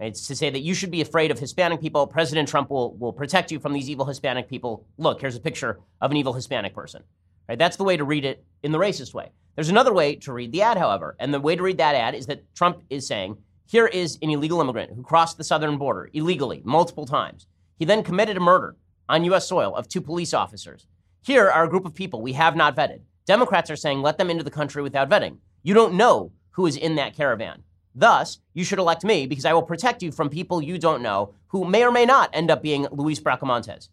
It's 0.00 0.26
to 0.28 0.36
say 0.36 0.50
that 0.50 0.60
you 0.60 0.74
should 0.74 0.90
be 0.90 1.00
afraid 1.00 1.30
of 1.30 1.38
Hispanic 1.38 1.80
people. 1.80 2.06
President 2.06 2.48
Trump 2.48 2.70
will, 2.70 2.94
will 2.94 3.12
protect 3.12 3.50
you 3.50 3.58
from 3.58 3.72
these 3.72 3.90
evil 3.90 4.06
Hispanic 4.06 4.48
people. 4.48 4.86
Look, 4.96 5.20
here's 5.20 5.36
a 5.36 5.40
picture 5.40 5.80
of 6.00 6.10
an 6.10 6.16
evil 6.16 6.32
Hispanic 6.32 6.74
person. 6.74 7.02
Right? 7.48 7.58
That's 7.58 7.76
the 7.76 7.84
way 7.84 7.96
to 7.96 8.04
read 8.04 8.24
it 8.24 8.44
in 8.62 8.72
the 8.72 8.78
racist 8.78 9.12
way. 9.12 9.30
There's 9.56 9.70
another 9.70 9.92
way 9.92 10.14
to 10.16 10.32
read 10.32 10.52
the 10.52 10.62
ad, 10.62 10.78
however, 10.78 11.16
and 11.18 11.34
the 11.34 11.40
way 11.40 11.56
to 11.56 11.62
read 11.62 11.78
that 11.78 11.96
ad 11.96 12.14
is 12.14 12.26
that 12.26 12.54
Trump 12.54 12.82
is 12.90 13.08
saying, 13.08 13.38
here 13.66 13.86
is 13.86 14.18
an 14.22 14.30
illegal 14.30 14.60
immigrant 14.60 14.94
who 14.94 15.02
crossed 15.02 15.36
the 15.36 15.44
southern 15.44 15.78
border 15.78 16.08
illegally 16.12 16.62
multiple 16.64 17.04
times. 17.04 17.46
He 17.76 17.84
then 17.84 18.04
committed 18.04 18.36
a 18.36 18.40
murder 18.40 18.76
on 19.08 19.24
U.S. 19.24 19.48
soil 19.48 19.74
of 19.74 19.88
two 19.88 20.00
police 20.00 20.32
officers. 20.32 20.86
Here 21.22 21.50
are 21.50 21.64
a 21.64 21.68
group 21.68 21.84
of 21.84 21.94
people 21.94 22.22
we 22.22 22.34
have 22.34 22.56
not 22.56 22.76
vetted. 22.76 23.00
Democrats 23.26 23.70
are 23.70 23.76
saying 23.76 24.00
let 24.00 24.16
them 24.16 24.30
into 24.30 24.44
the 24.44 24.50
country 24.50 24.82
without 24.82 25.10
vetting. 25.10 25.38
You 25.62 25.74
don't 25.74 25.94
know 25.94 26.32
who 26.52 26.66
is 26.66 26.76
in 26.76 26.94
that 26.94 27.16
caravan. 27.16 27.62
Thus, 27.98 28.38
you 28.54 28.62
should 28.62 28.78
elect 28.78 29.02
me 29.02 29.26
because 29.26 29.44
I 29.44 29.52
will 29.52 29.62
protect 29.62 30.04
you 30.04 30.12
from 30.12 30.28
people 30.28 30.62
you 30.62 30.78
don't 30.78 31.02
know 31.02 31.34
who 31.48 31.64
may 31.64 31.84
or 31.84 31.90
may 31.90 32.06
not 32.06 32.30
end 32.32 32.48
up 32.48 32.62
being 32.62 32.86
Luis 32.92 33.18
Bracamontes. 33.18 33.88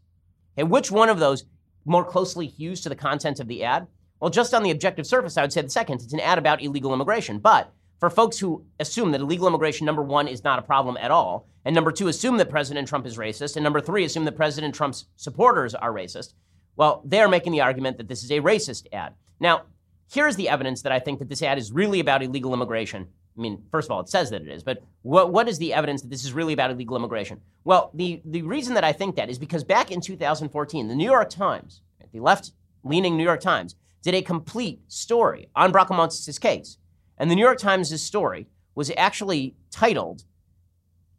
And 0.55 0.69
which 0.69 0.91
one 0.91 1.09
of 1.09 1.19
those 1.19 1.45
more 1.85 2.05
closely 2.05 2.45
hews 2.45 2.81
to 2.81 2.89
the 2.89 2.95
content 2.95 3.39
of 3.39 3.47
the 3.47 3.63
ad? 3.63 3.87
Well, 4.19 4.29
just 4.29 4.53
on 4.53 4.61
the 4.61 4.69
objective 4.69 5.07
surface, 5.07 5.37
I 5.37 5.41
would 5.41 5.51
say 5.51 5.61
the 5.61 5.69
second. 5.71 6.03
It's 6.03 6.13
an 6.13 6.19
ad 6.19 6.37
about 6.37 6.61
illegal 6.61 6.93
immigration. 6.93 7.39
But 7.39 7.73
for 7.99 8.11
folks 8.11 8.37
who 8.37 8.63
assume 8.79 9.11
that 9.11 9.21
illegal 9.21 9.47
immigration, 9.47 9.85
number 9.85 10.03
one, 10.03 10.27
is 10.27 10.43
not 10.43 10.59
a 10.59 10.61
problem 10.61 10.97
at 10.97 11.09
all, 11.09 11.47
and 11.63 11.73
number 11.73 11.91
two, 11.91 12.07
assume 12.07 12.37
that 12.37 12.49
President 12.51 12.87
Trump 12.87 13.07
is 13.07 13.17
racist, 13.17 13.55
and 13.55 13.63
number 13.63 13.81
three, 13.81 14.05
assume 14.05 14.25
that 14.25 14.35
President 14.35 14.75
Trump's 14.75 15.05
supporters 15.15 15.73
are 15.73 15.91
racist, 15.91 16.33
well, 16.75 17.01
they're 17.05 17.27
making 17.27 17.53
the 17.53 17.61
argument 17.61 17.97
that 17.97 18.07
this 18.07 18.23
is 18.23 18.29
a 18.29 18.41
racist 18.41 18.85
ad. 18.93 19.13
Now, 19.39 19.63
here's 20.11 20.35
the 20.35 20.49
evidence 20.49 20.83
that 20.83 20.91
I 20.91 20.99
think 20.99 21.19
that 21.19 21.29
this 21.29 21.41
ad 21.41 21.57
is 21.57 21.71
really 21.71 21.99
about 21.99 22.21
illegal 22.21 22.53
immigration. 22.53 23.07
I 23.37 23.41
mean, 23.41 23.63
first 23.69 23.87
of 23.87 23.91
all, 23.91 23.99
it 23.99 24.09
says 24.09 24.29
that 24.29 24.41
it 24.41 24.47
is, 24.47 24.63
but 24.63 24.81
what, 25.01 25.33
what 25.33 25.49
is 25.49 25.57
the 25.57 25.73
evidence 25.73 26.01
that 26.01 26.09
this 26.09 26.23
is 26.23 26.31
really 26.31 26.53
about 26.53 26.71
illegal 26.71 26.95
immigration? 26.95 27.41
Well, 27.65 27.91
the, 27.93 28.21
the 28.23 28.43
reason 28.43 28.75
that 28.75 28.85
I 28.85 28.93
think 28.93 29.15
that 29.15 29.29
is 29.29 29.37
because 29.37 29.63
back 29.63 29.91
in 29.91 29.99
2014, 29.99 30.87
the 30.87 30.95
New 30.95 31.09
York 31.09 31.29
Times, 31.29 31.81
the 32.13 32.19
left 32.21 32.51
leaning 32.83 33.17
New 33.17 33.23
York 33.23 33.41
Times, 33.41 33.75
did 34.01 34.15
a 34.15 34.21
complete 34.21 34.79
story 34.87 35.49
on 35.55 35.73
Bracamontes' 35.73 36.39
case. 36.39 36.77
And 37.17 37.29
the 37.29 37.35
New 37.35 37.43
York 37.43 37.57
Times' 37.57 38.01
story 38.01 38.47
was 38.73 38.91
actually 38.95 39.55
titled 39.71 40.23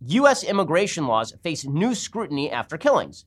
U.S. 0.00 0.44
Immigration 0.44 1.06
Laws 1.06 1.32
Face 1.42 1.64
New 1.64 1.94
Scrutiny 1.94 2.50
After 2.50 2.78
Killings. 2.78 3.24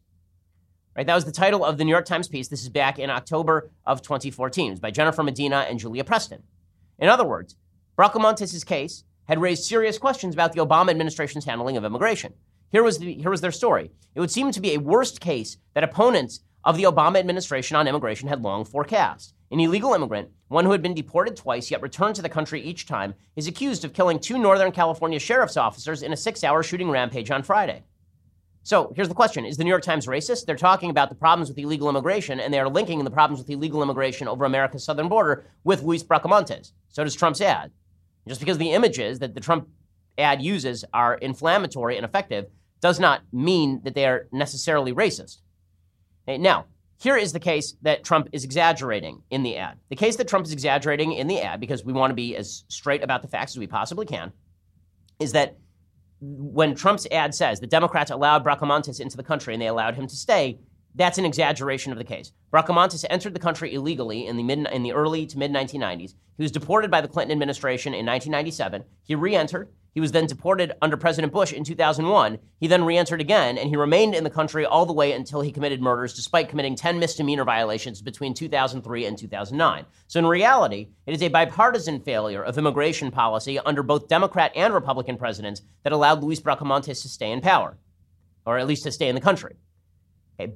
Right, 0.96 1.06
that 1.06 1.16
was 1.16 1.26
the 1.26 1.32
title 1.32 1.64
of 1.64 1.78
the 1.78 1.84
New 1.84 1.92
York 1.92 2.06
Times 2.06 2.28
piece. 2.28 2.48
This 2.48 2.62
is 2.62 2.70
back 2.70 3.00
in 3.00 3.10
October 3.10 3.70
of 3.86 4.02
2014. 4.02 4.68
It 4.68 4.70
was 4.72 4.80
by 4.80 4.92
Jennifer 4.92 5.24
Medina 5.24 5.66
and 5.70 5.80
Julia 5.80 6.04
Preston. 6.04 6.44
In 6.98 7.10
other 7.10 7.26
words, 7.26 7.56
Bracamontes' 8.00 8.66
case 8.66 9.04
had 9.26 9.42
raised 9.42 9.66
serious 9.66 9.98
questions 9.98 10.34
about 10.34 10.54
the 10.54 10.66
Obama 10.66 10.90
administration's 10.90 11.44
handling 11.44 11.76
of 11.76 11.84
immigration. 11.84 12.34
Here 12.72 12.82
was, 12.82 12.98
the, 12.98 13.14
here 13.16 13.30
was 13.30 13.42
their 13.42 13.52
story. 13.52 13.92
It 14.16 14.22
would 14.22 14.32
seem 14.32 14.54
to 14.54 14.62
be 14.62 14.74
a 14.74 14.80
worst 14.80 15.20
case 15.20 15.58
that 15.74 15.84
opponents 15.84 16.40
of 16.64 16.78
the 16.78 16.84
Obama 16.84 17.18
administration 17.18 17.76
on 17.76 17.90
immigration 17.90 18.30
had 18.30 18.42
long 18.42 18.64
forecast. 18.64 19.34
An 19.52 19.60
illegal 19.60 19.94
immigrant, 19.94 20.30
one 20.48 20.64
who 20.64 20.72
had 20.72 20.82
been 20.82 20.94
deported 20.94 21.36
twice 21.36 21.70
yet 21.70 21.82
returned 21.82 22.16
to 22.16 22.22
the 22.22 22.30
country 22.30 22.62
each 22.62 22.86
time, 22.86 23.16
is 23.36 23.48
accused 23.48 23.84
of 23.84 23.92
killing 23.92 24.18
two 24.18 24.38
Northern 24.38 24.72
California 24.72 25.20
sheriff's 25.20 25.58
officers 25.58 26.02
in 26.02 26.14
a 26.14 26.18
six 26.18 26.42
hour 26.42 26.64
shooting 26.64 26.90
rampage 26.90 27.32
on 27.32 27.44
Friday. 27.44 27.84
So 28.64 28.94
here's 28.96 29.10
the 29.10 29.14
question 29.14 29.44
Is 29.44 29.58
the 29.58 29.66
New 29.66 29.72
York 29.72 29.84
Times 29.84 30.08
racist? 30.08 30.46
They're 30.46 30.56
talking 30.56 30.90
about 30.90 31.10
the 31.10 31.16
problems 31.16 31.50
with 31.50 31.58
illegal 31.58 31.90
immigration, 31.90 32.40
and 32.40 32.54
they 32.54 32.60
are 32.60 32.70
linking 32.70 33.04
the 33.04 33.12
problems 33.12 33.42
with 33.42 33.50
illegal 33.50 33.84
immigration 33.84 34.30
over 34.30 34.46
America's 34.46 34.86
southern 34.86 35.10
border 35.10 35.44
with 35.66 35.84
Luis 35.84 36.02
Bracamontes. 36.02 36.72
So 36.88 37.04
does 37.04 37.14
Trump's 37.14 37.42
ad. 37.42 37.72
Just 38.30 38.40
because 38.40 38.60
the 38.60 38.72
images 38.72 39.20
that 39.20 39.34
the 39.34 39.42
Trump 39.42 39.68
ad 40.20 40.40
uses 40.42 40.86
are 40.94 41.16
inflammatory 41.16 41.98
and 41.98 42.06
effective 42.06 42.46
does 42.80 43.00
not 43.00 43.22
mean 43.34 43.82
that 43.84 43.96
they 43.96 44.06
are 44.06 44.28
necessarily 44.32 44.94
racist. 44.94 45.42
Eh, 46.28 46.38
now, 46.38 46.66
here 47.02 47.18
is 47.18 47.34
the 47.34 47.40
case 47.40 47.76
that 47.82 48.04
Trump 48.04 48.30
is 48.32 48.44
exaggerating 48.44 49.24
in 49.32 49.42
the 49.42 49.58
ad. 49.58 49.80
The 49.90 49.96
case 49.96 50.16
that 50.18 50.28
Trump 50.28 50.46
is 50.46 50.52
exaggerating 50.52 51.14
in 51.14 51.28
the 51.28 51.42
ad, 51.42 51.60
because 51.60 51.84
we 51.84 51.92
want 51.92 52.12
to 52.12 52.16
be 52.16 52.36
as 52.36 52.66
straight 52.68 53.04
about 53.04 53.24
the 53.24 53.28
facts 53.28 53.54
as 53.54 53.60
we 53.60 53.68
possibly 53.68 54.06
can, 54.06 54.32
is 55.18 55.32
that 55.32 55.58
when 56.22 56.76
Trump's 56.76 57.08
ad 57.12 57.34
says 57.34 57.60
the 57.60 57.68
Democrats 57.68 58.12
allowed 58.12 58.46
Bracamontes 58.46 59.00
into 59.00 59.18
the 59.18 59.24
country 59.24 59.56
and 59.56 59.62
they 59.62 59.68
allowed 59.68 59.96
him 59.96 60.06
to 60.06 60.16
stay, 60.16 60.60
that's 60.96 61.18
an 61.18 61.26
exaggeration 61.26 61.92
of 61.92 61.98
the 61.98 62.04
case. 62.04 62.32
Bracamontes 62.52 63.06
entered 63.10 63.34
the 63.34 63.40
country 63.40 63.74
illegally 63.74 64.26
in 64.26 64.38
the 64.38 64.44
mid 64.44 64.68
in 64.72 64.84
the 64.84 64.94
early 64.94 65.26
to 65.28 65.38
mid 65.38 65.52
1990s. 65.52 66.16
He 66.38 66.44
was 66.44 66.52
deported 66.52 66.90
by 66.90 67.02
the 67.02 67.08
Clinton 67.08 67.32
administration 67.32 67.94
in 67.94 68.06
1997. 68.06 68.84
He 69.04 69.16
re-entered. 69.16 69.70
He 69.94 70.02
was 70.02 70.12
then 70.12 70.28
deported 70.28 70.74
under 70.82 70.98
President 70.98 71.34
Bush 71.34 71.52
in 71.52 71.64
2001. 71.64 72.40
He 72.60 72.68
then 72.68 72.86
re 72.86 72.98
entered 72.98 73.22
again, 73.22 73.58
and 73.58 73.70
he 73.70 73.76
remained 73.76 74.16
in 74.16 74.24
the 74.24 74.30
country 74.30 74.66
all 74.66 74.86
the 74.86 74.94
way 74.94 75.12
until 75.12 75.42
he 75.42 75.52
committed 75.52 75.82
murders, 75.82 76.14
despite 76.14 76.48
committing 76.48 76.76
10 76.76 77.00
misdemeanor 77.00 77.44
violations 77.44 78.02
between 78.02 78.34
2003 78.34 79.06
and 79.06 79.18
2009. 79.18 79.86
So, 80.08 80.20
in 80.20 80.28
reality, 80.28 80.90
it 81.06 81.14
is 81.14 81.24
a 81.24 81.30
bipartisan 81.30 82.02
failure 82.02 82.44
of 82.44 82.58
immigration 82.58 83.12
policy 83.12 83.60
under 83.60 83.84
both 83.84 84.08
Democrat 84.08 84.52
and 84.56 84.74
Republican 84.74 85.18
presidents 85.18 85.62
that 85.84 85.94
allowed 85.94 86.24
Luis 86.24 86.40
Bracamontes 86.40 87.02
to 87.02 87.10
stay 87.10 87.32
in 87.32 87.42
power, 87.42 87.78
or 88.46 88.58
at 88.60 88.68
least 88.68 88.84
to 88.84 88.92
stay 88.92 89.10
in 89.10 89.16
the 89.16 89.22
country. 89.22 89.56
Okay. 90.40 90.54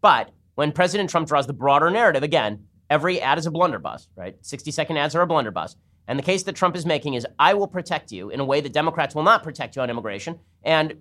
But 0.00 0.30
when 0.54 0.72
President 0.72 1.10
Trump 1.10 1.28
draws 1.28 1.46
the 1.46 1.52
broader 1.52 1.90
narrative, 1.90 2.22
again, 2.22 2.64
every 2.90 3.20
ad 3.20 3.38
is 3.38 3.46
a 3.46 3.50
blunderbuss, 3.50 4.08
right? 4.16 4.36
60 4.40 4.70
second 4.70 4.96
ads 4.96 5.14
are 5.14 5.22
a 5.22 5.26
blunderbuss. 5.26 5.76
And 6.06 6.18
the 6.18 6.22
case 6.22 6.44
that 6.44 6.56
Trump 6.56 6.74
is 6.74 6.86
making 6.86 7.14
is 7.14 7.26
I 7.38 7.54
will 7.54 7.68
protect 7.68 8.12
you 8.12 8.30
in 8.30 8.40
a 8.40 8.44
way 8.44 8.60
that 8.60 8.72
Democrats 8.72 9.14
will 9.14 9.22
not 9.22 9.42
protect 9.42 9.76
you 9.76 9.82
on 9.82 9.90
immigration. 9.90 10.38
And, 10.62 10.94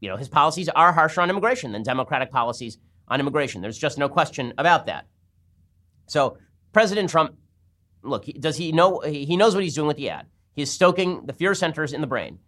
you 0.00 0.08
know, 0.08 0.16
his 0.16 0.28
policies 0.28 0.68
are 0.70 0.92
harsher 0.92 1.20
on 1.20 1.28
immigration 1.28 1.72
than 1.72 1.82
Democratic 1.82 2.30
policies 2.30 2.78
on 3.08 3.20
immigration. 3.20 3.60
There's 3.60 3.78
just 3.78 3.98
no 3.98 4.08
question 4.08 4.54
about 4.56 4.86
that. 4.86 5.06
So, 6.06 6.38
President 6.72 7.10
Trump, 7.10 7.36
look, 8.02 8.24
does 8.40 8.56
he 8.56 8.72
know? 8.72 9.00
He 9.00 9.36
knows 9.36 9.54
what 9.54 9.62
he's 9.62 9.74
doing 9.74 9.86
with 9.86 9.96
the 9.96 10.10
ad. 10.10 10.26
He's 10.54 10.70
stoking 10.70 11.26
the 11.26 11.32
fear 11.32 11.54
centers 11.54 11.92
in 11.92 12.00
the 12.00 12.06
brain. 12.06 12.38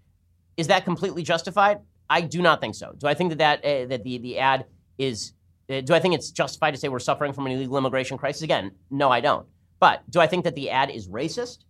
Is 0.57 0.69
that 0.69 0.85
completely 0.85 1.23
justified? 1.23 1.81
I 2.09 2.21
do 2.23 2.41
not 2.41 2.61
think 2.61 2.75
so. 2.75 2.95
Do 2.97 3.07
I 3.07 3.15
think 3.15 3.31
that 3.31 3.39
that, 3.39 3.65
uh, 3.65 3.87
that 3.87 4.05
the, 4.05 4.19
the 4.19 4.39
ad 4.39 4.67
is, 4.97 5.33
Uh, 5.69 5.81
do 5.81 5.95
I 5.95 5.99
think 5.99 6.15
it's 6.15 6.31
justified 6.31 6.73
to 6.73 6.77
say 6.77 6.89
we're 6.89 6.99
suffering 6.99 7.33
from 7.33 7.47
an 7.47 7.53
illegal 7.53 7.77
immigration 7.77 8.19
crisis? 8.19 8.43
Again, 8.43 8.71
no, 8.91 9.11
I 9.11 9.21
don't. 9.21 9.47
But 9.81 10.09
do 10.11 10.21
I 10.21 10.27
think 10.27 10.45
that 10.45 10.55
the 10.55 10.71
ad 10.71 10.91
is 10.91 11.09
racist? 11.09 11.65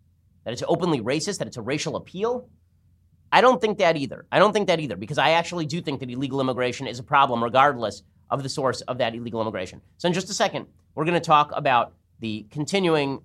That 0.44 0.52
it's 0.52 0.62
openly 0.68 1.00
racist? 1.00 1.38
That 1.38 1.48
it's 1.48 1.56
a 1.56 1.62
racial 1.62 1.96
appeal? 1.96 2.48
I 3.32 3.40
don't 3.40 3.61
think 3.61 3.78
that 3.78 3.96
either. 3.96 4.26
I 4.30 4.38
don't 4.38 4.52
think 4.52 4.68
that 4.68 4.80
either 4.80 4.96
because 4.96 5.18
I 5.18 5.30
actually 5.30 5.66
do 5.66 5.80
think 5.80 6.00
that 6.00 6.11
illegal 6.11 6.40
immigration 6.40 6.87
is 6.87 6.98
a 6.98 7.02
problem 7.02 7.42
regardless 7.42 8.02
of 8.30 8.42
the 8.42 8.48
source 8.48 8.80
of 8.82 8.98
that 8.98 9.14
illegal 9.14 9.40
immigration. 9.40 9.80
So, 9.98 10.09
in 10.09 10.14
just 10.14 10.30
a 10.30 10.35
second, 10.35 10.66
we're 10.94 11.04
going 11.04 11.14
to 11.14 11.20
talk 11.20 11.50
about 11.54 11.92
the 12.20 12.46
continuing 12.50 13.20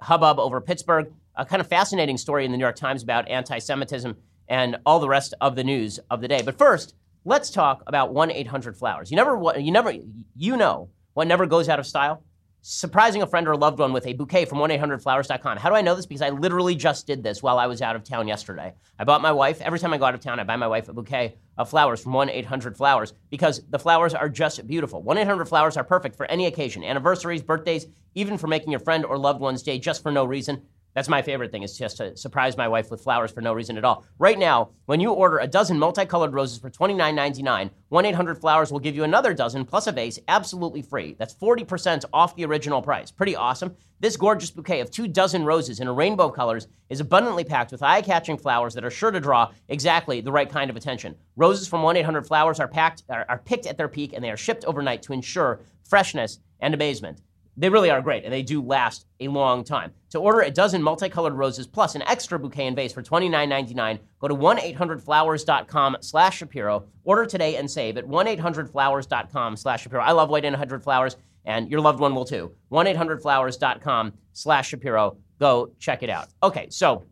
hubbub 0.00 0.38
over 0.38 0.60
Pittsburgh, 0.60 1.12
a 1.36 1.44
kind 1.44 1.60
of 1.60 1.66
fascinating 1.66 2.16
story 2.16 2.44
in 2.44 2.52
the 2.52 2.56
New 2.56 2.64
York 2.64 2.76
Times 2.76 3.02
about 3.02 3.28
anti 3.28 3.58
Semitism 3.58 4.16
and 4.48 4.76
all 4.84 5.00
the 5.00 5.08
rest 5.08 5.34
of 5.40 5.56
the 5.56 5.64
news 5.64 5.98
of 6.10 6.20
the 6.20 6.28
day. 6.28 6.42
But 6.42 6.58
first, 6.58 6.94
let's 7.24 7.50
talk 7.50 7.82
about 7.86 8.12
1 8.12 8.30
800 8.30 8.76
Flowers. 8.76 9.10
You 9.10 9.16
never, 9.16 9.40
you 9.58 9.72
never, 9.72 9.94
you 10.36 10.56
know 10.56 10.90
what 11.14 11.26
never 11.26 11.46
goes 11.46 11.68
out 11.68 11.78
of 11.78 11.86
style? 11.86 12.22
surprising 12.66 13.20
a 13.20 13.26
friend 13.26 13.46
or 13.46 13.52
a 13.52 13.58
loved 13.58 13.78
one 13.78 13.92
with 13.92 14.06
a 14.06 14.14
bouquet 14.14 14.46
from 14.46 14.56
1-800-Flowers.com. 14.56 15.58
How 15.58 15.68
do 15.68 15.74
I 15.74 15.82
know 15.82 15.94
this? 15.94 16.06
Because 16.06 16.22
I 16.22 16.30
literally 16.30 16.74
just 16.74 17.06
did 17.06 17.22
this 17.22 17.42
while 17.42 17.58
I 17.58 17.66
was 17.66 17.82
out 17.82 17.94
of 17.94 18.04
town 18.04 18.26
yesterday. 18.26 18.72
I 18.98 19.04
bought 19.04 19.20
my 19.20 19.32
wife, 19.32 19.60
every 19.60 19.78
time 19.78 19.92
I 19.92 19.98
go 19.98 20.06
out 20.06 20.14
of 20.14 20.20
town, 20.20 20.40
I 20.40 20.44
buy 20.44 20.56
my 20.56 20.66
wife 20.66 20.88
a 20.88 20.94
bouquet 20.94 21.36
of 21.58 21.68
flowers 21.68 22.02
from 22.02 22.14
1-800-Flowers 22.14 23.12
because 23.28 23.60
the 23.68 23.78
flowers 23.78 24.14
are 24.14 24.30
just 24.30 24.66
beautiful. 24.66 25.04
1-800-Flowers 25.04 25.76
are 25.76 25.84
perfect 25.84 26.16
for 26.16 26.24
any 26.24 26.46
occasion, 26.46 26.82
anniversaries, 26.82 27.42
birthdays, 27.42 27.86
even 28.14 28.38
for 28.38 28.46
making 28.46 28.70
your 28.70 28.80
friend 28.80 29.04
or 29.04 29.18
loved 29.18 29.40
one's 29.40 29.62
day 29.62 29.78
just 29.78 30.02
for 30.02 30.10
no 30.10 30.24
reason. 30.24 30.62
That's 30.94 31.08
my 31.08 31.22
favorite 31.22 31.50
thing 31.50 31.64
is 31.64 31.76
just 31.76 31.96
to 31.96 32.16
surprise 32.16 32.56
my 32.56 32.68
wife 32.68 32.88
with 32.88 33.02
flowers 33.02 33.32
for 33.32 33.40
no 33.40 33.52
reason 33.52 33.76
at 33.76 33.84
all. 33.84 34.04
Right 34.18 34.38
now, 34.38 34.70
when 34.86 35.00
you 35.00 35.10
order 35.10 35.38
a 35.38 35.46
dozen 35.46 35.76
multicolored 35.76 36.32
roses 36.32 36.58
for 36.58 36.70
$29.99, 36.70 37.70
1-800-Flowers 37.90 38.70
will 38.70 38.78
give 38.78 38.94
you 38.94 39.02
another 39.02 39.34
dozen 39.34 39.64
plus 39.64 39.88
a 39.88 39.92
vase 39.92 40.20
absolutely 40.28 40.82
free. 40.82 41.16
That's 41.18 41.34
40% 41.34 42.04
off 42.12 42.36
the 42.36 42.44
original 42.44 42.80
price. 42.80 43.10
Pretty 43.10 43.34
awesome. 43.34 43.74
This 43.98 44.16
gorgeous 44.16 44.52
bouquet 44.52 44.80
of 44.80 44.90
two 44.90 45.08
dozen 45.08 45.44
roses 45.44 45.80
in 45.80 45.88
a 45.88 45.92
rainbow 45.92 46.28
colors 46.28 46.68
is 46.90 47.00
abundantly 47.00 47.42
packed 47.42 47.72
with 47.72 47.82
eye-catching 47.82 48.38
flowers 48.38 48.74
that 48.74 48.84
are 48.84 48.90
sure 48.90 49.10
to 49.10 49.18
draw 49.18 49.50
exactly 49.68 50.20
the 50.20 50.30
right 50.30 50.48
kind 50.48 50.70
of 50.70 50.76
attention. 50.76 51.16
Roses 51.34 51.66
from 51.66 51.82
1-800-Flowers 51.82 52.60
are, 52.60 52.68
packed, 52.68 53.02
are, 53.08 53.26
are 53.28 53.38
picked 53.38 53.66
at 53.66 53.76
their 53.76 53.88
peak 53.88 54.12
and 54.12 54.22
they 54.22 54.30
are 54.30 54.36
shipped 54.36 54.64
overnight 54.64 55.02
to 55.02 55.12
ensure 55.12 55.60
freshness 55.82 56.38
and 56.60 56.72
amazement. 56.72 57.20
They 57.56 57.68
really 57.68 57.90
are 57.90 58.02
great, 58.02 58.24
and 58.24 58.32
they 58.32 58.42
do 58.42 58.60
last 58.60 59.06
a 59.20 59.28
long 59.28 59.62
time. 59.62 59.92
To 60.10 60.18
order 60.18 60.40
a 60.40 60.50
dozen 60.50 60.82
multicolored 60.82 61.34
roses 61.34 61.66
plus 61.68 61.94
an 61.94 62.02
extra 62.02 62.38
bouquet 62.38 62.66
and 62.66 62.74
vase 62.74 62.92
for 62.92 63.02
$29.99, 63.02 64.00
go 64.18 64.28
to 64.28 64.34
1-800-Flowers.com 64.34 65.98
slash 66.00 66.38
Shapiro. 66.38 66.84
Order 67.04 67.26
today 67.26 67.56
and 67.56 67.70
save 67.70 67.96
at 67.96 68.06
1-800-Flowers.com 68.06 69.56
slash 69.56 69.82
Shapiro. 69.82 70.02
I 70.02 70.10
love 70.12 70.30
1-800-Flowers, 70.30 71.16
and 71.44 71.70
your 71.70 71.80
loved 71.80 72.00
one 72.00 72.14
will 72.14 72.24
too. 72.24 72.52
1-800-Flowers.com 72.72 74.12
slash 74.32 74.68
Shapiro. 74.68 75.16
Go 75.38 75.70
check 75.78 76.02
it 76.02 76.10
out. 76.10 76.28
Okay, 76.42 76.66
so, 76.70 77.04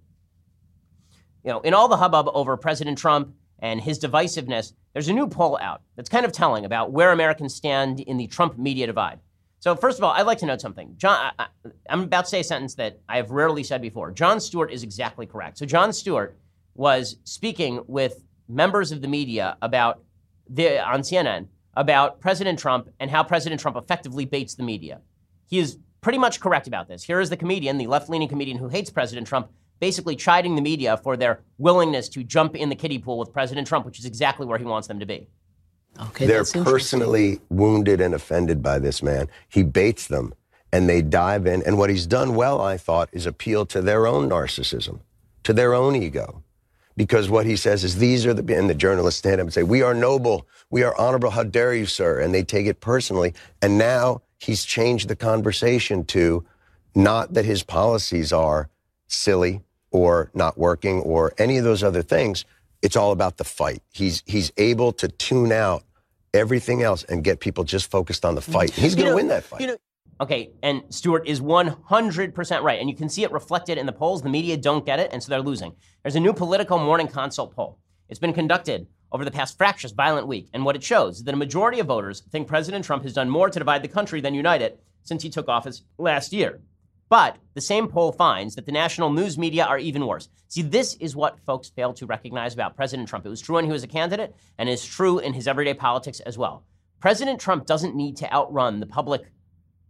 you 1.45 1.51
know, 1.51 1.61
in 1.61 1.73
all 1.73 1.87
the 1.87 1.97
hubbub 1.97 2.29
over 2.35 2.57
President 2.57 2.99
Trump 2.99 3.33
and 3.61 3.81
his 3.81 4.01
divisiveness, 4.01 4.73
there's 4.93 5.09
a 5.09 5.13
new 5.13 5.29
poll 5.29 5.57
out 5.61 5.83
that's 5.95 6.09
kind 6.09 6.27
of 6.27 6.33
telling 6.33 6.65
about 6.65 6.91
where 6.91 7.13
Americans 7.13 7.55
stand 7.55 8.01
in 8.01 8.17
the 8.17 8.27
Trump 8.27 8.59
media 8.59 8.87
divide. 8.87 9.21
So 9.63 9.77
first 9.77 9.97
of 9.97 10.03
all, 10.03 10.11
I'd 10.11 10.27
like 10.27 10.39
to 10.39 10.47
note 10.47 10.61
something. 10.61 10.93
John, 10.97 11.33
I, 11.39 11.47
am 11.89 12.01
about 12.01 12.25
to 12.25 12.31
say 12.31 12.41
a 12.41 12.45
sentence 12.45 12.75
that 12.75 12.99
I 13.09 13.17
have 13.17 13.31
rarely 13.31 13.63
said 13.63 13.81
before. 13.81 14.11
Jon 14.11 14.41
Stewart 14.41 14.73
is 14.73 14.83
exactly 14.83 15.25
correct. 15.25 15.57
So 15.57 15.67
Jon 15.67 15.93
Stewart 15.93 16.37
was 16.75 17.19
speaking 17.23 17.81
with 17.87 18.25
members 18.49 18.91
of 18.91 19.03
the 19.03 19.07
media 19.07 19.57
about 19.63 20.03
the 20.51 20.85
on 20.85 21.03
CNN 21.03 21.47
about 21.75 22.19
President 22.19 22.59
Trump 22.59 22.89
and 22.99 23.09
how 23.09 23.23
President 23.23 23.61
Trump 23.61 23.77
effectively 23.77 24.25
baits 24.25 24.57
the 24.57 24.65
media. 24.65 25.01
He 25.49 25.61
is 25.61 25.79
pretty 26.01 26.19
much 26.19 26.41
correct 26.41 26.67
about 26.67 26.89
this. 26.89 27.05
Here 27.05 27.21
is 27.21 27.31
the 27.31 27.37
comedian, 27.37 27.79
the 27.79 27.87
left-leaning 27.87 28.27
comedian 28.27 28.59
who 28.59 28.67
hates 28.67 28.91
President 28.91 29.29
Trump, 29.29 29.49
basically 29.79 30.17
chiding 30.17 30.57
the 30.57 30.63
media 30.63 30.97
for 30.97 31.17
their 31.17 31.39
willingness 31.59 32.09
to 32.09 32.25
jump 32.25 32.57
in 32.57 32.69
the 32.69 32.75
kiddie 32.75 32.99
pool 32.99 33.17
with 33.17 33.33
President 33.33 33.69
Trump, 33.69 33.87
which 33.87 34.01
is 34.01 34.07
exactly 34.07 34.45
where 34.45 34.59
he 34.59 34.65
wants 34.65 34.89
them 34.89 34.99
to 34.99 35.07
be. 35.07 35.29
Okay, 36.01 36.27
They're 36.27 36.45
personally 36.45 37.41
wounded 37.51 38.01
and 38.01 38.15
offended 38.15 38.63
by 38.63 38.79
this 38.79 39.03
man. 39.03 39.29
He 39.49 39.63
baits 39.63 40.07
them 40.07 40.35
and 40.73 40.89
they 40.89 41.03
dive 41.03 41.47
in. 41.47 41.63
And 41.63 41.77
what 41.77 41.91
he's 41.91 42.07
done 42.07 42.35
well, 42.35 42.61
I 42.61 42.77
thought, 42.79 43.11
is 43.13 43.27
appeal 43.27 43.67
to 43.67 43.83
their 43.83 44.07
own 44.07 44.29
narcissism, 44.29 45.01
to 45.45 45.53
their 45.53 45.75
own 45.75 45.95
ego. 45.95 46.43
Because 46.97 47.31
what 47.31 47.47
he 47.47 47.57
says 47.57 47.85
is, 47.85 47.97
these 47.97 48.27
are 48.27 48.35
the, 48.35 48.57
and 48.57 48.69
the 48.69 48.75
journalists 48.75 49.19
stand 49.19 49.41
up 49.41 49.47
and 49.47 49.53
say, 49.53 49.63
we 49.63 49.83
are 49.83 49.95
noble, 49.95 50.47
we 50.71 50.83
are 50.83 50.99
honorable, 50.99 51.31
how 51.31 51.43
dare 51.43 51.75
you, 51.75 51.87
sir? 51.87 52.21
And 52.21 52.35
they 52.35 52.43
take 52.43 52.67
it 52.67 52.81
personally. 52.81 53.35
And 53.61 53.79
now 53.79 54.23
he's 54.39 54.65
changed 54.65 55.09
the 55.09 55.17
conversation 55.17 56.05
to 56.07 56.45
not 56.95 57.35
that 57.35 57.45
his 57.45 57.63
policies 57.63 58.33
are 58.33 58.69
silly 59.07 59.63
or 59.91 60.31
not 60.35 60.59
working 60.59 61.01
or 61.01 61.33
any 61.39 61.59
of 61.59 61.65
those 61.65 61.83
other 61.83 62.03
things, 62.03 62.45
it's 62.83 62.97
all 62.97 63.13
about 63.13 63.39
the 63.39 63.45
fight. 63.45 63.83
He's 63.93 64.23
he's 64.27 64.53
able 64.57 64.93
to 64.95 65.09
tune 65.09 65.53
out 65.53 65.85
everything 66.35 66.83
else 66.83 67.05
and 67.05 67.23
get 67.23 67.41
people 67.41 67.65
just 67.65 67.91
focused 67.91 68.25
on 68.25 68.35
the 68.35 68.41
fight. 68.41 68.73
Mm-hmm. 68.73 68.83
He's 68.83 68.95
going 68.95 69.09
to 69.09 69.15
win 69.15 69.29
that 69.29 69.45
fight. 69.45 69.61
You 69.61 69.67
know, 69.69 69.77
okay, 70.21 70.51
and 70.63 70.83
Stewart 70.89 71.27
is 71.27 71.41
100% 71.41 72.63
right. 72.63 72.81
And 72.81 72.89
you 72.89 72.97
can 72.97 73.09
see 73.09 73.23
it 73.23 73.33
reflected 73.33 73.79
in 73.79 73.87
the 73.87 73.93
polls. 73.93 74.23
The 74.23 74.29
media 74.29 74.57
don't 74.57 74.85
get 74.85 74.99
it, 74.99 75.11
and 75.13 75.23
so 75.23 75.31
they're 75.31 75.41
losing. 75.41 75.75
There's 76.03 76.17
a 76.17 76.21
new 76.21 76.33
Politico 76.33 76.79
Morning 76.79 77.09
Consult 77.09 77.55
poll. 77.55 77.79
It's 78.09 78.19
been 78.19 78.33
conducted 78.33 78.87
over 79.13 79.25
the 79.25 79.31
past 79.31 79.59
fractious, 79.59 79.93
violent 79.93 80.27
week. 80.27 80.49
And 80.53 80.65
what 80.65 80.75
it 80.75 80.83
shows 80.83 81.19
is 81.19 81.25
that 81.25 81.35
a 81.35 81.37
majority 81.37 81.81
of 81.81 81.87
voters 81.87 82.23
think 82.33 82.49
President 82.49 82.85
Trump 82.85 83.03
has 83.05 83.13
done 83.13 83.29
more 83.29 83.51
to 83.51 83.59
divide 83.59 83.83
the 83.83 83.89
country 83.89 84.21
than 84.21 84.35
unite 84.35 84.63
it 84.63 84.83
since 85.03 85.23
he 85.23 85.31
took 85.31 85.49
office 85.49 85.83
last 85.99 86.33
year. 86.33 86.61
But 87.13 87.37
the 87.53 87.61
same 87.61 87.89
poll 87.89 88.11
finds 88.11 88.55
that 88.55 88.65
the 88.65 88.73
national 88.73 89.13
news 89.13 89.37
media 89.37 89.67
are 89.67 89.77
even 89.79 90.07
worse. 90.07 90.31
See, 90.49 90.63
this 90.63 90.95
is 90.95 91.15
what 91.15 91.39
folks 91.41 91.69
fail 91.69 91.93
to 91.93 92.07
recognize 92.07 92.55
about 92.55 92.75
President 92.75 93.07
Trump. 93.07 93.27
It 93.27 93.29
was 93.29 93.43
true 93.43 93.57
when 93.57 93.67
he 93.67 93.71
was 93.71 93.85
a 93.85 93.87
candidate, 93.87 94.35
and 94.57 94.67
is 94.67 94.83
true 94.83 95.19
in 95.19 95.35
his 95.35 95.47
everyday 95.47 95.75
politics 95.75 96.21
as 96.21 96.39
well. 96.39 96.65
President 97.01 97.39
Trump 97.39 97.67
doesn't 97.67 97.95
need 97.95 98.17
to 98.17 98.33
outrun 98.33 98.81
the 98.81 98.87
public 98.87 99.31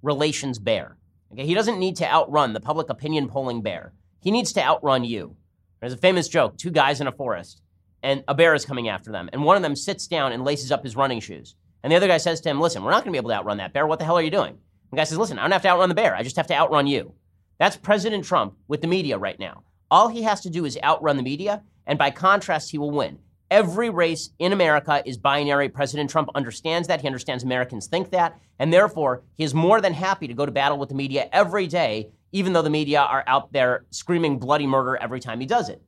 relations 0.02 0.58
bear. 0.58 0.96
Okay? 1.32 1.46
He 1.46 1.54
doesn't 1.54 1.78
need 1.78 1.94
to 1.98 2.12
outrun 2.12 2.54
the 2.54 2.60
public 2.60 2.90
opinion 2.90 3.28
polling 3.28 3.62
bear. 3.62 3.92
He 4.20 4.32
needs 4.32 4.52
to 4.54 4.64
outrun 4.64 5.04
you. 5.04 5.36
There's 5.78 5.92
a 5.92 5.98
famous 5.98 6.26
joke 6.26 6.56
two 6.56 6.72
guys 6.72 7.00
in 7.00 7.06
a 7.06 7.12
forest, 7.12 7.62
and 8.02 8.24
a 8.26 8.34
bear 8.34 8.52
is 8.52 8.64
coming 8.64 8.88
after 8.88 9.12
them. 9.12 9.30
And 9.32 9.44
one 9.44 9.54
of 9.54 9.62
them 9.62 9.76
sits 9.76 10.08
down 10.08 10.32
and 10.32 10.42
laces 10.42 10.72
up 10.72 10.82
his 10.82 10.96
running 10.96 11.20
shoes. 11.20 11.54
And 11.84 11.92
the 11.92 11.96
other 11.96 12.08
guy 12.08 12.18
says 12.18 12.40
to 12.40 12.48
him, 12.48 12.60
Listen, 12.60 12.82
we're 12.82 12.90
not 12.90 13.04
going 13.04 13.12
to 13.12 13.16
be 13.16 13.18
able 13.18 13.30
to 13.30 13.36
outrun 13.36 13.58
that 13.58 13.72
bear. 13.72 13.86
What 13.86 14.00
the 14.00 14.04
hell 14.04 14.18
are 14.18 14.22
you 14.22 14.30
doing? 14.32 14.58
The 14.92 14.96
guy 14.96 15.04
says, 15.04 15.16
listen, 15.16 15.38
I 15.38 15.42
don't 15.42 15.52
have 15.52 15.62
to 15.62 15.68
outrun 15.68 15.88
the 15.88 15.94
bear. 15.94 16.14
I 16.14 16.22
just 16.22 16.36
have 16.36 16.46
to 16.48 16.54
outrun 16.54 16.86
you. 16.86 17.14
That's 17.58 17.76
President 17.78 18.26
Trump 18.26 18.56
with 18.68 18.82
the 18.82 18.86
media 18.86 19.16
right 19.16 19.38
now. 19.38 19.62
All 19.90 20.08
he 20.08 20.22
has 20.22 20.42
to 20.42 20.50
do 20.50 20.66
is 20.66 20.78
outrun 20.82 21.16
the 21.16 21.22
media, 21.22 21.62
and 21.86 21.98
by 21.98 22.10
contrast, 22.10 22.70
he 22.70 22.76
will 22.76 22.90
win. 22.90 23.18
Every 23.50 23.88
race 23.88 24.30
in 24.38 24.52
America 24.52 25.02
is 25.06 25.16
binary. 25.16 25.70
President 25.70 26.10
Trump 26.10 26.28
understands 26.34 26.88
that. 26.88 27.00
He 27.00 27.06
understands 27.06 27.42
Americans 27.42 27.86
think 27.86 28.10
that. 28.10 28.38
And 28.58 28.70
therefore, 28.70 29.22
he 29.34 29.44
is 29.44 29.54
more 29.54 29.80
than 29.80 29.94
happy 29.94 30.26
to 30.26 30.34
go 30.34 30.44
to 30.44 30.52
battle 30.52 30.78
with 30.78 30.90
the 30.90 30.94
media 30.94 31.28
every 31.32 31.66
day, 31.66 32.10
even 32.32 32.52
though 32.52 32.62
the 32.62 32.70
media 32.70 33.00
are 33.00 33.24
out 33.26 33.52
there 33.52 33.86
screaming 33.90 34.38
bloody 34.38 34.66
murder 34.66 34.96
every 34.96 35.20
time 35.20 35.40
he 35.40 35.46
does 35.46 35.70
it. 35.70 35.82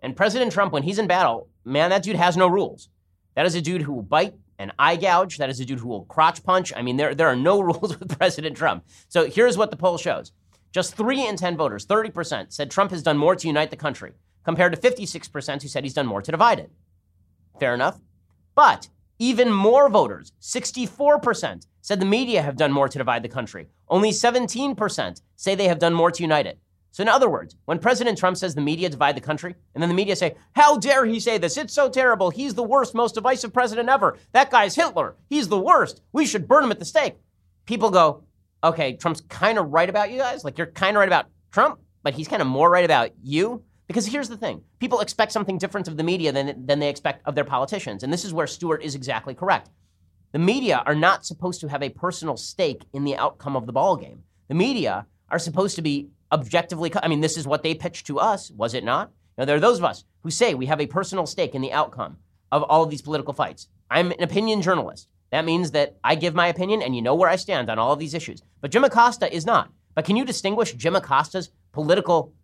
And 0.00 0.16
President 0.16 0.52
Trump, 0.52 0.72
when 0.72 0.82
he's 0.82 0.98
in 0.98 1.06
battle, 1.06 1.48
man, 1.64 1.90
that 1.90 2.02
dude 2.02 2.16
has 2.16 2.36
no 2.36 2.46
rules. 2.46 2.88
That 3.34 3.46
is 3.46 3.54
a 3.54 3.62
dude 3.62 3.82
who 3.82 3.92
will 3.92 4.02
bite 4.02 4.34
an 4.58 4.72
eye 4.78 4.96
gouge. 4.96 5.38
That 5.38 5.50
is 5.50 5.60
a 5.60 5.64
dude 5.64 5.80
who 5.80 5.88
will 5.88 6.04
crotch 6.04 6.42
punch. 6.42 6.72
I 6.74 6.82
mean, 6.82 6.96
there, 6.96 7.14
there 7.14 7.28
are 7.28 7.36
no 7.36 7.60
rules 7.68 7.98
with 7.98 8.18
President 8.18 8.56
Trump. 8.56 8.84
So 9.08 9.28
here's 9.28 9.56
what 9.56 9.70
the 9.70 9.76
poll 9.76 9.98
shows 9.98 10.32
just 10.72 10.94
three 10.94 11.26
in 11.26 11.36
10 11.36 11.56
voters, 11.56 11.86
30%, 11.86 12.52
said 12.52 12.70
Trump 12.70 12.90
has 12.90 13.02
done 13.02 13.18
more 13.18 13.36
to 13.36 13.46
unite 13.46 13.70
the 13.70 13.76
country, 13.76 14.12
compared 14.44 14.74
to 14.74 14.80
56% 14.80 15.62
who 15.62 15.68
said 15.68 15.84
he's 15.84 15.94
done 15.94 16.06
more 16.06 16.22
to 16.22 16.30
divide 16.30 16.58
it. 16.58 16.70
Fair 17.60 17.74
enough. 17.74 18.00
But 18.54 18.88
even 19.18 19.52
more 19.52 19.88
voters, 19.88 20.32
64%, 20.40 21.66
said 21.82 22.00
the 22.00 22.06
media 22.06 22.42
have 22.42 22.56
done 22.56 22.72
more 22.72 22.88
to 22.88 22.98
divide 22.98 23.22
the 23.22 23.28
country. 23.28 23.68
Only 23.88 24.10
17% 24.10 25.20
say 25.36 25.54
they 25.54 25.68
have 25.68 25.78
done 25.78 25.94
more 25.94 26.10
to 26.10 26.22
unite 26.22 26.46
it. 26.46 26.58
So, 26.92 27.02
in 27.02 27.08
other 27.08 27.30
words, 27.30 27.56
when 27.64 27.78
President 27.78 28.18
Trump 28.18 28.36
says 28.36 28.54
the 28.54 28.60
media 28.60 28.90
divide 28.90 29.16
the 29.16 29.22
country, 29.22 29.54
and 29.74 29.82
then 29.82 29.88
the 29.88 29.94
media 29.94 30.14
say, 30.14 30.36
How 30.54 30.76
dare 30.76 31.06
he 31.06 31.20
say 31.20 31.38
this? 31.38 31.56
It's 31.56 31.72
so 31.72 31.88
terrible. 31.88 32.28
He's 32.28 32.54
the 32.54 32.62
worst, 32.62 32.94
most 32.94 33.14
divisive 33.14 33.52
president 33.52 33.88
ever. 33.88 34.18
That 34.32 34.50
guy's 34.50 34.74
Hitler. 34.74 35.16
He's 35.30 35.48
the 35.48 35.58
worst. 35.58 36.02
We 36.12 36.26
should 36.26 36.46
burn 36.46 36.64
him 36.64 36.70
at 36.70 36.78
the 36.78 36.84
stake. 36.84 37.16
People 37.64 37.90
go, 37.90 38.24
Okay, 38.62 38.94
Trump's 38.94 39.22
kind 39.22 39.58
of 39.58 39.70
right 39.70 39.88
about 39.88 40.10
you 40.10 40.18
guys. 40.18 40.44
Like, 40.44 40.58
you're 40.58 40.68
kind 40.68 40.96
of 40.96 41.00
right 41.00 41.08
about 41.08 41.26
Trump, 41.50 41.80
but 42.02 42.14
he's 42.14 42.28
kind 42.28 42.42
of 42.42 42.46
more 42.46 42.70
right 42.70 42.84
about 42.84 43.10
you. 43.22 43.64
Because 43.88 44.06
here's 44.06 44.28
the 44.28 44.36
thing 44.36 44.62
people 44.78 45.00
expect 45.00 45.32
something 45.32 45.58
different 45.58 45.88
of 45.88 45.96
the 45.96 46.02
media 46.02 46.30
than, 46.30 46.66
than 46.66 46.78
they 46.78 46.90
expect 46.90 47.26
of 47.26 47.34
their 47.34 47.44
politicians. 47.44 48.02
And 48.02 48.12
this 48.12 48.24
is 48.24 48.34
where 48.34 48.46
Stewart 48.46 48.82
is 48.82 48.94
exactly 48.94 49.34
correct. 49.34 49.70
The 50.32 50.38
media 50.38 50.82
are 50.86 50.94
not 50.94 51.24
supposed 51.24 51.60
to 51.62 51.68
have 51.68 51.82
a 51.82 51.88
personal 51.88 52.36
stake 52.36 52.84
in 52.92 53.04
the 53.04 53.16
outcome 53.16 53.56
of 53.56 53.66
the 53.66 53.72
ball 53.72 53.96
game. 53.96 54.22
The 54.48 54.54
media 54.54 55.06
are 55.30 55.38
supposed 55.38 55.76
to 55.76 55.82
be 55.82 56.08
objectively, 56.32 56.90
I 57.00 57.08
mean, 57.08 57.20
this 57.20 57.36
is 57.36 57.46
what 57.46 57.62
they 57.62 57.74
pitched 57.74 58.06
to 58.06 58.18
us, 58.18 58.50
was 58.50 58.74
it 58.74 58.84
not? 58.84 59.12
Now, 59.38 59.44
there 59.44 59.56
are 59.56 59.60
those 59.60 59.78
of 59.78 59.84
us 59.84 60.04
who 60.22 60.30
say 60.30 60.54
we 60.54 60.66
have 60.66 60.80
a 60.80 60.86
personal 60.86 61.26
stake 61.26 61.54
in 61.54 61.62
the 61.62 61.72
outcome 61.72 62.16
of 62.50 62.62
all 62.64 62.82
of 62.82 62.90
these 62.90 63.02
political 63.02 63.32
fights. 63.32 63.68
I'm 63.90 64.10
an 64.12 64.22
opinion 64.22 64.62
journalist. 64.62 65.08
That 65.30 65.44
means 65.44 65.70
that 65.70 65.96
I 66.04 66.14
give 66.14 66.34
my 66.34 66.48
opinion 66.48 66.82
and 66.82 66.94
you 66.94 67.02
know 67.02 67.14
where 67.14 67.30
I 67.30 67.36
stand 67.36 67.70
on 67.70 67.78
all 67.78 67.92
of 67.92 67.98
these 67.98 68.14
issues. 68.14 68.42
But 68.60 68.70
Jim 68.70 68.84
Acosta 68.84 69.34
is 69.34 69.46
not. 69.46 69.70
But 69.94 70.04
can 70.04 70.16
you 70.16 70.24
distinguish 70.24 70.74
Jim 70.74 70.96
Acosta's 70.96 71.50
political 71.72 72.34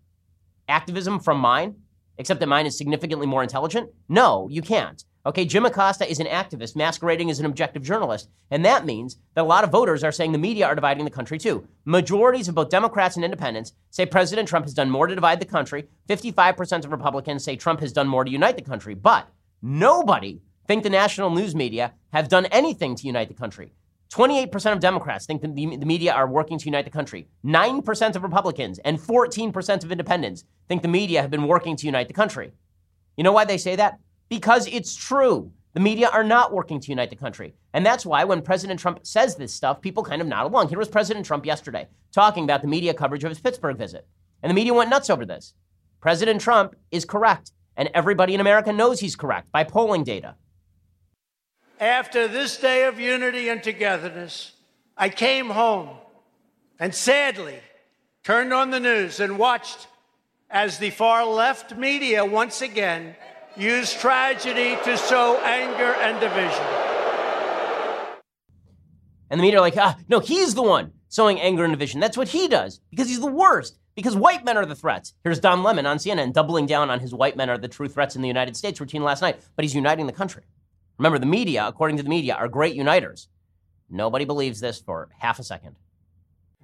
activism 0.69 1.21
from 1.21 1.39
mine, 1.39 1.77
except 2.17 2.41
that 2.41 2.49
mine 2.49 2.67
is 2.67 2.77
significantly 2.77 3.27
more 3.27 3.43
intelligent? 3.43 3.91
No, 4.09 4.49
you 4.51 4.63
can't. 4.63 5.05
Okay, 5.29 5.45
Jim 5.45 5.67
Acosta 5.67 6.11
is 6.11 6.21
an 6.21 6.27
activist 6.27 6.75
masquerading 6.75 7.29
as 7.29 7.39
an 7.39 7.45
objective 7.45 7.83
journalist, 7.83 8.31
and 8.51 8.65
that 8.65 8.87
means 8.87 9.19
that 9.35 9.43
a 9.43 9.45
lot 9.45 9.63
of 9.63 9.71
voters 9.71 10.03
are 10.03 10.11
saying 10.11 10.33
the 10.33 10.39
media 10.39 10.65
are 10.65 10.75
dividing 10.75 11.05
the 11.05 11.11
country 11.11 11.37
too. 11.37 11.69
Majorities 11.85 12.49
of 12.49 12.55
both 12.55 12.71
Democrats 12.71 13.15
and 13.17 13.23
independents 13.27 13.75
say 13.91 14.07
President 14.07 14.49
Trump 14.49 14.65
has 14.65 14.73
done 14.73 14.89
more 14.89 15.07
to 15.07 15.15
divide 15.15 15.39
the 15.39 15.45
country. 15.45 15.87
55% 16.09 16.87
of 16.87 16.93
Republicans 16.93 17.45
say 17.45 17.57
Trump 17.57 17.81
has 17.81 17.93
done 17.93 18.09
more 18.09 18.25
to 18.25 18.31
unite 18.31 18.57
the 18.57 18.63
country, 18.63 18.95
but 18.95 19.29
nobody 19.61 20.41
think 20.67 20.83
the 20.83 20.89
national 20.89 21.29
news 21.29 21.55
media 21.55 21.93
have 22.15 22.31
done 22.31 22.47
anything 22.47 22.95
to 22.95 23.07
unite 23.07 23.29
the 23.29 23.35
country. 23.35 23.75
28% 24.11 24.73
of 24.73 24.81
Democrats 24.81 25.27
think 25.27 25.43
that 25.43 25.55
the, 25.55 25.77
the 25.77 25.85
media 25.85 26.15
are 26.15 26.27
working 26.27 26.59
to 26.59 26.65
unite 26.65 26.87
the 26.87 26.91
country. 26.91 27.29
9% 27.45 28.17
of 28.17 28.23
Republicans 28.23 28.79
and 28.79 28.99
14% 28.99 29.85
of 29.85 29.93
independents 29.93 30.45
think 30.69 30.81
the 30.81 30.89
media 30.89 31.21
have 31.21 31.31
been 31.31 31.47
working 31.47 31.77
to 31.77 31.85
unite 31.85 32.09
the 32.09 32.15
country. 32.15 32.51
You 33.19 33.25
know 33.25 33.33
why 33.33 33.45
they 33.45 33.59
say 33.59 33.77
that? 33.77 33.99
Because 34.29 34.67
it's 34.67 34.95
true. 34.95 35.53
The 35.75 35.81
media 35.81 36.09
are 36.09 36.25
not 36.25 36.53
working 36.53 36.81
to 36.81 36.91
unite 36.91 37.11
the 37.11 37.17
country. 37.17 37.55
And 37.73 37.85
that's 37.85 38.05
why 38.05 38.25
when 38.25 38.43
President 38.43 38.81
Trump 38.81 39.07
says 39.07 39.37
this 39.37 39.55
stuff, 39.55 39.81
people 39.81 40.03
kind 40.03 40.21
of 40.21 40.29
nod 40.29 40.47
along. 40.47 40.69
Here 40.69 40.79
was 40.79 40.89
President 40.89 41.25
Trump 41.25 41.47
yesterday 41.47 41.87
talking 42.13 42.45
about 42.45 42.63
the 42.63 42.69
media 42.69 42.95
coverage 42.95 43.25
of 43.25 43.31
his 43.31 43.41
Pittsburgh 43.41 43.77
visit. 43.77 44.07
And 44.43 44.51
the 44.51 44.55
media 44.55 44.75
went 44.75 44.91
nuts 44.91 45.11
over 45.11 45.25
this. 45.25 45.55
President 46.01 46.41
Trump 46.41 46.75
is 46.91 47.05
correct. 47.05 47.53
And 47.77 47.91
everybody 47.95 48.35
in 48.35 48.41
America 48.41 48.73
knows 48.73 48.99
he's 48.99 49.15
correct 49.15 49.53
by 49.53 49.63
polling 49.63 50.05
data. 50.05 50.35
After 51.79 52.27
this 52.27 52.57
day 52.57 52.85
of 52.85 52.99
unity 52.99 53.49
and 53.49 53.63
togetherness, 53.63 54.53
I 54.97 55.11
came 55.11 55.51
home 55.51 55.91
and 56.81 56.93
sadly 56.93 57.61
turned 58.25 58.53
on 58.53 58.71
the 58.71 58.81
news 58.81 59.21
and 59.21 59.39
watched 59.39 59.87
as 60.51 60.79
the 60.79 60.91
far 60.91 61.25
left 61.25 61.77
media 61.77 62.25
once 62.25 62.63
again 62.63 63.15
used 63.59 63.99
tragedy 63.99 64.77
to 64.85 64.97
sow 64.97 65.39
anger 65.45 65.95
and 66.01 66.21
division. 66.21 66.65
And 69.31 69.39
the 69.39 69.43
media 69.43 69.59
are 69.59 69.63
like, 69.63 69.77
ah, 69.77 69.97
no, 70.09 70.21
he's 70.21 70.55
the 70.55 70.63
one 70.63 70.93
sowing 71.09 71.41
anger 71.41 71.65
and 71.65 71.73
division. 71.73 72.01
That's 72.01 72.17
what 72.17 72.29
he 72.29 72.49
does 72.49 72.81
because 72.91 73.09
he's 73.09 73.21
the 73.21 73.27
worst, 73.27 73.79
because 73.95 74.17
white 74.17 74.45
men 74.45 74.57
are 74.57 74.67
the 74.67 74.75
threats. 74.75 75.15
Here's 75.25 75.41
Don 75.41 75.63
Lemon 75.63 75.87
on 75.87 75.99
CNN 75.99 76.33
doubling 76.33 76.67
down 76.67 76.91
on 76.91 77.01
his 77.01 77.13
white 77.13 77.37
men 77.37 77.51
are 77.51 77.59
the 77.59 77.69
true 77.69 77.89
threats 77.89 78.17
in 78.17 78.23
the 78.23 78.29
United 78.29 78.57
States 78.57 78.81
routine 78.81 79.03
last 79.03 79.23
night, 79.23 79.41
but 79.57 79.65
he's 79.65 79.75
uniting 79.75 80.07
the 80.07 80.13
country. 80.13 80.45
Remember, 80.99 81.19
the 81.19 81.27
media, 81.27 81.67
according 81.67 81.97
to 81.97 82.03
the 82.03 82.09
media, 82.09 82.35
are 82.35 82.49
great 82.49 82.75
uniters. 82.75 83.29
Nobody 83.91 84.25
believes 84.25 84.61
this 84.61 84.81
for 84.81 85.09
half 85.19 85.39
a 85.39 85.45
second. 85.45 85.77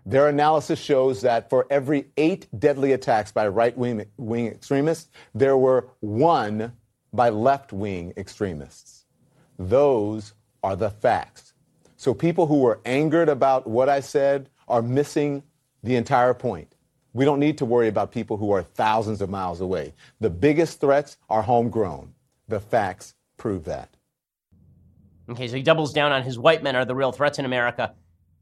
Their 0.06 0.28
analysis 0.28 0.78
shows 0.78 1.22
that 1.22 1.48
for 1.48 1.66
every 1.70 2.06
eight 2.18 2.46
deadly 2.58 2.92
attacks 2.92 3.32
by 3.32 3.48
right 3.48 3.76
wing 3.76 4.46
extremists, 4.46 5.10
there 5.34 5.56
were 5.56 5.88
one 6.00 6.72
by 7.14 7.28
left 7.28 7.72
wing 7.72 8.12
extremists. 8.16 9.04
Those 9.58 10.34
are 10.62 10.74
the 10.74 10.90
facts. 10.90 11.54
So 11.96 12.12
people 12.12 12.46
who 12.46 12.58
were 12.58 12.80
angered 12.84 13.28
about 13.28 13.66
what 13.66 13.88
I 13.88 14.00
said 14.00 14.50
are 14.66 14.82
missing 14.82 15.42
the 15.82 15.94
entire 15.96 16.34
point. 16.34 16.74
We 17.12 17.24
don't 17.24 17.38
need 17.38 17.58
to 17.58 17.64
worry 17.64 17.86
about 17.86 18.10
people 18.10 18.36
who 18.36 18.50
are 18.50 18.62
thousands 18.62 19.22
of 19.22 19.30
miles 19.30 19.60
away. 19.60 19.94
The 20.20 20.30
biggest 20.30 20.80
threats 20.80 21.16
are 21.30 21.42
homegrown. 21.42 22.12
The 22.48 22.58
facts 22.58 23.14
prove 23.36 23.64
that. 23.64 23.96
Okay, 25.30 25.46
so 25.46 25.56
he 25.56 25.62
doubles 25.62 25.92
down 25.92 26.10
on 26.10 26.22
his 26.22 26.38
white 26.38 26.62
men 26.62 26.74
are 26.74 26.84
the 26.84 26.94
real 26.94 27.12
threats 27.12 27.38
in 27.38 27.44
America. 27.44 27.94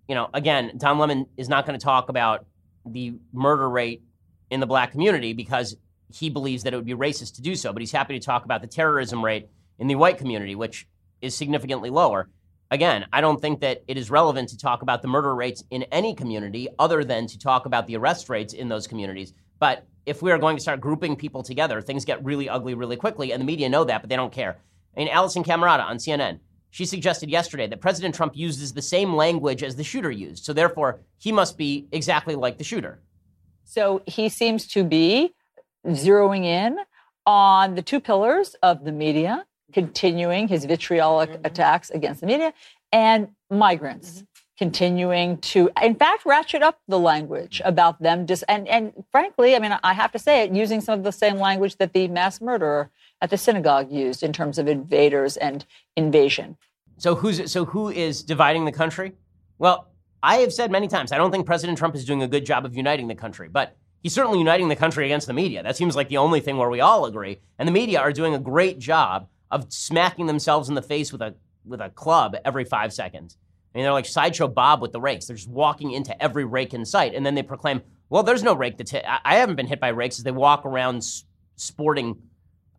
You 0.08 0.14
know, 0.14 0.30
again, 0.32 0.72
Don 0.78 0.98
Lemon 0.98 1.26
is 1.37 1.48
not 1.48 1.66
going 1.66 1.78
to 1.78 1.85
talk 1.85 2.08
about 2.08 2.46
the 2.87 3.14
murder 3.32 3.68
rate 3.68 4.02
in 4.50 4.61
the 4.61 4.66
black 4.66 4.92
community 4.92 5.35
because 5.35 5.76
he 6.14 6.31
believes 6.31 6.62
that 6.62 6.72
it 6.72 6.77
would 6.77 6.87
be 6.87 6.94
racist 6.94 7.35
to 7.37 7.42
do 7.42 7.55
so, 7.55 7.72
but 7.72 7.81
he's 7.81 7.92
happy 7.92 8.18
to 8.18 8.25
talk 8.25 8.44
about 8.44 8.61
the 8.61 8.66
terrorism 8.66 9.25
rate 9.25 9.48
in 9.79 9.87
the 9.87 9.94
white 9.94 10.18
community, 10.18 10.55
which 10.55 10.87
is 11.20 11.35
significantly 11.35 11.90
lower. 11.90 12.29
Again, 12.70 13.07
I 13.12 13.20
don't 13.20 13.40
think 13.40 13.61
that 13.61 13.83
it 13.87 13.98
is 13.98 14.11
relevant 14.11 14.48
to 14.51 14.57
talk 14.57 14.83
about 14.83 15.03
the 15.03 15.09
murder 15.09 15.35
rates 15.35 15.62
in 15.70 15.83
any 15.85 16.14
community 16.14 16.68
other 16.79 17.05
than 17.05 17.27
to 17.27 17.38
talk 17.38 17.66
about 17.66 17.87
the 17.87 17.96
arrest 17.96 18.29
rates 18.29 18.55
in 18.55 18.68
those 18.68 18.87
communities. 18.87 19.35
But 19.59 19.87
if 20.07 20.22
we 20.22 20.33
are 20.33 20.38
going 20.38 20.57
to 20.57 20.62
start 20.62 20.81
grouping 20.81 21.14
people 21.14 21.42
together, 21.42 21.81
things 21.81 22.05
get 22.05 22.25
really 22.25 22.48
ugly 22.48 22.75
really 22.75 22.96
quickly, 22.96 23.33
and 23.33 23.40
the 23.40 23.44
media 23.44 23.68
know 23.68 23.85
that, 23.85 24.01
but 24.03 24.09
they 24.09 24.16
don't 24.16 24.33
care. 24.33 24.57
I 24.96 25.01
mean, 25.01 25.09
Alisyn 25.09 25.44
Camerota 25.44 25.85
on 25.85 25.98
CNN, 25.98 26.40
she 26.70 26.87
suggested 26.87 27.31
yesterday 27.31 27.66
that 27.66 27.81
President 27.81 28.14
Trump 28.14 28.35
uses 28.35 28.72
the 28.72 28.83
same 28.83 29.14
language 29.14 29.62
as 29.62 29.77
the 29.77 29.85
shooter 29.85 30.11
used. 30.11 30.44
So 30.44 30.53
therefore, 30.53 31.01
he 31.18 31.31
must 31.31 31.59
be 31.59 31.87
exactly 31.92 32.35
like 32.35 32.59
the 32.59 32.64
shooter. 32.64 33.01
So 33.64 34.03
he 34.07 34.29
seems 34.29 34.66
to 34.68 34.83
be 34.83 35.35
zeroing 35.87 36.45
in 36.45 36.79
on 37.27 37.75
the 37.75 37.83
two 37.83 38.01
pillars 38.01 38.55
of 38.62 38.85
the 38.85 38.92
media, 38.92 39.47
continuing 39.73 40.49
his 40.49 40.64
vitriolic 40.64 41.31
mm-hmm. 41.31 41.47
attacks 41.47 41.90
against 41.90 42.21
the 42.21 42.27
media, 42.27 42.53
and 42.92 43.29
migrants. 43.51 44.11
Mm-hmm. 44.11 44.25
Continuing 44.59 45.38
to, 45.38 45.71
in 45.83 45.97
fact, 45.97 46.25
ratchet 46.25 46.62
up 46.62 46.79
the 46.87 46.99
language 46.99 47.61
about 47.64 48.01
them. 48.01 48.27
Just 48.27 48.45
and 48.49 48.68
and 48.68 48.92
frankly, 49.11 49.57
I 49.57 49.59
mean, 49.59 49.77
I 49.83 49.92
have 49.92 50.12
to 50.12 50.21
say 50.21 50.42
it, 50.42 50.53
using 50.53 50.81
some 50.81 50.97
of 50.97 51.05
the 51.05 51.11
same 51.11 51.38
language 51.38 51.77
that 51.79 51.92
the 51.95 52.07
mass 52.07 52.40
murderer 52.40 52.90
at 53.21 53.31
the 53.31 53.38
synagogue 53.38 53.90
used 53.90 54.23
in 54.23 54.33
terms 54.33 54.59
of 54.59 54.68
invaders 54.68 55.37
and 55.37 55.64
invasion. 55.97 56.59
So 56.99 57.16
who's 57.16 57.51
so 57.51 57.64
who 57.64 57.88
is 57.88 58.23
dividing 58.23 58.64
the 58.64 58.73
country? 58.73 59.14
Well, 59.59 59.88
I 60.23 60.37
have 60.37 60.53
said 60.53 60.71
many 60.71 60.87
times 60.87 61.11
I 61.11 61.16
don't 61.16 61.33
think 61.33 61.45
President 61.45 61.77
Trump 61.77 61.97
is 61.97 62.05
doing 62.05 62.23
a 62.23 62.29
good 62.29 62.47
job 62.47 62.64
of 62.64 62.77
uniting 62.77 63.09
the 63.09 63.16
country, 63.16 63.49
but 63.49 63.77
he's 64.02 64.12
certainly 64.12 64.38
uniting 64.38 64.68
the 64.68 64.76
country 64.76 65.04
against 65.04 65.26
the 65.26 65.32
media. 65.32 65.62
That 65.62 65.76
seems 65.76 65.96
like 65.96 66.08
the 66.08 66.16
only 66.18 66.40
thing 66.40 66.56
where 66.56 66.70
we 66.70 66.80
all 66.80 67.06
agree. 67.06 67.40
And 67.58 67.66
the 67.66 67.72
media 67.72 68.00
are 68.00 68.12
doing 68.12 68.34
a 68.34 68.38
great 68.38 68.78
job 68.78 69.28
of 69.50 69.72
smacking 69.72 70.26
themselves 70.26 70.68
in 70.68 70.74
the 70.74 70.82
face 70.82 71.12
with 71.12 71.22
a 71.22 71.34
with 71.64 71.80
a 71.80 71.90
club 71.90 72.36
every 72.44 72.64
five 72.64 72.92
seconds. 72.92 73.36
I 73.72 73.78
mean, 73.78 73.84
they're 73.84 73.92
like 73.92 74.06
sideshow 74.06 74.48
Bob 74.48 74.82
with 74.82 74.92
the 74.92 75.00
rakes. 75.00 75.26
They're 75.26 75.36
just 75.36 75.48
walking 75.48 75.92
into 75.92 76.20
every 76.22 76.44
rake 76.44 76.74
in 76.74 76.84
sight, 76.84 77.14
and 77.14 77.24
then 77.24 77.34
they 77.34 77.42
proclaim, 77.42 77.82
"Well, 78.10 78.22
there's 78.22 78.42
no 78.42 78.54
rake 78.54 78.76
that's 78.78 78.90
hit. 78.90 79.04
I, 79.06 79.36
haven't 79.36 79.56
been 79.56 79.66
hit 79.66 79.80
by 79.80 79.88
rakes." 79.88 80.18
As 80.18 80.24
they 80.24 80.32
walk 80.32 80.66
around 80.66 81.04
sporting 81.56 82.16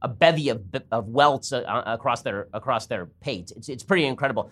a 0.02 0.08
bevy 0.08 0.50
of, 0.50 0.62
of 0.92 1.08
welts 1.08 1.54
uh, 1.54 1.60
uh, 1.60 1.84
across 1.86 2.22
their 2.22 2.48
across 2.54 2.88
their 2.88 3.06
pate. 3.22 3.52
It's, 3.56 3.70
it's 3.70 3.84
pretty 3.84 4.06
incredible. 4.06 4.52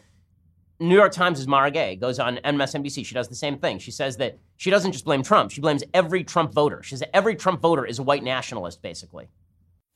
New 0.82 0.96
York 0.96 1.12
Times' 1.12 1.48
Mara 1.48 1.70
Gay 1.70 1.96
goes 1.96 2.18
on 2.18 2.38
MSNBC. 2.38 3.06
She 3.06 3.14
does 3.14 3.28
the 3.28 3.36
same 3.36 3.60
thing. 3.60 3.78
She 3.78 3.92
says 3.92 4.18
that 4.18 4.40
she 4.58 4.72
doesn't 4.72 4.94
just 4.94 5.06
blame 5.06 5.22
Trump, 5.22 5.52
she 5.52 5.62
blames 5.62 5.84
every 5.94 6.24
Trump 6.24 6.54
voter. 6.54 6.82
She 6.82 6.96
says 6.96 7.08
every 7.14 7.36
Trump 7.36 7.62
voter 7.62 7.86
is 7.86 8.00
a 8.00 8.04
white 8.04 8.24
nationalist, 8.24 8.82
basically. 8.82 9.28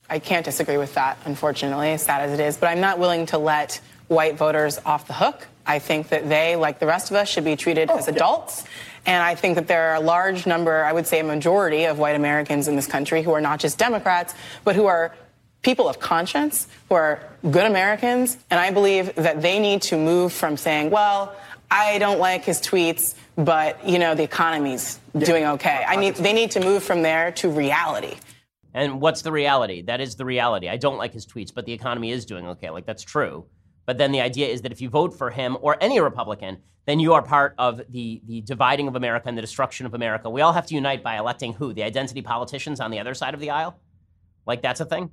I 0.08 0.20
can't 0.20 0.44
disagree 0.44 0.76
with 0.76 0.94
that, 0.94 1.18
unfortunately, 1.24 1.90
as 1.90 2.02
sad 2.02 2.22
as 2.22 2.38
it 2.38 2.40
is. 2.40 2.56
But 2.56 2.68
I'm 2.68 2.80
not 2.80 3.00
willing 3.00 3.26
to 3.26 3.38
let 3.38 3.80
white 4.06 4.36
voters 4.36 4.78
off 4.86 5.08
the 5.08 5.12
hook. 5.12 5.48
I 5.66 5.80
think 5.80 6.10
that 6.10 6.28
they, 6.28 6.54
like 6.54 6.78
the 6.78 6.86
rest 6.86 7.10
of 7.10 7.16
us, 7.16 7.28
should 7.28 7.42
be 7.44 7.56
treated 7.56 7.90
oh, 7.90 7.98
as 7.98 8.06
adults. 8.06 8.64
And 9.04 9.20
I 9.20 9.34
think 9.34 9.56
that 9.56 9.66
there 9.66 9.90
are 9.90 9.96
a 9.96 10.00
large 10.00 10.46
number, 10.46 10.84
I 10.84 10.92
would 10.92 11.08
say 11.08 11.18
a 11.18 11.24
majority 11.24 11.84
of 11.84 11.98
white 11.98 12.14
Americans 12.14 12.68
in 12.68 12.76
this 12.76 12.86
country 12.86 13.22
who 13.22 13.32
are 13.32 13.40
not 13.40 13.58
just 13.58 13.78
Democrats, 13.78 14.34
but 14.62 14.76
who 14.76 14.86
are 14.86 15.16
people 15.66 15.88
of 15.88 15.98
conscience 15.98 16.68
who 16.88 16.94
are 16.94 17.20
good 17.50 17.66
Americans, 17.66 18.38
and 18.50 18.60
I 18.60 18.70
believe 18.70 19.12
that 19.16 19.42
they 19.42 19.58
need 19.58 19.82
to 19.82 19.98
move 19.98 20.32
from 20.32 20.56
saying, 20.56 20.90
well, 20.90 21.34
I 21.68 21.98
don't 21.98 22.20
like 22.20 22.44
his 22.44 22.60
tweets, 22.60 23.16
but 23.34 23.86
you 23.86 23.98
know 23.98 24.14
the 24.14 24.22
economy's 24.22 25.00
doing 25.18 25.44
okay. 25.44 25.84
I 25.86 25.96
need 25.96 26.14
they 26.14 26.32
need 26.32 26.52
to 26.52 26.60
move 26.60 26.84
from 26.84 27.02
there 27.02 27.32
to 27.32 27.50
reality. 27.50 28.14
And 28.74 29.00
what's 29.00 29.22
the 29.22 29.32
reality? 29.32 29.82
That 29.82 30.00
is 30.00 30.14
the 30.14 30.24
reality. 30.24 30.68
I 30.68 30.76
don't 30.76 30.98
like 30.98 31.12
his 31.12 31.26
tweets, 31.26 31.52
but 31.52 31.66
the 31.66 31.72
economy 31.72 32.12
is 32.12 32.24
doing 32.24 32.46
okay. 32.52 32.70
Like 32.70 32.86
that's 32.86 33.02
true. 33.02 33.46
But 33.86 33.98
then 33.98 34.12
the 34.12 34.20
idea 34.20 34.46
is 34.46 34.62
that 34.62 34.70
if 34.70 34.80
you 34.80 34.88
vote 34.88 35.18
for 35.18 35.30
him 35.30 35.58
or 35.60 35.76
any 35.80 35.98
Republican, 35.98 36.58
then 36.84 37.00
you 37.00 37.14
are 37.14 37.22
part 37.22 37.54
of 37.58 37.80
the, 37.88 38.22
the 38.24 38.40
dividing 38.42 38.86
of 38.86 38.94
America 38.94 39.28
and 39.28 39.36
the 39.36 39.42
destruction 39.42 39.86
of 39.86 39.94
America. 39.94 40.30
We 40.30 40.42
all 40.42 40.52
have 40.52 40.66
to 40.66 40.74
unite 40.74 41.02
by 41.02 41.16
electing 41.16 41.54
who? 41.54 41.72
The 41.72 41.82
identity 41.82 42.22
politicians 42.22 42.78
on 42.78 42.92
the 42.92 43.00
other 43.00 43.14
side 43.14 43.34
of 43.34 43.40
the 43.40 43.50
aisle? 43.50 43.80
Like 44.46 44.62
that's 44.62 44.80
a 44.80 44.84
thing? 44.84 45.10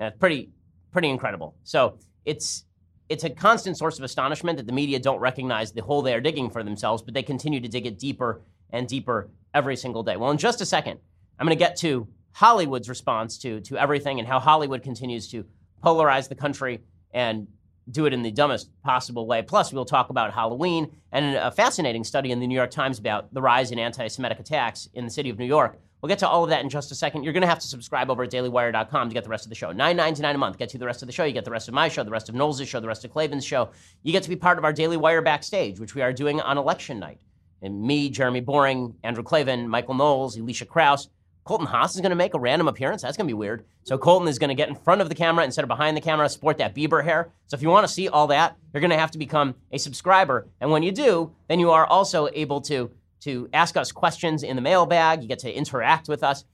Yeah, 0.00 0.08
it's 0.08 0.18
pretty 0.18 0.50
pretty 0.92 1.10
incredible. 1.10 1.54
So 1.62 1.98
it's 2.24 2.64
it's 3.08 3.24
a 3.24 3.30
constant 3.30 3.76
source 3.76 3.98
of 3.98 4.04
astonishment 4.04 4.56
that 4.56 4.66
the 4.66 4.72
media 4.72 4.98
don't 4.98 5.18
recognize 5.18 5.72
the 5.72 5.82
hole 5.82 6.00
they 6.00 6.14
are 6.14 6.20
digging 6.20 6.48
for 6.48 6.62
themselves, 6.62 7.02
but 7.02 7.12
they 7.12 7.22
continue 7.22 7.60
to 7.60 7.68
dig 7.68 7.86
it 7.86 7.98
deeper 7.98 8.40
and 8.70 8.88
deeper 8.88 9.28
every 9.52 9.76
single 9.76 10.02
day. 10.02 10.16
Well, 10.16 10.30
in 10.30 10.38
just 10.38 10.60
a 10.60 10.66
second, 10.66 11.00
I'm 11.38 11.46
going 11.46 11.56
to 11.56 11.62
get 11.62 11.76
to 11.78 12.06
Hollywood's 12.32 12.88
response 12.88 13.36
to, 13.38 13.60
to 13.62 13.76
everything 13.76 14.20
and 14.20 14.28
how 14.28 14.38
Hollywood 14.38 14.84
continues 14.84 15.28
to 15.32 15.44
polarize 15.82 16.28
the 16.28 16.36
country 16.36 16.80
and 17.12 17.48
do 17.90 18.06
it 18.06 18.12
in 18.12 18.22
the 18.22 18.30
dumbest 18.30 18.70
possible 18.84 19.26
way. 19.26 19.42
Plus, 19.42 19.72
we'll 19.72 19.84
talk 19.84 20.10
about 20.10 20.32
Halloween 20.32 20.96
and 21.10 21.34
a 21.34 21.50
fascinating 21.50 22.04
study 22.04 22.30
in 22.30 22.38
the 22.38 22.46
New 22.46 22.54
York 22.54 22.70
Times 22.70 23.00
about 23.00 23.34
the 23.34 23.42
rise 23.42 23.72
in 23.72 23.78
anti 23.80 24.06
Semitic 24.06 24.38
attacks 24.38 24.88
in 24.94 25.04
the 25.04 25.10
city 25.10 25.30
of 25.30 25.38
New 25.38 25.46
York. 25.46 25.80
We'll 26.00 26.08
get 26.08 26.18
to 26.20 26.28
all 26.28 26.44
of 26.44 26.50
that 26.50 26.62
in 26.62 26.70
just 26.70 26.90
a 26.90 26.94
second. 26.94 27.24
You're 27.24 27.32
going 27.32 27.42
to 27.42 27.48
have 27.48 27.58
to 27.58 27.66
subscribe 27.66 28.10
over 28.10 28.22
at 28.22 28.30
dailywire.com 28.30 29.08
to 29.08 29.14
get 29.14 29.24
the 29.24 29.30
rest 29.30 29.44
of 29.44 29.50
the 29.50 29.54
show. 29.54 29.72
Nine 29.72 29.96
ninety 29.96 30.22
nine 30.22 30.34
a 30.34 30.38
month 30.38 30.58
gets 30.58 30.72
you 30.72 30.80
the 30.80 30.86
rest 30.86 31.02
of 31.02 31.06
the 31.06 31.12
show. 31.12 31.24
You 31.24 31.32
get 31.32 31.44
the 31.44 31.50
rest 31.50 31.68
of 31.68 31.74
my 31.74 31.88
show, 31.88 32.02
the 32.02 32.10
rest 32.10 32.28
of 32.28 32.34
Knowles' 32.34 32.66
show, 32.66 32.80
the 32.80 32.88
rest 32.88 33.04
of 33.04 33.12
Klavan's 33.12 33.44
show. 33.44 33.70
You 34.02 34.12
get 34.12 34.22
to 34.22 34.28
be 34.28 34.36
part 34.36 34.58
of 34.58 34.64
our 34.64 34.72
Daily 34.72 34.96
Wire 34.96 35.22
backstage, 35.22 35.78
which 35.78 35.94
we 35.94 36.02
are 36.02 36.12
doing 36.12 36.40
on 36.40 36.56
election 36.58 36.98
night. 36.98 37.20
And 37.62 37.82
me, 37.82 38.08
Jeremy 38.08 38.40
Boring, 38.40 38.94
Andrew 39.04 39.22
Klavan, 39.22 39.68
Michael 39.68 39.94
Knowles, 39.94 40.38
Elisha 40.38 40.64
Krauss, 40.64 41.08
Colton 41.44 41.66
Haas 41.66 41.94
is 41.94 42.00
going 42.00 42.10
to 42.10 42.16
make 42.16 42.34
a 42.34 42.38
random 42.38 42.68
appearance. 42.68 43.02
That's 43.02 43.16
going 43.16 43.26
to 43.26 43.30
be 43.30 43.38
weird. 43.38 43.64
So 43.82 43.98
Colton 43.98 44.28
is 44.28 44.38
going 44.38 44.50
to 44.50 44.54
get 44.54 44.68
in 44.68 44.74
front 44.74 45.00
of 45.00 45.08
the 45.08 45.14
camera 45.14 45.44
instead 45.44 45.64
of 45.64 45.68
behind 45.68 45.96
the 45.96 46.00
camera, 46.00 46.28
sport 46.28 46.58
that 46.58 46.74
Bieber 46.74 47.02
hair. 47.02 47.32
So 47.46 47.54
if 47.56 47.62
you 47.62 47.68
want 47.68 47.86
to 47.86 47.92
see 47.92 48.08
all 48.08 48.26
that, 48.28 48.56
you're 48.72 48.80
going 48.80 48.90
to 48.90 48.98
have 48.98 49.10
to 49.12 49.18
become 49.18 49.54
a 49.72 49.78
subscriber. 49.78 50.46
And 50.60 50.70
when 50.70 50.82
you 50.82 50.92
do, 50.92 51.32
then 51.48 51.58
you 51.58 51.70
are 51.70 51.86
also 51.86 52.28
able 52.34 52.60
to 52.62 52.90
to 53.20 53.48
ask 53.52 53.76
us 53.76 53.92
questions 53.92 54.42
in 54.42 54.56
the 54.56 54.62
mailbag. 54.62 55.22
You 55.22 55.28
get 55.28 55.38
to 55.40 55.52
interact 55.52 56.08
with 56.08 56.22
us. 56.22 56.44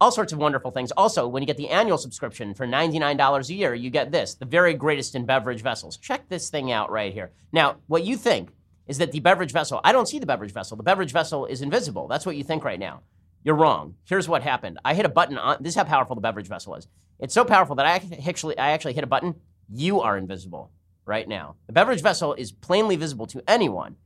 All 0.00 0.12
sorts 0.12 0.32
of 0.32 0.38
wonderful 0.38 0.70
things. 0.70 0.92
Also, 0.92 1.26
when 1.26 1.42
you 1.42 1.46
get 1.46 1.56
the 1.56 1.70
annual 1.70 1.98
subscription 1.98 2.54
for 2.54 2.66
$99 2.66 3.48
a 3.48 3.54
year, 3.54 3.74
you 3.74 3.90
get 3.90 4.12
this 4.12 4.34
the 4.34 4.44
very 4.44 4.74
greatest 4.74 5.14
in 5.14 5.26
beverage 5.26 5.62
vessels. 5.62 5.96
Check 5.96 6.28
this 6.28 6.50
thing 6.50 6.70
out 6.70 6.90
right 6.90 7.12
here. 7.12 7.32
Now, 7.52 7.76
what 7.88 8.04
you 8.04 8.16
think 8.16 8.50
is 8.86 8.98
that 8.98 9.12
the 9.12 9.20
beverage 9.20 9.52
vessel, 9.52 9.80
I 9.84 9.92
don't 9.92 10.08
see 10.08 10.18
the 10.18 10.26
beverage 10.26 10.52
vessel. 10.52 10.76
The 10.76 10.82
beverage 10.82 11.12
vessel 11.12 11.46
is 11.46 11.62
invisible. 11.62 12.06
That's 12.08 12.24
what 12.24 12.36
you 12.36 12.44
think 12.44 12.64
right 12.64 12.78
now. 12.78 13.02
You're 13.44 13.54
wrong. 13.54 13.94
Here's 14.04 14.28
what 14.28 14.42
happened. 14.42 14.78
I 14.84 14.94
hit 14.94 15.06
a 15.06 15.10
button 15.10 15.38
on 15.38 15.58
this 15.60 15.72
is 15.72 15.76
how 15.76 15.84
powerful 15.84 16.14
the 16.14 16.20
beverage 16.20 16.48
vessel 16.48 16.74
is. 16.74 16.88
It's 17.18 17.34
so 17.34 17.44
powerful 17.44 17.76
that 17.76 17.86
I 17.86 18.00
actually 18.26 18.58
I 18.58 18.70
actually 18.70 18.94
hit 18.94 19.04
a 19.04 19.08
button. 19.08 19.34
You 19.68 20.00
are 20.00 20.16
invisible 20.16 20.70
right 21.04 21.26
now. 21.26 21.56
The 21.66 21.72
beverage 21.72 22.02
vessel 22.02 22.34
is 22.34 22.52
plainly 22.52 22.96
visible 22.96 23.26
to 23.28 23.42
anyone, 23.48 23.96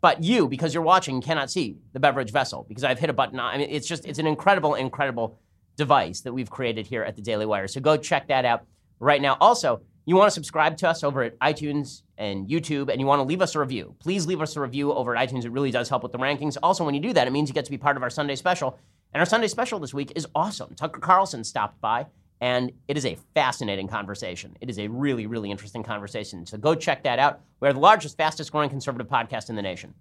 but 0.00 0.22
you, 0.22 0.48
because 0.48 0.72
you're 0.74 0.82
watching, 0.82 1.20
cannot 1.20 1.50
see 1.50 1.76
the 1.92 2.00
beverage 2.00 2.30
vessel 2.30 2.64
because 2.68 2.84
I've 2.84 2.98
hit 2.98 3.10
a 3.10 3.12
button. 3.12 3.40
I 3.40 3.58
mean, 3.58 3.68
it's 3.70 3.86
just 3.86 4.06
it's 4.06 4.18
an 4.18 4.26
incredible, 4.26 4.74
incredible 4.74 5.38
device 5.76 6.20
that 6.20 6.32
we've 6.32 6.50
created 6.50 6.86
here 6.86 7.02
at 7.02 7.16
the 7.16 7.22
Daily 7.22 7.46
Wire. 7.46 7.68
So 7.68 7.80
go 7.80 7.96
check 7.96 8.28
that 8.28 8.44
out 8.44 8.64
right 9.00 9.20
now. 9.22 9.36
Also, 9.40 9.80
you 10.06 10.16
want 10.16 10.28
to 10.28 10.34
subscribe 10.34 10.76
to 10.78 10.88
us 10.88 11.04
over 11.04 11.22
at 11.22 11.38
iTunes 11.40 12.02
and 12.16 12.48
YouTube, 12.48 12.90
and 12.90 13.00
you 13.00 13.06
want 13.06 13.20
to 13.20 13.24
leave 13.24 13.42
us 13.42 13.54
a 13.54 13.60
review, 13.60 13.94
please 13.98 14.26
leave 14.26 14.40
us 14.40 14.56
a 14.56 14.60
review 14.60 14.92
over 14.92 15.14
at 15.14 15.28
iTunes. 15.28 15.44
It 15.44 15.52
really 15.52 15.70
does 15.70 15.88
help 15.88 16.02
with 16.02 16.12
the 16.12 16.18
rankings. 16.18 16.56
Also, 16.62 16.84
when 16.84 16.94
you 16.94 17.00
do 17.00 17.12
that, 17.12 17.26
it 17.26 17.30
means 17.30 17.48
you 17.48 17.54
get 17.54 17.66
to 17.66 17.70
be 17.70 17.78
part 17.78 17.96
of 17.96 18.02
our 18.02 18.10
Sunday 18.10 18.34
special. 18.34 18.78
And 19.12 19.20
our 19.20 19.26
Sunday 19.26 19.48
special 19.48 19.78
this 19.78 19.94
week 19.94 20.12
is 20.16 20.26
awesome. 20.34 20.74
Tucker 20.74 21.00
Carlson 21.00 21.44
stopped 21.44 21.80
by, 21.80 22.06
and 22.40 22.72
it 22.86 22.96
is 22.96 23.04
a 23.04 23.16
fascinating 23.34 23.88
conversation. 23.88 24.56
It 24.60 24.70
is 24.70 24.78
a 24.78 24.88
really, 24.88 25.26
really 25.26 25.50
interesting 25.50 25.82
conversation. 25.82 26.46
So 26.46 26.56
go 26.58 26.74
check 26.74 27.02
that 27.02 27.18
out. 27.18 27.40
We're 27.60 27.72
the 27.72 27.80
largest, 27.80 28.16
fastest 28.16 28.52
growing 28.52 28.70
conservative 28.70 29.08
podcast 29.08 29.50
in 29.50 29.56
the 29.56 29.62
nation. 29.62 29.94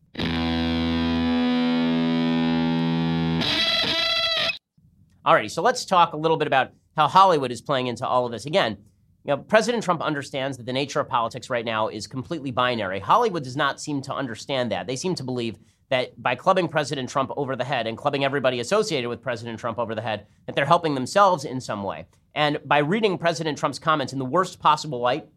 Alrighty, 5.25 5.51
so 5.51 5.61
let's 5.61 5.83
talk 5.83 6.13
a 6.13 6.17
little 6.17 6.37
bit 6.37 6.47
about 6.47 6.71
how 6.95 7.07
Hollywood 7.07 7.51
is 7.51 7.61
playing 7.61 7.87
into 7.87 8.07
all 8.07 8.25
of 8.25 8.31
this. 8.31 8.45
Again, 8.45 8.77
you 9.25 9.35
know, 9.35 9.37
President 9.37 9.83
Trump 9.83 10.01
understands 10.01 10.55
that 10.57 10.65
the 10.65 10.71
nature 10.71 11.01
of 11.01 11.09
politics 11.09 11.49
right 11.49 11.65
now 11.65 11.89
is 11.89 12.07
completely 12.07 12.51
binary. 12.51 13.01
Hollywood 13.01 13.43
does 13.43 13.57
not 13.57 13.81
seem 13.81 14.01
to 14.03 14.13
understand 14.13 14.71
that. 14.71 14.87
They 14.87 14.95
seem 14.95 15.15
to 15.15 15.23
believe 15.23 15.57
that 15.89 16.21
by 16.21 16.35
clubbing 16.35 16.67
President 16.67 17.09
Trump 17.09 17.31
over 17.37 17.55
the 17.55 17.63
head 17.63 17.87
and 17.87 17.97
clubbing 17.97 18.25
everybody 18.25 18.59
associated 18.59 19.09
with 19.09 19.21
President 19.21 19.59
Trump 19.59 19.79
over 19.79 19.95
the 19.95 20.01
head, 20.01 20.27
that 20.45 20.55
they're 20.55 20.65
helping 20.65 20.95
themselves 20.95 21.45
in 21.45 21.61
some 21.61 21.83
way. 21.83 22.05
And 22.35 22.59
by 22.65 22.79
reading 22.79 23.17
President 23.17 23.57
Trump's 23.57 23.79
comments 23.79 24.13
in 24.13 24.19
the 24.19 24.25
worst 24.25 24.59
possible 24.59 24.99
light, 24.99 25.27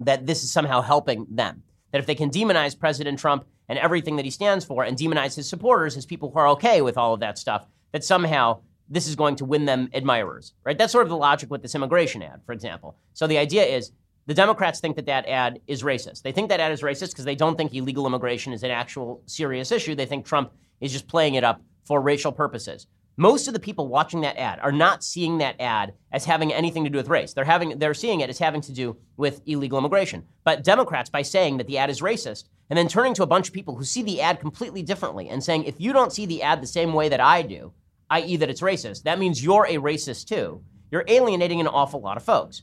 that 0.00 0.26
this 0.26 0.44
is 0.44 0.52
somehow 0.52 0.82
helping 0.82 1.26
them. 1.30 1.62
That 1.90 1.98
if 1.98 2.06
they 2.06 2.14
can 2.14 2.30
demonize 2.30 2.78
President 2.78 3.18
Trump 3.18 3.46
and 3.68 3.78
everything 3.78 4.16
that 4.16 4.24
he 4.24 4.30
stands 4.30 4.64
for 4.64 4.84
and 4.84 4.96
demonize 4.96 5.34
his 5.34 5.48
supporters, 5.48 5.96
as 5.96 6.04
people 6.04 6.30
who 6.30 6.38
are 6.38 6.48
okay 6.48 6.82
with 6.82 6.98
all 6.98 7.14
of 7.14 7.20
that 7.20 7.38
stuff, 7.38 7.66
that 7.92 8.04
somehow 8.04 8.60
this 8.88 9.08
is 9.08 9.16
going 9.16 9.36
to 9.36 9.44
win 9.44 9.64
them 9.64 9.88
admirers, 9.94 10.52
right? 10.64 10.76
That's 10.76 10.92
sort 10.92 11.06
of 11.06 11.10
the 11.10 11.16
logic 11.16 11.50
with 11.50 11.62
this 11.62 11.74
immigration 11.74 12.22
ad, 12.22 12.42
for 12.44 12.52
example. 12.52 12.96
So 13.14 13.26
the 13.26 13.38
idea 13.38 13.64
is 13.64 13.92
the 14.26 14.34
Democrats 14.34 14.80
think 14.80 14.96
that 14.96 15.06
that 15.06 15.26
ad 15.26 15.60
is 15.66 15.82
racist. 15.82 16.22
They 16.22 16.32
think 16.32 16.48
that 16.48 16.60
ad 16.60 16.72
is 16.72 16.82
racist 16.82 17.10
because 17.10 17.24
they 17.24 17.36
don't 17.36 17.56
think 17.56 17.74
illegal 17.74 18.06
immigration 18.06 18.52
is 18.52 18.64
an 18.64 18.72
actual 18.72 19.22
serious 19.26 19.70
issue. 19.70 19.94
They 19.94 20.06
think 20.06 20.26
Trump 20.26 20.52
is 20.80 20.92
just 20.92 21.06
playing 21.06 21.34
it 21.34 21.44
up 21.44 21.62
for 21.84 22.00
racial 22.00 22.32
purposes. 22.32 22.86
Most 23.16 23.48
of 23.48 23.54
the 23.54 23.60
people 23.60 23.88
watching 23.88 24.20
that 24.22 24.36
ad 24.36 24.58
are 24.60 24.72
not 24.72 25.02
seeing 25.02 25.38
that 25.38 25.58
ad 25.58 25.94
as 26.12 26.26
having 26.26 26.52
anything 26.52 26.84
to 26.84 26.90
do 26.90 26.98
with 26.98 27.08
race. 27.08 27.32
They're 27.32 27.44
having 27.44 27.78
they're 27.78 27.94
seeing 27.94 28.20
it 28.20 28.28
as 28.28 28.38
having 28.38 28.60
to 28.62 28.72
do 28.72 28.96
with 29.16 29.40
illegal 29.46 29.78
immigration. 29.78 30.24
But 30.44 30.64
Democrats 30.64 31.08
by 31.08 31.22
saying 31.22 31.56
that 31.56 31.66
the 31.66 31.78
ad 31.78 31.88
is 31.88 32.02
racist 32.02 32.44
and 32.68 32.76
then 32.76 32.88
turning 32.88 33.14
to 33.14 33.22
a 33.22 33.26
bunch 33.26 33.48
of 33.48 33.54
people 33.54 33.76
who 33.76 33.84
see 33.84 34.02
the 34.02 34.20
ad 34.20 34.40
completely 34.40 34.82
differently 34.82 35.30
and 35.30 35.42
saying 35.42 35.64
if 35.64 35.80
you 35.80 35.94
don't 35.94 36.12
see 36.12 36.26
the 36.26 36.42
ad 36.42 36.60
the 36.60 36.66
same 36.66 36.92
way 36.92 37.08
that 37.08 37.20
I 37.20 37.40
do, 37.40 37.72
i.e., 38.10 38.36
that 38.36 38.50
it's 38.50 38.60
racist, 38.60 39.04
that 39.04 39.18
means 39.18 39.42
you're 39.42 39.66
a 39.66 39.76
racist 39.76 40.28
too. 40.28 40.62
You're 40.90 41.04
alienating 41.08 41.60
an 41.60 41.68
awful 41.68 42.00
lot 42.00 42.18
of 42.18 42.22
folks. 42.22 42.62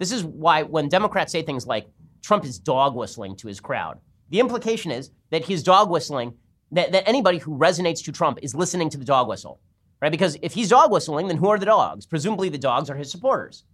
This 0.00 0.12
is 0.12 0.24
why 0.24 0.62
when 0.62 0.88
Democrats 0.88 1.30
say 1.30 1.42
things 1.42 1.66
like 1.66 1.86
Trump 2.22 2.46
is 2.46 2.58
dog 2.58 2.96
whistling 2.96 3.36
to 3.36 3.48
his 3.48 3.60
crowd, 3.60 4.00
the 4.30 4.40
implication 4.40 4.90
is 4.90 5.10
that 5.28 5.44
he's 5.44 5.62
dog 5.62 5.90
whistling, 5.90 6.32
that, 6.72 6.92
that 6.92 7.06
anybody 7.06 7.36
who 7.36 7.58
resonates 7.58 8.02
to 8.04 8.12
Trump 8.12 8.38
is 8.40 8.54
listening 8.54 8.88
to 8.88 8.96
the 8.96 9.04
dog 9.04 9.28
whistle, 9.28 9.60
right? 10.00 10.10
Because 10.10 10.38
if 10.40 10.54
he's 10.54 10.70
dog 10.70 10.90
whistling, 10.90 11.28
then 11.28 11.36
who 11.36 11.50
are 11.50 11.58
the 11.58 11.66
dogs? 11.66 12.06
Presumably 12.06 12.48
the 12.48 12.56
dogs 12.56 12.88
are 12.88 12.96
his 12.96 13.10
supporters. 13.10 13.64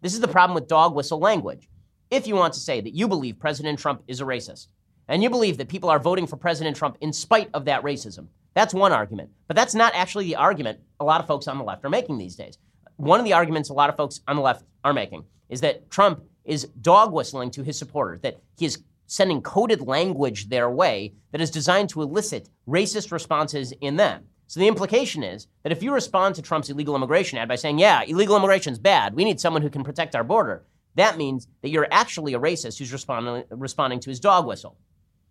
This 0.00 0.14
is 0.14 0.20
the 0.20 0.28
problem 0.28 0.54
with 0.54 0.66
dog 0.66 0.94
whistle 0.94 1.18
language. 1.18 1.68
If 2.10 2.26
you 2.26 2.36
want 2.36 2.54
to 2.54 2.60
say 2.60 2.80
that 2.80 2.94
you 2.94 3.06
believe 3.06 3.38
President 3.38 3.78
Trump 3.78 4.02
is 4.08 4.22
a 4.22 4.24
racist, 4.24 4.68
and 5.08 5.22
you 5.22 5.28
believe 5.28 5.58
that 5.58 5.68
people 5.68 5.90
are 5.90 5.98
voting 5.98 6.26
for 6.26 6.38
President 6.38 6.74
Trump 6.74 6.96
in 7.02 7.12
spite 7.12 7.50
of 7.52 7.66
that 7.66 7.82
racism, 7.82 8.28
that's 8.54 8.72
one 8.72 8.92
argument. 8.92 9.28
But 9.46 9.56
that's 9.56 9.74
not 9.74 9.94
actually 9.94 10.24
the 10.24 10.36
argument 10.36 10.80
a 11.00 11.04
lot 11.04 11.20
of 11.20 11.26
folks 11.26 11.48
on 11.48 11.58
the 11.58 11.64
left 11.64 11.84
are 11.84 11.90
making 11.90 12.16
these 12.16 12.34
days. 12.34 12.56
One 12.96 13.20
of 13.20 13.26
the 13.26 13.34
arguments 13.34 13.68
a 13.68 13.74
lot 13.74 13.90
of 13.90 13.96
folks 13.98 14.22
on 14.26 14.36
the 14.36 14.42
left 14.42 14.64
are 14.82 14.94
making 14.94 15.24
is 15.48 15.60
that 15.60 15.90
Trump 15.90 16.22
is 16.44 16.64
dog 16.80 17.12
whistling 17.12 17.50
to 17.52 17.62
his 17.62 17.78
supporters, 17.78 18.20
that 18.20 18.40
he 18.56 18.66
is 18.66 18.82
sending 19.06 19.40
coded 19.40 19.80
language 19.80 20.48
their 20.48 20.70
way 20.70 21.14
that 21.32 21.40
is 21.40 21.50
designed 21.50 21.88
to 21.88 22.02
elicit 22.02 22.48
racist 22.68 23.12
responses 23.12 23.72
in 23.80 23.96
them. 23.96 24.24
So 24.48 24.60
the 24.60 24.68
implication 24.68 25.22
is 25.22 25.48
that 25.62 25.72
if 25.72 25.82
you 25.82 25.92
respond 25.92 26.34
to 26.36 26.42
Trump's 26.42 26.70
illegal 26.70 26.94
immigration 26.94 27.38
ad 27.38 27.48
by 27.48 27.56
saying, 27.56 27.78
yeah, 27.78 28.02
illegal 28.02 28.36
immigration 28.36 28.72
is 28.72 28.78
bad, 28.78 29.14
we 29.14 29.24
need 29.24 29.40
someone 29.40 29.62
who 29.62 29.70
can 29.70 29.84
protect 29.84 30.14
our 30.14 30.24
border, 30.24 30.64
that 30.94 31.18
means 31.18 31.48
that 31.62 31.70
you're 31.70 31.88
actually 31.90 32.34
a 32.34 32.40
racist 32.40 32.78
who's 32.78 32.92
responding, 32.92 33.44
responding 33.50 34.00
to 34.00 34.10
his 34.10 34.20
dog 34.20 34.46
whistle. 34.46 34.76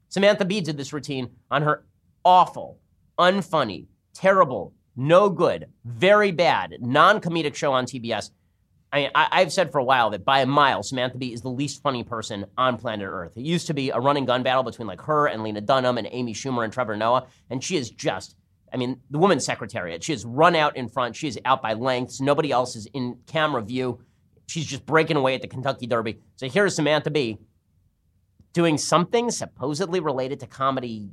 Samantha 0.09 0.45
Bee 0.45 0.61
did 0.61 0.77
this 0.77 0.93
routine 0.93 1.29
on 1.49 1.61
her 1.61 1.85
awful 2.23 2.79
unfunny, 3.17 3.85
terrible, 4.13 4.73
no 4.95 5.29
good, 5.29 5.67
very 5.85 6.31
bad, 6.31 6.77
non 6.81 7.19
comedic 7.19 7.55
show 7.55 7.71
on 7.73 7.85
TBS. 7.85 8.31
I 8.95 8.99
mean, 8.99 9.11
I, 9.13 9.41
have 9.41 9.51
said 9.51 9.73
for 9.73 9.79
a 9.79 9.83
while 9.83 10.11
that 10.11 10.23
by 10.23 10.39
a 10.39 10.45
mile, 10.45 10.81
Samantha 10.81 11.17
Bee 11.17 11.33
is 11.33 11.41
the 11.41 11.49
least 11.49 11.81
funny 11.81 12.05
person 12.05 12.45
on 12.57 12.77
planet 12.77 13.09
Earth. 13.11 13.35
It 13.35 13.43
used 13.43 13.67
to 13.67 13.73
be 13.73 13.89
a 13.89 13.99
running 13.99 14.23
gun 14.23 14.41
battle 14.41 14.63
between 14.63 14.87
like 14.87 15.01
her 15.01 15.27
and 15.27 15.43
Lena 15.43 15.59
Dunham 15.59 15.97
and 15.97 16.07
Amy 16.11 16.33
Schumer 16.33 16.63
and 16.63 16.71
Trevor 16.71 16.95
Noah, 16.95 17.25
and 17.49 17.61
she 17.61 17.75
is 17.75 17.89
just, 17.89 18.37
I 18.71 18.77
mean, 18.77 19.01
the 19.09 19.17
woman's 19.17 19.45
secretariat. 19.45 20.01
She 20.01 20.13
is 20.13 20.23
run 20.23 20.55
out 20.55 20.77
in 20.77 20.87
front. 20.87 21.17
She 21.17 21.27
is 21.27 21.37
out 21.43 21.61
by 21.61 21.73
lengths. 21.73 22.21
Nobody 22.21 22.53
else 22.53 22.77
is 22.77 22.87
in 22.93 23.17
camera 23.27 23.61
view. 23.61 23.99
She's 24.47 24.65
just 24.65 24.85
breaking 24.85 25.17
away 25.17 25.35
at 25.35 25.41
the 25.41 25.49
Kentucky 25.49 25.87
Derby. 25.87 26.19
So 26.37 26.47
here's 26.47 26.73
Samantha 26.73 27.11
Bee 27.11 27.37
doing 28.53 28.77
something 28.77 29.29
supposedly 29.29 29.99
related 29.99 30.39
to 30.39 30.47
comedy, 30.47 31.09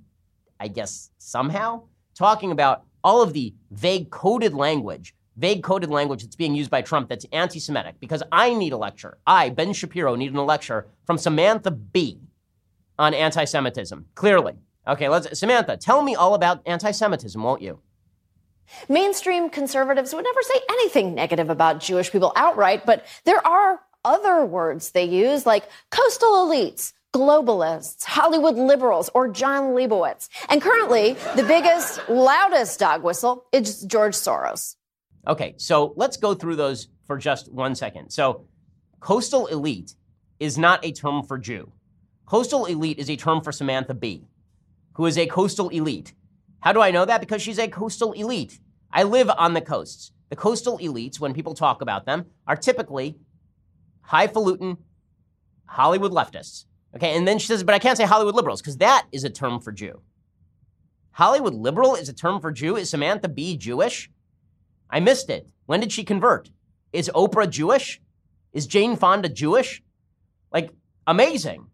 I 0.61 0.69
guess, 0.69 1.11
somehow 1.19 1.83
talking 2.15 2.53
about 2.53 2.85
all 3.03 3.23
of 3.23 3.33
the 3.33 3.55
vague 3.73 4.11
coded 4.11 4.55
language, 4.55 5.17
vague 5.37 5.63
coded 5.63 5.91
language 5.91 6.23
that's 6.23 6.37
being 6.37 6.55
used 6.55 6.71
by 6.71 6.83
Trump 6.83 7.09
that's 7.09 7.27
anti 7.33 7.59
Semitic, 7.59 7.97
because 8.01 8.23
I 8.33 8.55
need 8.55 8.73
a 8.73 8.77
lecture. 8.77 9.19
I, 9.27 9.51
Ben 9.51 9.73
Shapiro, 9.73 10.15
need 10.15 10.35
a 10.35 10.43
lecture 10.43 10.87
from 11.07 11.19
Samantha 11.19 11.71
Bee 11.71 12.21
on 12.99 13.15
anti 13.15 13.45
Semitism. 13.45 14.07
Clearly. 14.15 14.55
Okay, 14.87 15.09
let's, 15.09 15.39
Samantha, 15.39 15.77
tell 15.77 16.03
me 16.03 16.15
all 16.15 16.35
about 16.35 16.63
anti 16.67 16.91
Semitism, 16.91 17.41
won't 17.43 17.63
you? 17.63 17.81
Mainstream 18.89 19.51
conservatives 19.51 20.15
would 20.15 20.25
never 20.25 20.43
say 20.43 20.61
anything 20.71 21.15
negative 21.15 21.51
about 21.51 21.81
Jewish 21.81 22.11
people 22.11 22.33
outright, 22.37 22.87
but 22.87 23.05
there 23.25 23.45
are 23.47 23.81
other 24.05 24.45
words 24.45 24.91
they 24.91 25.05
use, 25.05 25.47
like 25.47 25.69
coastal 25.91 26.47
elites, 26.47 26.93
globalists, 27.13 28.05
Hollywood 28.05 28.57
liberals, 28.57 29.11
or 29.15 29.29
Jon 29.29 29.75
Leibowitz. 29.75 30.29
And 30.49 30.63
currently, 30.63 31.15
the 31.37 31.45
biggest, 31.45 32.01
loudest 32.09 32.81
dog 32.81 33.03
whistle 33.03 33.45
is 33.53 33.83
George 33.83 34.15
Soros. 34.15 34.77
Okay, 35.27 35.55
so 35.57 35.93
let's 35.97 36.17
go 36.17 36.35
through 36.35 36.57
those 36.57 36.89
for 37.07 37.17
just 37.17 37.53
one 37.53 37.75
second. 37.75 38.11
So, 38.11 38.47
coastal 39.01 39.47
elite 39.47 39.95
is 40.41 40.59
not 40.59 40.85
a 40.85 40.91
term 40.91 41.23
for 41.23 41.39
Jew. 41.39 41.73
Coastal 42.27 42.67
elite 42.67 42.99
is 42.99 43.09
a 43.09 43.17
term 43.17 43.41
for 43.41 43.53
Samantha 43.53 43.95
Bee, 43.95 44.25
who 44.95 45.07
is 45.07 45.17
a 45.17 45.27
coastal 45.27 45.69
elite. 45.69 46.15
How 46.61 46.73
do 46.73 46.81
I 46.81 46.91
know 46.91 47.05
that? 47.05 47.21
Because 47.21 47.43
she's 47.43 47.59
a 47.59 47.69
coastal 47.69 48.13
elite. 48.13 48.59
I 48.93 49.05
live 49.05 49.31
on 49.31 49.55
the 49.55 49.61
coasts. 49.61 50.13
The 50.31 50.37
coastal 50.37 50.79
elites, 50.79 51.21
when 51.21 51.35
people 51.35 51.55
talk 51.55 51.83
about 51.83 52.07
them, 52.07 52.27
are 52.47 52.57
typically 52.57 53.17
highfalutin 54.01 54.79
Hollywood 55.67 56.13
leftists. 56.13 56.65
Okay, 56.97 57.17
and 57.17 57.27
then 57.27 57.39
she 57.39 57.47
says, 57.47 57.63
but 57.63 57.75
I 57.75 57.79
can't 57.79 57.97
say 57.97 58.05
Hollywood 58.05 58.35
liberals 58.35 58.61
because 58.61 58.79
that 58.79 59.07
is 59.13 59.25
a 59.25 59.31
term 59.31 59.61
for 59.61 59.73
Jew. 59.73 60.03
Hollywood 61.13 61.55
liberal 61.55 61.95
is 61.95 62.09
a 62.09 62.13
term 62.13 62.41
for 62.41 62.51
Jew. 62.51 62.77
Is 62.77 62.91
Samantha 62.91 63.29
Bee 63.29 63.57
Jewish? 63.57 64.11
I 64.93 65.01
missed 65.01 65.31
it. 65.31 65.49
When 65.67 65.81
did 65.81 65.91
she 65.91 66.05
convert? 66.05 66.51
Is 66.93 67.11
Oprah 67.15 67.49
Jewish? 67.49 68.01
Is 68.53 68.67
Jane 68.67 68.95
Fonda 68.95 69.31
Jewish? 69.31 69.83
Like, 70.53 70.71
amazing. 71.07 71.67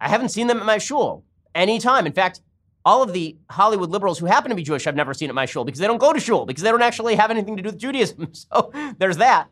I 0.00 0.08
haven't 0.08 0.28
seen 0.28 0.46
them 0.46 0.58
at 0.58 0.66
my 0.66 0.78
shul 0.78 1.24
anytime. 1.54 2.06
In 2.06 2.12
fact, 2.12 2.42
all 2.84 3.02
of 3.02 3.12
the 3.12 3.36
Hollywood 3.50 3.90
liberals 3.90 4.18
who 4.18 4.26
happen 4.26 4.50
to 4.50 4.54
be 4.54 4.62
Jewish, 4.62 4.86
I've 4.86 4.94
never 4.94 5.14
seen 5.14 5.30
at 5.30 5.34
my 5.34 5.46
shul 5.46 5.64
because 5.64 5.80
they 5.80 5.86
don't 5.86 5.98
go 5.98 6.12
to 6.12 6.20
shul, 6.20 6.44
because 6.46 6.62
they 6.62 6.70
don't 6.70 6.82
actually 6.82 7.14
have 7.16 7.30
anything 7.30 7.56
to 7.56 7.62
do 7.62 7.70
with 7.70 7.78
Judaism. 7.78 8.28
So 8.34 8.70
there's 8.98 9.16
that. 9.16 9.48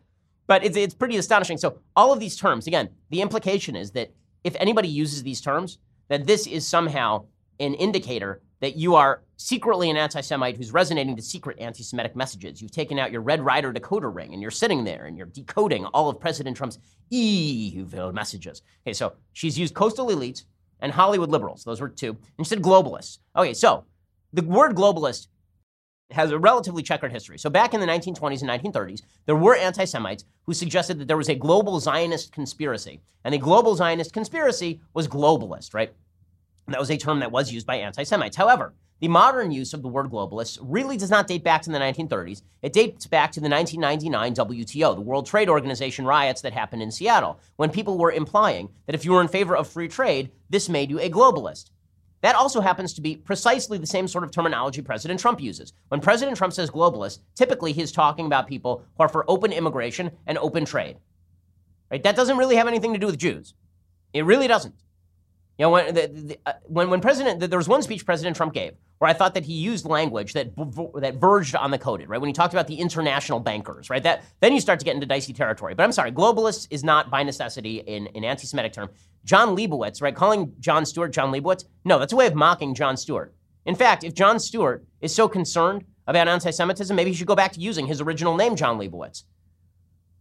But 0.47 0.65
it's, 0.65 0.77
it's 0.77 0.95
pretty 0.95 1.17
astonishing. 1.17 1.59
So 1.59 1.81
all 1.97 2.13
of 2.13 2.21
these 2.21 2.37
terms, 2.37 2.67
again, 2.67 2.91
the 3.11 3.21
implication 3.23 3.75
is 3.75 3.91
that 3.93 4.13
if 4.45 4.55
anybody 4.61 4.89
uses 4.89 5.23
these 5.23 5.41
terms, 5.41 5.79
that 6.09 6.27
this 6.27 6.47
is 6.47 6.67
somehow 6.67 7.25
an 7.59 7.75
indicator 7.75 8.43
that 8.61 8.77
you 8.77 8.95
are 8.95 9.23
secretly 9.37 9.91
an 9.91 9.97
anti 9.97 10.21
Semite 10.21 10.57
who's 10.57 10.73
resonating 10.73 11.17
to 11.17 11.23
secret 11.23 11.59
anti 11.59 11.83
Semitic 11.83 12.17
messages. 12.17 12.63
You've 12.63 12.71
taken 12.73 12.99
out 12.99 13.13
your 13.13 13.21
Red 13.21 13.41
Ryder 13.41 13.73
decoder 13.73 14.15
ring 14.15 14.33
and 14.33 14.41
you're 14.41 14.51
sitting 14.51 14.85
there 14.85 15.07
and 15.07 15.17
you're 15.17 15.27
decoding 15.27 15.85
all 15.87 16.09
of 16.09 16.21
President 16.21 16.57
Trump's 16.57 16.79
evil 17.11 18.13
messages. 18.13 18.63
Okay, 18.85 18.93
so 18.93 19.15
she's 19.33 19.59
used 19.59 19.75
coastal 19.75 20.09
elites 20.09 20.45
and 20.81 20.93
Hollywood 20.93 21.31
liberals. 21.31 21.65
Those 21.65 21.81
were 21.81 21.89
two. 21.89 22.17
And 22.39 22.47
she 22.47 22.51
said 22.51 22.63
globalists. 22.63 23.19
Okay, 23.37 23.55
so 23.55 23.85
the 24.33 24.43
word 24.43 24.75
globalist 24.75 25.29
has 26.11 26.31
a 26.31 26.39
relatively 26.39 26.83
checkered 26.83 27.13
history. 27.13 27.39
So 27.39 27.51
back 27.51 27.75
in 27.75 27.81
the 27.81 27.87
1920s 27.87 28.43
and 28.43 28.51
1930s, 28.51 29.03
there 29.27 29.35
were 29.35 29.57
anti-Semites 29.57 30.25
who 30.45 30.55
suggested 30.55 30.99
that 31.01 31.09
there 31.09 31.17
was 31.17 31.29
a 31.29 31.35
global 31.35 31.81
Zionist 31.81 32.33
conspiracy. 32.33 33.01
And 33.25 33.35
the 33.35 33.39
global 33.39 33.75
Zionist 33.75 34.13
conspiracy 34.13 34.81
was 34.95 35.09
globalist, 35.09 35.75
right? 35.75 35.93
That 36.69 36.81
was 36.81 36.91
a 36.91 36.97
term 36.97 37.21
that 37.21 37.31
was 37.31 37.53
used 37.53 37.67
by 37.67 37.77
anti-Semites. 37.77 38.37
However, 38.37 38.75
the 38.99 39.09
modern 39.09 39.53
use 39.53 39.75
of 39.75 39.83
the 39.83 39.89
word 39.89 40.11
globalist 40.11 40.59
really 40.63 40.97
does 40.97 41.11
not 41.11 41.27
date 41.27 41.45
back 41.45 41.63
to 41.63 41.71
the 41.71 41.79
1930s. 41.79 42.43
It 42.63 42.73
dates 42.73 43.07
back 43.07 43.31
to 43.33 43.41
the 43.41 43.49
1999 43.49 44.35
WTO, 44.35 44.95
the 44.95 45.01
World 45.03 45.27
Trade 45.27 45.51
Organization 45.51 46.07
riots 46.07 46.41
that 46.41 46.55
happened 46.55 46.83
in 46.83 46.91
Seattle, 46.91 47.39
when 47.57 47.71
people 47.71 47.99
were 47.99 48.11
implying 48.11 48.71
that 48.87 48.95
if 48.95 49.05
you 49.05 49.13
were 49.13 49.21
in 49.21 49.29
favor 49.29 49.55
of 49.55 49.69
free 49.69 49.89
trade, 49.89 50.31
this 50.49 50.69
made 50.69 50.91
you 50.91 50.99
a 50.99 51.11
globalist. 51.11 51.71
That 52.23 52.37
also 52.37 52.63
happens 52.63 52.95
to 52.95 53.03
be 53.03 53.17
precisely 53.17 53.77
the 53.77 53.87
same 53.87 54.09
sort 54.09 54.25
of 54.25 54.31
terminology 54.31 54.81
President 54.81 55.21
Trump 55.21 55.41
uses. 55.41 55.75
When 55.89 56.01
President 56.01 56.37
Trump 56.37 56.55
says 56.55 56.71
globalist, 56.71 57.21
typically 57.35 57.73
he's 57.73 57.93
talking 57.93 58.27
about 58.27 58.49
people 58.49 58.83
who 58.97 59.05
are 59.05 59.09
for 59.09 59.31
open 59.31 59.53
immigration 59.53 60.11
and 60.27 60.39
open 60.39 60.65
trade. 60.65 60.97
Right? 61.91 62.03
That 62.03 62.17
doesn't 62.17 62.39
really 62.39 62.57
have 62.57 62.67
anything 62.67 62.95
to 62.95 62.99
do 62.99 63.07
with 63.07 63.19
Jews. 63.19 63.55
It 64.15 64.25
really 64.25 64.49
doesn't. 64.49 64.75
You 65.59 65.65
know, 65.65 65.71
when, 65.71 65.95
the, 65.95 66.07
the, 66.09 66.39
uh, 66.45 66.53
when, 66.65 66.91
when 66.91 67.01
President, 67.01 67.41
there 67.41 67.59
was 67.59 67.69
one 67.69 67.81
speech 67.81 68.05
President 68.05 68.37
Trump 68.37 68.53
gave 68.53 68.75
where 68.99 69.11
I 69.11 69.15
thought 69.15 69.35
that 69.35 69.45
he 69.45 69.55
used 69.55 69.87
language 69.87 70.33
that 70.35 70.55
that 70.57 71.15
verged 71.17 71.55
on 71.55 71.71
the 71.71 71.79
coded, 71.79 72.09
right? 72.09 72.21
When 72.21 72.29
he 72.29 72.35
talked 72.35 72.53
about 72.53 72.67
the 72.67 72.77
international 72.77 73.41
bankers, 73.41 73.89
right? 73.89 74.03
That 74.03 74.23
then 74.41 74.53
you 74.53 74.61
start 74.61 74.79
to 74.81 74.85
get 74.85 74.95
into 74.95 75.07
dicey 75.07 75.33
territory. 75.33 75.75
But 75.75 75.85
I'm 75.85 75.93
sorry, 75.93 76.13
globalist 76.13 76.69
is 76.71 76.85
not 76.85 77.11
by 77.11 77.23
necessity 77.23 77.79
in 77.79 78.07
an 78.09 78.25
anti-Semitic 78.25 78.73
term. 78.73 78.91
Jon 79.25 79.57
Leibowitz, 79.57 80.03
right? 80.03 80.15
Calling 80.15 80.53
Jon 80.61 80.85
Stewart 80.85 81.13
Jon 81.13 81.33
Leibowitz, 81.33 81.65
no, 81.85 81.99
that's 81.99 82.13
a 82.13 82.17
way 82.17 82.27
of 82.27 82.35
mocking 82.35 82.75
Jon 82.75 82.97
Stewart. 82.97 83.35
In 83.65 83.75
fact, 83.75 84.05
if 84.05 84.15
Jon 84.15 84.39
Stewart 84.39 84.85
is 85.01 85.15
so 85.15 85.27
concerned 85.29 85.85
about 86.07 86.29
anti-Semitism, 86.29 86.95
maybe 86.95 87.11
he 87.11 87.17
should 87.17 87.27
go 87.27 87.35
back 87.35 87.53
to 87.53 87.61
using 87.61 87.87
his 87.87 88.01
original 88.01 88.37
name, 88.37 88.57
John 88.57 88.79
Leibowitz. 88.79 89.25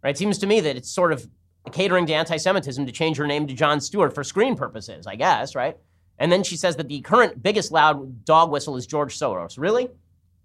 Right? 0.01 0.15
It 0.15 0.17
seems 0.17 0.37
to 0.39 0.47
me 0.47 0.61
that 0.61 0.75
it's 0.75 0.89
sort 0.89 1.13
of 1.13 1.27
catering 1.71 2.05
to 2.07 2.13
anti 2.13 2.37
Semitism 2.37 2.85
to 2.85 2.91
change 2.91 3.17
her 3.17 3.27
name 3.27 3.47
to 3.47 3.53
Jon 3.53 3.79
Stewart 3.81 4.13
for 4.13 4.23
screen 4.23 4.55
purposes, 4.55 5.07
I 5.07 5.15
guess, 5.15 5.55
right? 5.55 5.77
And 6.17 6.31
then 6.31 6.43
she 6.43 6.55
says 6.55 6.75
that 6.77 6.87
the 6.87 7.01
current 7.01 7.41
biggest 7.43 7.71
loud 7.71 8.23
dog 8.25 8.51
whistle 8.51 8.77
is 8.77 8.87
George 8.87 9.17
Soros. 9.17 9.57
Really? 9.57 9.89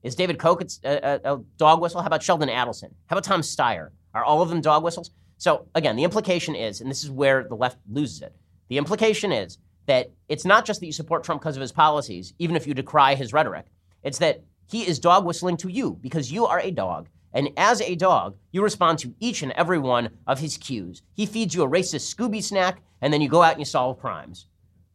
Is 0.03 0.15
David 0.15 0.39
Koch 0.39 0.63
a, 0.83 1.21
a, 1.25 1.35
a 1.35 1.41
dog 1.57 1.81
whistle? 1.81 2.01
How 2.01 2.07
about 2.07 2.23
Sheldon 2.23 2.49
Adelson? 2.49 2.91
How 3.07 3.17
about 3.17 3.25
Tom 3.25 3.43
Steyer? 3.43 3.91
Are 4.15 4.25
all 4.25 4.43
of 4.43 4.49
them 4.49 4.61
dog 4.61 4.83
whistles? 4.83 5.11
So, 5.37 5.67
again, 5.75 5.97
the 5.97 6.05
implication 6.05 6.55
is, 6.55 6.81
and 6.81 6.91
this 6.91 7.05
is 7.05 7.11
where 7.11 7.45
the 7.45 7.55
left 7.55 7.79
loses 7.91 8.23
it, 8.23 8.35
the 8.69 8.79
implication 8.79 9.33
is 9.33 9.59
that 9.87 10.11
it's 10.29 10.45
not 10.45 10.65
just 10.65 10.81
that 10.81 10.87
you 10.87 10.93
support 10.93 11.25
Trump 11.25 11.41
because 11.41 11.57
of 11.57 11.61
his 11.61 11.73
policies, 11.73 12.35
even 12.39 12.57
if 12.57 12.67
you 12.67 12.75
decry 12.75 13.15
his 13.15 13.33
rhetoric. 13.33 13.67
It's 14.03 14.19
that 14.19 14.43
he 14.71 14.87
is 14.87 14.99
dog 14.99 15.25
whistling 15.25 15.57
to 15.59 15.69
you 15.69 15.99
because 16.01 16.31
you 16.31 16.47
are 16.47 16.61
a 16.61 16.71
dog 16.71 17.09
and 17.33 17.51
as 17.57 17.81
a 17.81 17.95
dog, 17.95 18.37
you 18.53 18.63
respond 18.63 18.99
to 19.01 19.15
each 19.21 19.43
and 19.43 19.53
every 19.53 19.79
one 19.79 20.11
of 20.27 20.41
his 20.41 20.57
cues. 20.57 21.03
He 21.15 21.27
feeds 21.27 21.55
you 21.55 21.63
a 21.63 21.69
racist 21.69 22.13
Scooby 22.15 22.43
snack, 22.43 22.83
and 23.01 23.13
then 23.13 23.21
you 23.21 23.29
go 23.29 23.43
out 23.43 23.53
and 23.53 23.61
you 23.61 23.65
solve 23.65 24.01
crimes. 24.01 24.47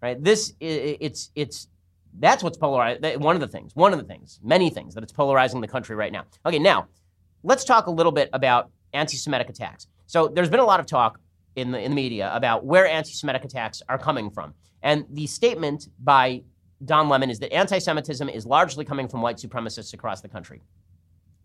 Right? 0.02 0.22
This 0.22 0.54
it's 0.60 1.32
it's 1.36 1.68
that's 2.20 2.44
what's 2.44 2.58
polarized. 2.58 3.04
One 3.20 3.36
of 3.36 3.42
the 3.42 3.48
things, 3.48 3.76
one 3.76 3.94
of 3.94 4.00
the 4.00 4.06
things, 4.06 4.40
many 4.44 4.70
things 4.70 4.94
that 4.96 5.04
it's 5.04 5.14
polarizing 5.14 5.62
the 5.62 5.68
country 5.68 5.96
right 5.96 6.12
now. 6.12 6.26
Okay, 6.46 6.60
now 6.60 6.88
let's 7.44 7.64
talk 7.64 7.88
a 7.88 7.92
little 7.92 8.12
bit 8.12 8.30
about 8.34 8.70
anti-Semitic 8.94 9.50
attacks. 9.50 9.88
So 10.06 10.28
there's 10.28 10.50
been 10.50 10.60
a 10.60 10.66
lot 10.66 10.80
of 10.80 10.86
talk 10.86 11.20
in 11.56 11.72
the 11.72 11.80
in 11.80 11.92
the 11.92 11.96
media 11.96 12.32
about 12.34 12.66
where 12.66 12.86
anti-Semitic 12.86 13.46
attacks 13.46 13.82
are 13.88 13.98
coming 13.98 14.30
from, 14.30 14.54
and 14.84 15.06
the 15.10 15.26
statement 15.26 15.88
by 16.04 16.44
Don 16.84 17.08
Lemon 17.08 17.30
is 17.30 17.40
that 17.40 17.54
anti-Semitism 17.54 18.28
is 18.28 18.46
largely 18.46 18.84
coming 18.84 19.08
from 19.08 19.22
white 19.22 19.38
supremacists 19.38 19.94
across 19.94 20.20
the 20.22 20.28
country 20.28 20.62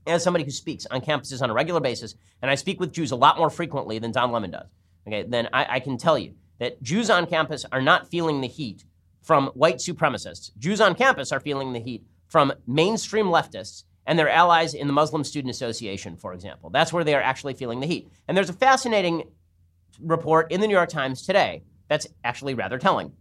as 0.07 0.23
somebody 0.23 0.45
who 0.45 0.51
speaks 0.51 0.87
on 0.87 1.01
campuses 1.01 1.43
on 1.43 1.51
a 1.51 1.55
regular 1.55 1.81
basis, 1.81 2.15
and 2.43 2.51
I 2.51 2.55
speak 2.55 2.81
with 2.81 2.93
Jews 2.93 3.11
a 3.11 3.17
lot 3.17 3.39
more 3.39 3.51
frequently 3.51 3.99
than 3.99 4.13
Don 4.13 4.33
Lemon 4.33 4.51
does, 4.51 4.69
okay, 5.07 5.25
then 5.29 5.49
I, 5.53 5.77
I 5.77 5.81
can 5.81 5.99
tell 5.99 6.19
you 6.19 6.35
that 6.59 6.83
Jews 6.83 7.11
on 7.11 7.27
campus 7.27 7.65
are 7.71 7.83
not 7.83 8.09
feeling 8.09 8.41
the 8.41 8.49
heat 8.49 8.85
from 9.23 9.49
white 9.49 9.77
supremacists. 9.77 10.57
Jews 10.59 10.81
on 10.81 10.95
campus 10.95 11.33
are 11.33 11.41
feeling 11.41 11.73
the 11.73 11.81
heat 11.81 12.05
from 12.29 12.53
mainstream 12.67 13.27
leftists 13.27 13.85
and 14.07 14.19
their 14.19 14.29
allies 14.29 14.75
in 14.75 14.87
the 14.87 14.93
Muslim 14.93 15.25
Student 15.25 15.55
Association, 15.55 16.17
for 16.17 16.33
example. 16.33 16.71
That's 16.71 16.93
where 16.93 17.05
they 17.05 17.15
are 17.15 17.23
actually 17.23 17.55
feeling 17.55 17.81
the 17.81 17.87
heat. 17.87 18.11
And 18.27 18.37
there's 18.37 18.51
a 18.51 18.55
fascinating 18.55 19.25
report 20.01 20.51
in 20.51 20.61
the 20.61 20.67
New 20.67 20.75
York 20.75 20.89
Times 20.89 21.23
today 21.23 21.63
that's 21.89 22.07
actually 22.25 22.55
rather 22.55 22.79
telling. 22.79 23.13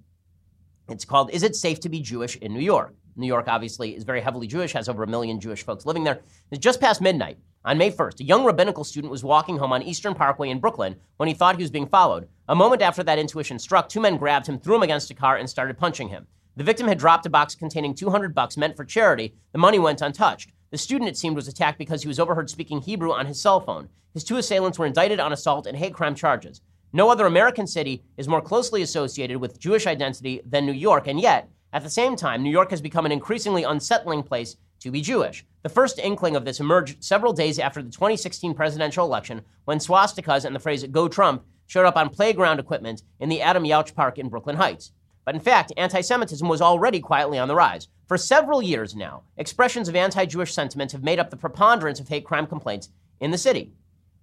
It's 0.87 1.05
called 1.05 1.31
Is 1.31 1.43
It 1.43 1.55
Safe 1.55 1.79
to 1.81 1.89
Be 1.89 2.01
Jewish 2.01 2.37
in 2.37 2.53
New 2.53 2.59
York? 2.59 2.95
New 3.15 3.27
York 3.27 3.47
obviously 3.47 3.95
is 3.95 4.03
very 4.03 4.21
heavily 4.21 4.47
Jewish, 4.47 4.73
has 4.73 4.89
over 4.89 5.03
a 5.03 5.07
million 5.07 5.39
Jewish 5.39 5.63
folks 5.63 5.85
living 5.85 6.03
there. 6.03 6.21
It's 6.51 6.59
just 6.59 6.81
past 6.81 7.01
midnight. 7.01 7.37
On 7.65 7.77
May 7.77 7.91
1st, 7.91 8.21
a 8.21 8.23
young 8.23 8.45
rabbinical 8.45 8.83
student 8.83 9.11
was 9.11 9.23
walking 9.23 9.57
home 9.57 9.73
on 9.73 9.83
Eastern 9.83 10.15
Parkway 10.15 10.49
in 10.49 10.59
Brooklyn 10.59 10.95
when 11.17 11.27
he 11.27 11.35
thought 11.35 11.57
he 11.57 11.63
was 11.63 11.71
being 11.71 11.87
followed. 11.87 12.29
A 12.47 12.55
moment 12.55 12.81
after 12.81 13.03
that 13.03 13.19
intuition 13.19 13.59
struck, 13.59 13.89
two 13.89 13.99
men 13.99 14.17
grabbed 14.17 14.47
him, 14.47 14.59
threw 14.59 14.75
him 14.75 14.83
against 14.83 15.11
a 15.11 15.13
car, 15.13 15.35
and 15.35 15.49
started 15.49 15.77
punching 15.77 16.07
him. 16.07 16.27
The 16.55 16.63
victim 16.63 16.87
had 16.87 16.97
dropped 16.97 17.25
a 17.25 17.29
box 17.29 17.55
containing 17.55 17.95
200 17.95 18.33
bucks 18.33 18.57
meant 18.57 18.77
for 18.77 18.85
charity. 18.85 19.33
The 19.51 19.59
money 19.59 19.77
went 19.77 20.01
untouched. 20.01 20.51
The 20.71 20.77
student, 20.77 21.09
it 21.09 21.17
seemed, 21.17 21.35
was 21.35 21.47
attacked 21.47 21.77
because 21.77 22.01
he 22.01 22.07
was 22.07 22.19
overheard 22.19 22.49
speaking 22.49 22.81
Hebrew 22.81 23.11
on 23.11 23.25
his 23.25 23.41
cell 23.41 23.59
phone. 23.59 23.89
His 24.13 24.23
two 24.23 24.37
assailants 24.37 24.79
were 24.79 24.85
indicted 24.85 25.19
on 25.19 25.33
assault 25.33 25.67
and 25.67 25.77
hate 25.77 25.93
crime 25.93 26.15
charges. 26.15 26.61
No 26.91 27.09
other 27.09 27.25
American 27.25 27.67
city 27.67 28.03
is 28.17 28.27
more 28.27 28.41
closely 28.41 28.81
associated 28.81 29.37
with 29.37 29.59
Jewish 29.59 29.85
identity 29.85 30.41
than 30.45 30.65
New 30.65 30.73
York, 30.73 31.07
and 31.07 31.19
yet, 31.19 31.49
at 31.71 31.83
the 31.83 31.89
same 31.89 32.15
time, 32.15 32.41
New 32.41 32.49
York 32.49 32.71
has 32.71 32.81
become 32.81 33.05
an 33.05 33.11
increasingly 33.11 33.63
unsettling 33.63 34.23
place 34.23 34.57
to 34.79 34.91
be 34.91 35.01
Jewish. 35.01 35.45
The 35.61 35.69
first 35.69 35.99
inkling 35.99 36.35
of 36.35 36.45
this 36.45 36.59
emerged 36.59 37.03
several 37.03 37.33
days 37.33 37.59
after 37.59 37.81
the 37.81 37.91
2016 37.91 38.53
presidential 38.53 39.05
election 39.05 39.43
when 39.65 39.77
swastikas 39.77 40.45
and 40.45 40.55
the 40.55 40.59
phrase 40.59 40.83
Go 40.85 41.07
Trump 41.07 41.43
showed 41.67 41.85
up 41.85 41.97
on 41.97 42.09
playground 42.09 42.59
equipment 42.59 43.03
in 43.19 43.29
the 43.29 43.41
Adam 43.41 43.63
Yauch 43.63 43.93
Park 43.93 44.17
in 44.17 44.29
Brooklyn 44.29 44.55
Heights. 44.55 44.91
But 45.25 45.35
in 45.35 45.41
fact, 45.41 45.71
anti 45.77 46.01
Semitism 46.01 46.47
was 46.47 46.61
already 46.61 46.99
quietly 46.99 47.37
on 47.37 47.47
the 47.47 47.55
rise. 47.55 47.87
For 48.07 48.17
several 48.17 48.63
years 48.63 48.95
now, 48.95 49.21
expressions 49.37 49.87
of 49.87 49.95
anti 49.95 50.25
Jewish 50.25 50.53
sentiment 50.53 50.91
have 50.93 51.03
made 51.03 51.19
up 51.19 51.29
the 51.29 51.37
preponderance 51.37 51.99
of 51.99 52.07
hate 52.07 52.25
crime 52.25 52.47
complaints 52.47 52.89
in 53.19 53.29
the 53.29 53.37
city. 53.37 53.73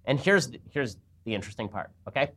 And 0.03 0.19
here's 0.19 0.49
the, 0.49 0.59
here's 0.71 0.97
the 1.23 1.35
interesting 1.35 1.69
part, 1.69 1.91
okay? 2.07 2.31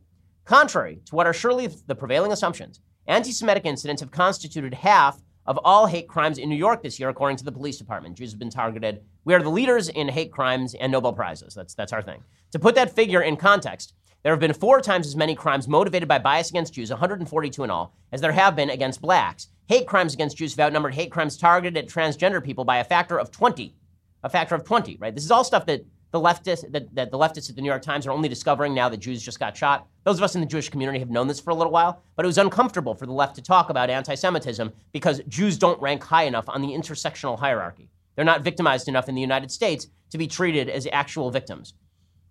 Contrary 0.45 1.01
to 1.05 1.15
what 1.15 1.27
are 1.27 1.33
surely 1.33 1.67
the 1.87 1.95
prevailing 1.95 2.31
assumptions, 2.31 2.79
Anti 3.11 3.33
Semitic 3.33 3.65
incidents 3.65 3.99
have 3.99 4.09
constituted 4.09 4.73
half 4.73 5.21
of 5.45 5.59
all 5.65 5.85
hate 5.85 6.07
crimes 6.07 6.37
in 6.37 6.47
New 6.47 6.55
York 6.55 6.81
this 6.81 6.97
year, 6.97 7.09
according 7.09 7.35
to 7.35 7.43
the 7.43 7.51
police 7.51 7.77
department. 7.77 8.17
Jews 8.17 8.31
have 8.31 8.39
been 8.39 8.49
targeted. 8.49 9.01
We 9.25 9.33
are 9.33 9.43
the 9.43 9.49
leaders 9.49 9.89
in 9.89 10.07
hate 10.07 10.31
crimes 10.31 10.75
and 10.75 10.93
Nobel 10.93 11.11
Prizes. 11.11 11.53
That's, 11.53 11.73
that's 11.73 11.91
our 11.91 12.01
thing. 12.01 12.23
To 12.53 12.59
put 12.59 12.73
that 12.75 12.95
figure 12.95 13.21
in 13.21 13.35
context, 13.35 13.95
there 14.23 14.31
have 14.31 14.39
been 14.39 14.53
four 14.53 14.79
times 14.79 15.07
as 15.07 15.17
many 15.17 15.35
crimes 15.35 15.67
motivated 15.67 16.07
by 16.07 16.19
bias 16.19 16.51
against 16.51 16.73
Jews, 16.73 16.89
142 16.89 17.65
in 17.65 17.69
all, 17.69 17.93
as 18.13 18.21
there 18.21 18.31
have 18.31 18.55
been 18.55 18.69
against 18.69 19.01
blacks. 19.01 19.49
Hate 19.67 19.87
crimes 19.87 20.13
against 20.13 20.37
Jews 20.37 20.55
have 20.55 20.67
outnumbered 20.67 20.93
hate 20.93 21.11
crimes 21.11 21.35
targeted 21.35 21.83
at 21.83 21.89
transgender 21.89 22.41
people 22.41 22.63
by 22.63 22.77
a 22.77 22.85
factor 22.85 23.19
of 23.19 23.29
20. 23.29 23.75
A 24.23 24.29
factor 24.29 24.55
of 24.55 24.63
20, 24.63 24.95
right? 25.01 25.13
This 25.13 25.25
is 25.25 25.31
all 25.31 25.43
stuff 25.43 25.65
that 25.65 25.83
the 26.11 26.19
leftists 26.19 26.69
that, 26.71 26.93
the 26.93 27.17
leftists 27.17 27.49
at 27.49 27.55
the 27.55 27.61
New 27.61 27.69
York 27.69 27.81
Times 27.81 28.05
are 28.05 28.11
only 28.11 28.27
discovering 28.27 28.73
now 28.73 28.89
that 28.89 28.97
Jews 28.97 29.23
just 29.23 29.39
got 29.39 29.55
shot. 29.55 29.87
Those 30.03 30.17
of 30.17 30.23
us 30.23 30.35
in 30.35 30.41
the 30.41 30.47
Jewish 30.47 30.69
community 30.69 30.99
have 30.99 31.09
known 31.09 31.27
this 31.27 31.39
for 31.39 31.51
a 31.51 31.55
little 31.55 31.71
while, 31.71 32.03
but 32.15 32.25
it 32.25 32.27
was 32.27 32.37
uncomfortable 32.37 32.95
for 32.95 33.05
the 33.05 33.13
left 33.13 33.35
to 33.35 33.41
talk 33.41 33.69
about 33.69 33.89
anti-Semitism 33.89 34.71
because 34.91 35.21
Jews 35.27 35.57
don't 35.57 35.81
rank 35.81 36.03
high 36.03 36.23
enough 36.23 36.45
on 36.49 36.61
the 36.61 36.69
intersectional 36.69 37.39
hierarchy. 37.39 37.89
They're 38.15 38.25
not 38.25 38.41
victimized 38.41 38.89
enough 38.89 39.07
in 39.07 39.15
the 39.15 39.21
United 39.21 39.51
States 39.51 39.87
to 40.09 40.17
be 40.17 40.27
treated 40.27 40.69
as 40.69 40.85
actual 40.91 41.31
victims. 41.31 41.73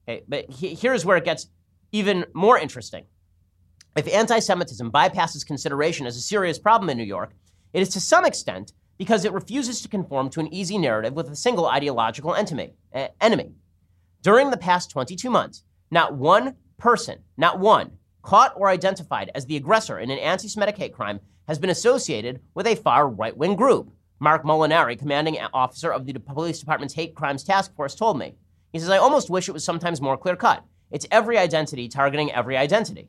Okay, 0.07 0.23
but 0.29 0.51
he, 0.51 0.75
here's 0.75 1.05
where 1.05 1.17
it 1.17 1.25
gets 1.25 1.49
even 1.93 2.27
more 2.35 2.59
interesting. 2.59 3.05
If 3.97 4.07
anti 4.09 4.39
Semitism 4.39 4.93
bypasses 4.93 5.47
consideration 5.47 6.07
as 6.07 6.17
a 6.17 6.21
serious 6.21 6.59
problem 6.59 6.91
in 6.91 6.99
New 6.99 7.05
York, 7.05 7.33
it 7.73 7.81
is 7.81 7.89
to 7.91 8.01
some 8.01 8.25
extent 8.25 8.73
because 8.99 9.25
it 9.25 9.33
refuses 9.33 9.81
to 9.81 9.89
conform 9.89 10.29
to 10.29 10.41
an 10.41 10.53
easy 10.53 10.77
narrative 10.77 11.15
with 11.15 11.29
a 11.31 11.35
single 11.35 11.67
ideological 11.67 12.35
enemy. 12.35 12.75
Eh, 12.93 13.09
enemy. 13.21 13.53
During 14.23 14.51
the 14.51 14.57
past 14.59 14.91
22 14.91 15.31
months, 15.31 15.65
not 15.91 16.15
one 16.15 16.57
person, 16.77 17.21
not 17.39 17.59
one, 17.59 17.93
caught 18.23 18.53
or 18.55 18.69
identified 18.69 19.31
as 19.35 19.47
the 19.47 19.57
aggressor 19.57 19.99
in 19.99 20.11
an 20.11 20.19
anti 20.19 20.47
Semitic 20.47 20.77
hate 20.77 20.93
crime 20.93 21.21
has 21.49 21.59
been 21.59 21.71
associated 21.71 22.41
with 22.55 22.67
a 22.67 22.77
far 22.77 23.09
right 23.09 23.37
wing 23.37 23.57
group. 23.57 23.91
Mark 24.19 24.45
Molinari, 24.45 24.99
commanding 24.99 25.39
officer 25.55 25.91
of 25.91 26.05
the 26.05 26.13
police 26.13 26.61
department's 26.61 26.95
hate 26.95 27.15
crimes 27.15 27.43
task 27.43 27.75
force, 27.75 27.95
told 27.95 28.19
me. 28.19 28.35
He 28.73 28.79
says, 28.79 28.91
I 28.91 28.99
almost 28.99 29.31
wish 29.31 29.49
it 29.49 29.53
was 29.53 29.65
sometimes 29.65 30.03
more 30.03 30.19
clear 30.19 30.37
cut. 30.37 30.65
It's 30.91 31.07
every 31.11 31.39
identity 31.39 31.89
targeting 31.89 32.31
every 32.31 32.59
identity. 32.59 33.09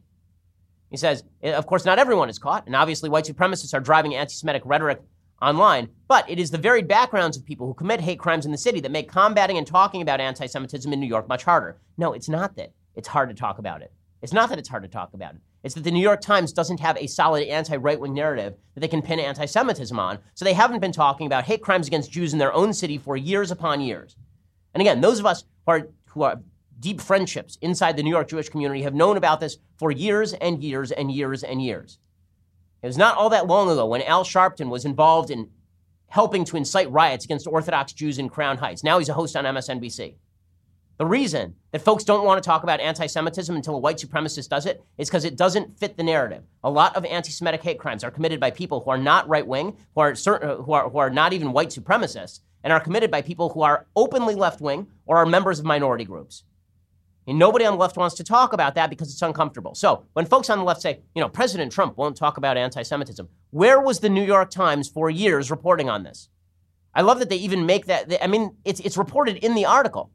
He 0.90 0.98
says, 0.98 1.24
eh, 1.44 1.52
of 1.52 1.68
course, 1.68 1.84
not 1.84 2.00
everyone 2.00 2.30
is 2.30 2.40
caught, 2.40 2.66
and 2.68 2.76
obviously 2.76 3.10
white 3.10 3.26
supremacists 3.26 3.74
are 3.74 3.82
driving 3.82 4.16
anti 4.16 4.34
Semitic 4.34 4.64
rhetoric 4.66 5.02
online, 5.42 5.90
but 6.08 6.30
it 6.30 6.40
is 6.40 6.52
the 6.52 6.58
varied 6.58 6.88
backgrounds 6.88 7.36
of 7.36 7.46
people 7.46 7.66
who 7.68 7.74
commit 7.74 8.02
hate 8.02 8.20
crimes 8.20 8.46
in 8.46 8.52
the 8.52 8.58
city 8.58 8.80
that 8.80 8.92
make 8.92 9.10
combating 9.10 9.58
and 9.58 9.66
talking 9.66 10.02
about 10.02 10.22
anti 10.22 10.46
Semitism 10.46 10.92
in 10.92 11.00
New 11.00 11.08
York 11.08 11.28
much 11.28 11.44
harder. 11.44 11.78
No, 11.98 12.14
it's 12.14 12.30
not 12.30 12.56
that 12.56 12.74
it's 12.96 13.08
hard 13.08 13.30
to 13.30 13.36
talk 13.36 13.58
about 13.58 13.82
it. 13.82 13.92
It's 14.22 14.34
not 14.34 14.50
that 14.50 14.60
it's 14.60 14.70
hard 14.70 14.84
to 14.84 14.90
talk 14.90 15.14
about 15.14 15.34
it. 15.34 15.42
It's 15.64 15.76
that 15.76 15.84
the 15.84 15.92
New 15.92 16.02
York 16.02 16.22
Times 16.22 16.54
doesn't 16.54 16.80
have 16.80 16.98
a 16.98 17.08
solid 17.08 17.48
anti 17.48 17.76
right 17.76 18.00
wing 18.00 18.14
narrative 18.14 18.56
that 18.74 18.82
they 18.82 18.88
can 18.88 19.02
pin 19.02 19.20
anti 19.20 19.46
Semitism 19.46 19.98
on, 19.98 20.20
so 20.34 20.46
they 20.46 20.54
haven't 20.54 20.80
been 20.80 20.92
talking 20.92 21.28
about 21.28 21.44
hate 21.44 21.62
crimes 21.62 21.88
against 21.88 22.12
Jews 22.12 22.34
in 22.34 22.40
their 22.40 22.54
own 22.54 22.74
city 22.74 22.98
for 22.98 23.18
years 23.18 23.52
upon 23.52 23.82
years. 23.82 24.16
And 24.74 24.82
again, 24.82 25.02
those 25.02 25.20
of 25.20 25.26
us 25.26 25.44
who 25.66 25.72
are, 25.72 25.88
who 26.06 26.24
are 26.24 26.42
deep 26.80 27.00
friendships 27.00 27.58
inside 27.62 27.96
the 27.96 28.04
New 28.04 28.10
York 28.10 28.28
Jewish 28.28 28.50
community 28.50 28.82
have 28.82 28.96
known 28.96 29.18
about 29.18 29.40
this 29.40 29.58
for 29.78 29.92
years 29.92 30.34
and 30.34 30.64
years 30.64 30.92
and 30.92 31.12
years 31.12 31.44
and 31.44 31.62
years. 31.62 32.00
It 32.82 32.88
was 32.88 32.98
not 32.98 33.16
all 33.16 33.30
that 33.30 33.48
long 33.48 33.70
ago 33.70 33.86
when 33.86 34.02
Al 34.02 34.24
Sharpton 34.24 34.70
was 34.70 34.86
involved 34.86 35.30
in 35.30 35.50
helping 36.08 36.44
to 36.46 36.58
incite 36.58 36.92
riots 36.92 37.26
against 37.26 37.48
Orthodox 37.48 37.94
Jews 37.94 38.18
in 38.18 38.28
Crown 38.28 38.58
Heights. 38.58 38.84
Now 38.84 39.00
he's 39.00 39.10
a 39.10 39.14
host 39.14 39.36
on 39.36 39.46
MSNBC. 39.46 40.16
The 40.98 41.06
reason 41.06 41.56
that 41.72 41.82
folks 41.82 42.04
don't 42.04 42.26
want 42.26 42.44
to 42.44 42.48
talk 42.48 42.64
about 42.64 42.80
anti 42.80 43.08
Semitism 43.08 43.56
until 43.56 43.76
a 43.76 43.80
white 43.80 43.98
supremacist 43.98 44.50
does 44.50 44.66
it 44.66 44.84
is 44.98 45.10
because 45.10 45.26
it 45.26 45.36
doesn't 45.36 45.80
fit 45.80 45.98
the 45.98 46.04
narrative. 46.04 46.44
A 46.64 46.70
lot 46.70 46.96
of 46.96 47.06
anti 47.06 47.32
Semitic 47.32 47.64
hate 47.64 47.80
crimes 47.80 48.04
are 48.04 48.12
committed 48.12 48.40
by 48.40 48.52
people 48.52 48.82
who 48.82 48.92
are 48.92 48.98
not 48.98 49.28
right 49.28 49.46
wing, 49.46 49.78
who, 49.96 50.02
are 50.02 50.12
uh, 50.12 50.56
who, 50.58 50.74
are, 50.74 50.90
who 50.90 50.98
are 50.98 51.10
not 51.10 51.34
even 51.34 51.54
white 51.54 51.70
supremacists, 51.70 52.42
and 52.64 52.74
are 52.74 52.80
committed 52.80 53.10
by 53.10 53.22
people 53.22 53.50
who 53.50 53.62
are 53.62 53.88
openly 53.96 54.36
left 54.36 54.62
wing 54.62 54.88
or 55.06 55.18
are 55.18 55.26
members 55.26 55.60
of 55.60 55.66
minority 55.66 56.06
groups. 56.06 56.44
And 57.28 57.38
nobody 57.38 57.66
on 57.66 57.74
the 57.74 57.80
left 57.80 57.98
wants 57.98 58.16
to 58.16 58.24
talk 58.24 58.52
about 58.52 58.76
that 58.76 58.90
because 58.90 59.12
it's 59.12 59.22
uncomfortable. 59.22 59.76
So 59.76 60.06
when 60.14 60.26
folks 60.26 60.50
on 60.50 60.58
the 60.58 60.64
left 60.64 60.82
say, 60.82 61.02
you 61.14 61.22
know, 61.22 61.30
President 61.30 61.72
Trump 61.72 61.98
won't 61.98 62.18
talk 62.18 62.38
about 62.38 62.58
anti 62.58 62.82
Semitism, 62.82 63.28
where 63.52 63.80
was 63.80 64.00
the 64.00 64.10
New 64.10 64.24
York 64.24 64.50
Times 64.50 64.90
for 64.90 65.10
years 65.10 65.52
reporting 65.52 65.90
on 65.90 66.04
this? 66.04 66.30
I 66.94 67.02
love 67.02 67.20
that 67.20 67.30
they 67.30 67.38
even 67.38 67.66
make 67.66 67.86
that. 67.86 68.24
I 68.24 68.28
mean, 68.28 68.58
it's, 68.66 68.80
it's 68.80 68.98
reported 68.98 69.38
in 69.38 69.54
the 69.54 69.66
article. 69.66 70.12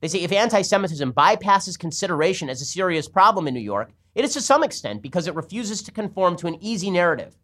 They 0.00 0.08
say 0.08 0.20
if 0.20 0.32
anti 0.32 0.62
Semitism 0.62 1.12
bypasses 1.12 1.78
consideration 1.78 2.48
as 2.48 2.60
a 2.60 2.66
serious 2.66 3.08
problem 3.08 3.46
in 3.46 3.54
New 3.54 3.60
York, 3.60 3.92
it 4.14 4.24
is 4.24 4.32
to 4.32 4.40
some 4.40 4.64
extent 4.64 5.02
because 5.02 5.26
it 5.26 5.34
refuses 5.34 5.82
to 5.82 5.92
conform 5.92 6.36
to 6.36 6.46
an 6.46 6.56
easy 6.60 6.90
narrative. 6.90 7.36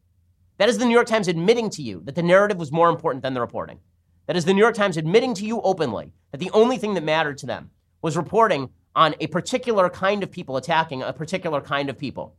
That 0.57 0.69
is 0.69 0.79
the 0.79 0.85
New 0.85 0.95
York 0.95 1.07
Times 1.07 1.29
admitting 1.29 1.71
to 1.71 1.83
you 1.83 2.03
that 2.05 2.17
the 2.17 2.23
narrative 2.23 2.59
was 2.59 2.73
more 2.73 2.91
important 2.91 3.23
than 3.23 3.35
the 3.35 3.41
reporting. 3.41 3.79
That 4.27 4.37
is 4.37 4.45
the 4.45 4.53
New 4.53 4.61
York 4.61 4.75
Times 4.75 4.97
admitting 4.97 5.35
to 5.35 5.47
you 5.47 5.61
openly 5.61 6.13
that 6.33 6.39
the 6.39 6.51
only 6.51 6.79
thing 6.79 6.95
that 6.95 7.05
mattered 7.05 7.39
to 7.39 7.47
them 7.47 7.71
was 8.03 8.17
reporting 8.17 8.71
on 8.95 9.15
a 9.21 9.27
particular 9.29 9.89
kind 9.89 10.23
of 10.23 10.31
people 10.31 10.57
attacking 10.57 11.03
a 11.03 11.13
particular 11.13 11.61
kind 11.61 11.89
of 11.89 11.99
people. 11.99 12.37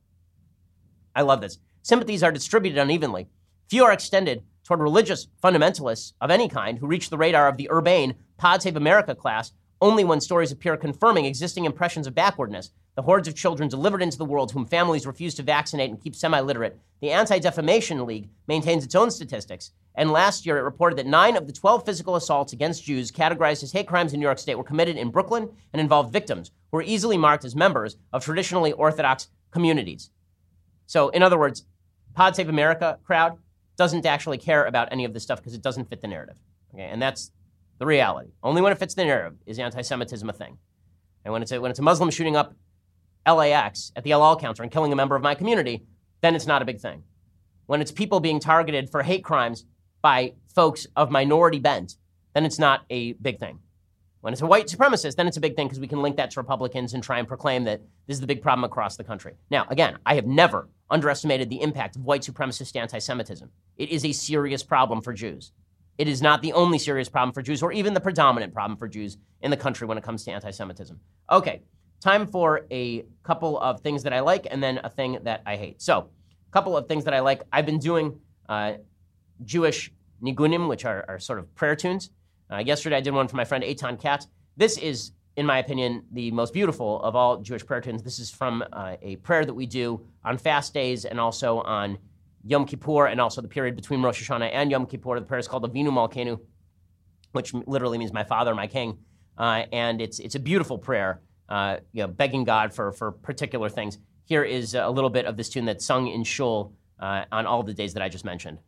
I 1.15 1.21
love 1.21 1.41
this. 1.41 1.57
Sympathies 1.81 2.23
are 2.23 2.31
distributed 2.31 2.79
unevenly. 2.79 3.27
Few 3.69 3.83
are 3.83 3.91
extended 3.91 4.43
toward 4.63 4.81
religious 4.81 5.27
fundamentalists 5.43 6.13
of 6.21 6.31
any 6.31 6.47
kind 6.47 6.77
who 6.77 6.87
reach 6.87 7.09
the 7.09 7.17
radar 7.17 7.47
of 7.47 7.57
the 7.57 7.69
urbane 7.71 8.15
Pod 8.37 8.61
Save 8.61 8.75
America 8.75 9.15
class 9.15 9.51
only 9.81 10.03
when 10.03 10.19
stories 10.19 10.51
appear 10.51 10.75
confirming 10.77 11.25
existing 11.25 11.65
impressions 11.65 12.07
of 12.07 12.15
backwardness, 12.15 12.71
the 12.95 13.01
hordes 13.01 13.27
of 13.27 13.35
children 13.35 13.69
delivered 13.69 14.01
into 14.01 14.17
the 14.17 14.25
world 14.25 14.51
whom 14.51 14.65
families 14.65 15.07
refuse 15.07 15.33
to 15.35 15.43
vaccinate 15.43 15.89
and 15.89 16.01
keep 16.01 16.15
semi 16.15 16.39
literate. 16.41 16.77
The 17.01 17.11
Anti 17.11 17.39
Defamation 17.39 18.05
League 18.05 18.29
maintains 18.47 18.83
its 18.83 18.95
own 18.95 19.09
statistics, 19.09 19.71
and 19.95 20.11
last 20.11 20.45
year 20.45 20.57
it 20.57 20.63
reported 20.63 20.97
that 20.97 21.05
nine 21.05 21.37
of 21.37 21.47
the 21.47 21.53
12 21.53 21.85
physical 21.85 22.17
assaults 22.17 22.51
against 22.51 22.83
Jews 22.83 23.11
categorized 23.11 23.63
as 23.63 23.71
hate 23.71 23.87
crimes 23.87 24.13
in 24.13 24.19
New 24.19 24.25
York 24.25 24.39
State 24.39 24.55
were 24.55 24.63
committed 24.65 24.97
in 24.97 25.11
Brooklyn 25.11 25.49
and 25.71 25.79
involved 25.79 26.11
victims 26.11 26.51
who 26.71 26.77
were 26.77 26.83
easily 26.83 27.17
marked 27.17 27.45
as 27.45 27.55
members 27.55 27.95
of 28.11 28.25
traditionally 28.25 28.73
Orthodox 28.73 29.29
communities. 29.51 30.09
So, 30.85 31.09
in 31.09 31.23
other 31.23 31.39
words, 31.39 31.63
Pod 32.15 32.35
Save 32.35 32.49
America 32.49 32.99
crowd 33.05 33.37
doesn't 33.77 34.05
actually 34.05 34.37
care 34.37 34.65
about 34.65 34.89
any 34.91 35.05
of 35.05 35.13
this 35.13 35.23
stuff 35.23 35.39
because 35.39 35.53
it 35.53 35.61
doesn't 35.61 35.89
fit 35.89 36.01
the 36.01 36.07
narrative. 36.07 36.35
Okay, 36.73 36.83
and 36.83 37.01
that's 37.01 37.31
the 37.79 37.85
reality. 37.85 38.29
Only 38.43 38.61
when 38.61 38.71
it 38.71 38.77
fits 38.77 38.93
the 38.93 39.05
narrative 39.05 39.39
is 39.45 39.57
anti-Semitism 39.57 40.29
a 40.29 40.33
thing. 40.33 40.57
And 41.25 41.31
when 41.31 41.41
it's 41.41 41.51
a, 41.51 41.59
when 41.59 41.71
it's 41.71 41.79
a 41.79 41.83
Muslim 41.83 42.11
shooting 42.11 42.35
up 42.35 42.53
LAX 43.25 43.91
at 43.95 44.03
the 44.03 44.11
El 44.11 44.23
Al 44.23 44.37
counter 44.37 44.63
and 44.63 44.71
killing 44.71 44.93
a 44.93 44.95
member 44.95 45.15
of 45.15 45.21
my 45.21 45.33
community, 45.33 45.85
then 46.21 46.35
it's 46.35 46.47
not 46.47 46.61
a 46.61 46.65
big 46.65 46.79
thing. 46.79 47.03
When 47.65 47.81
it's 47.81 47.91
people 47.91 48.19
being 48.19 48.39
targeted 48.39 48.89
for 48.89 49.03
hate 49.03 49.23
crimes 49.23 49.65
by 50.01 50.33
folks 50.53 50.87
of 50.95 51.11
minority 51.11 51.59
bent, 51.59 51.95
then 52.33 52.45
it's 52.45 52.59
not 52.59 52.81
a 52.89 53.13
big 53.13 53.39
thing. 53.39 53.59
When 54.21 54.33
it's 54.33 54.41
a 54.41 54.47
white 54.47 54.67
supremacist, 54.67 55.15
then 55.15 55.27
it's 55.27 55.37
a 55.37 55.41
big 55.41 55.55
thing 55.55 55.67
because 55.67 55.79
we 55.79 55.87
can 55.87 56.01
link 56.01 56.17
that 56.17 56.31
to 56.31 56.41
Republicans 56.41 56.93
and 56.93 57.01
try 57.01 57.19
and 57.19 57.27
proclaim 57.27 57.63
that 57.63 57.81
this 58.05 58.15
is 58.15 58.21
the 58.21 58.27
big 58.27 58.41
problem 58.41 58.65
across 58.65 58.97
the 58.97 59.03
country. 59.03 59.35
Now, 59.49 59.65
again, 59.69 59.97
I 60.05 60.15
have 60.15 60.25
never 60.25 60.67
underestimated 60.89 61.49
the 61.49 61.61
impact 61.61 61.95
of 61.95 62.03
white 62.03 62.23
supremacist 62.23 62.75
anti 62.75 62.99
Semitism. 62.99 63.49
It 63.77 63.89
is 63.89 64.03
a 64.03 64.11
serious 64.11 64.61
problem 64.61 65.01
for 65.01 65.13
Jews. 65.13 65.53
It 65.99 66.07
is 66.07 66.21
not 66.21 66.41
the 66.41 66.53
only 66.53 66.79
serious 66.79 67.09
problem 67.09 67.33
for 67.33 67.41
Jews, 67.41 67.61
or 67.61 67.73
even 67.73 67.93
the 67.93 67.99
predominant 67.99 68.53
problem 68.53 68.77
for 68.77 68.87
Jews 68.87 69.17
in 69.41 69.51
the 69.51 69.57
country 69.57 69.85
when 69.85 69.97
it 69.97 70.03
comes 70.03 70.23
to 70.23 70.31
anti 70.31 70.49
Semitism. 70.49 70.97
Okay, 71.29 71.61
time 71.99 72.25
for 72.25 72.65
a 72.71 73.03
couple 73.23 73.59
of 73.59 73.81
things 73.81 74.03
that 74.03 74.13
I 74.13 74.21
like 74.21 74.47
and 74.49 74.63
then 74.63 74.79
a 74.81 74.89
thing 74.89 75.19
that 75.23 75.41
I 75.45 75.57
hate. 75.57 75.81
So, 75.81 76.09
a 76.47 76.51
couple 76.51 76.77
of 76.77 76.87
things 76.87 77.03
that 77.03 77.13
I 77.13 77.19
like. 77.19 77.41
I've 77.51 77.65
been 77.65 77.79
doing 77.79 78.17
uh, 78.47 78.75
Jewish 79.43 79.91
nigunim, 80.23 80.69
which 80.69 80.85
are, 80.85 81.03
are, 81.09 81.19
sort 81.19 81.37
of 81.37 81.53
prayer 81.53 81.75
tunes. 81.75 82.11
Uh, 82.49 82.59
yesterday, 82.59 82.95
I 82.95 83.01
did 83.01 83.13
one 83.13 83.27
for 83.27 83.35
my 83.35 83.43
friend 83.43 83.61
Eitan 83.61 84.01
Katz. 84.01 84.27
This 84.55 84.77
is, 84.77 85.11
in 85.35 85.45
my 85.45 85.57
opinion, 85.57 86.05
the 86.13 86.31
most 86.31 86.53
beautiful 86.53 87.01
of 87.01 87.17
all 87.17 87.41
Jewish 87.41 87.65
prayer 87.65 87.81
tunes. 87.81 88.03
This 88.03 88.19
is 88.19 88.31
from 88.31 88.63
uh, 88.71 88.95
a 89.01 89.17
prayer 89.17 89.43
that 89.43 89.53
we 89.53 89.65
do 89.65 90.07
on 90.23 90.37
fast 90.37 90.73
days 90.73 91.03
and 91.03 91.19
also 91.19 91.59
on 91.59 91.97
Yom 92.45 92.65
Kippur 92.65 93.07
and 93.07 93.19
also 93.19 93.41
the 93.41 93.47
period 93.47 93.75
between 93.75 94.01
Rosh 94.01 94.21
Hashanah 94.21 94.49
and 94.53 94.71
Yom 94.71 94.85
Kippur. 94.85 95.19
The 95.19 95.25
prayer 95.25 95.39
is 95.39 95.47
called 95.47 95.63
Avinu 95.63 95.89
Malkeinu, 95.89 96.39
which 97.31 97.53
literally 97.53 97.97
means 97.97 98.13
my 98.13 98.23
father, 98.23 98.55
my 98.55 98.67
king. 98.67 98.97
Uh, 99.37 99.65
and 99.71 100.01
it's, 100.01 100.19
it's 100.19 100.35
a 100.35 100.39
beautiful 100.39 100.77
prayer, 100.77 101.21
uh, 101.47 101.77
you 101.93 102.01
know, 102.01 102.07
begging 102.07 102.43
God 102.43 102.73
for, 102.73 102.91
for 102.91 103.11
particular 103.11 103.69
things. 103.69 103.97
Here 104.25 104.43
is 104.43 104.75
a 104.75 104.89
little 104.89 105.09
bit 105.09 105.25
of 105.25 105.37
this 105.37 105.49
tune 105.49 105.65
that's 105.65 105.85
sung 105.85 106.07
in 106.07 106.23
shul 106.23 106.73
uh, 106.99 107.25
on 107.31 107.45
all 107.45 107.63
the 107.63 107.73
days 107.73 107.93
that 107.93 108.03
I 108.03 108.09
just 108.09 108.25
mentioned. 108.25 108.59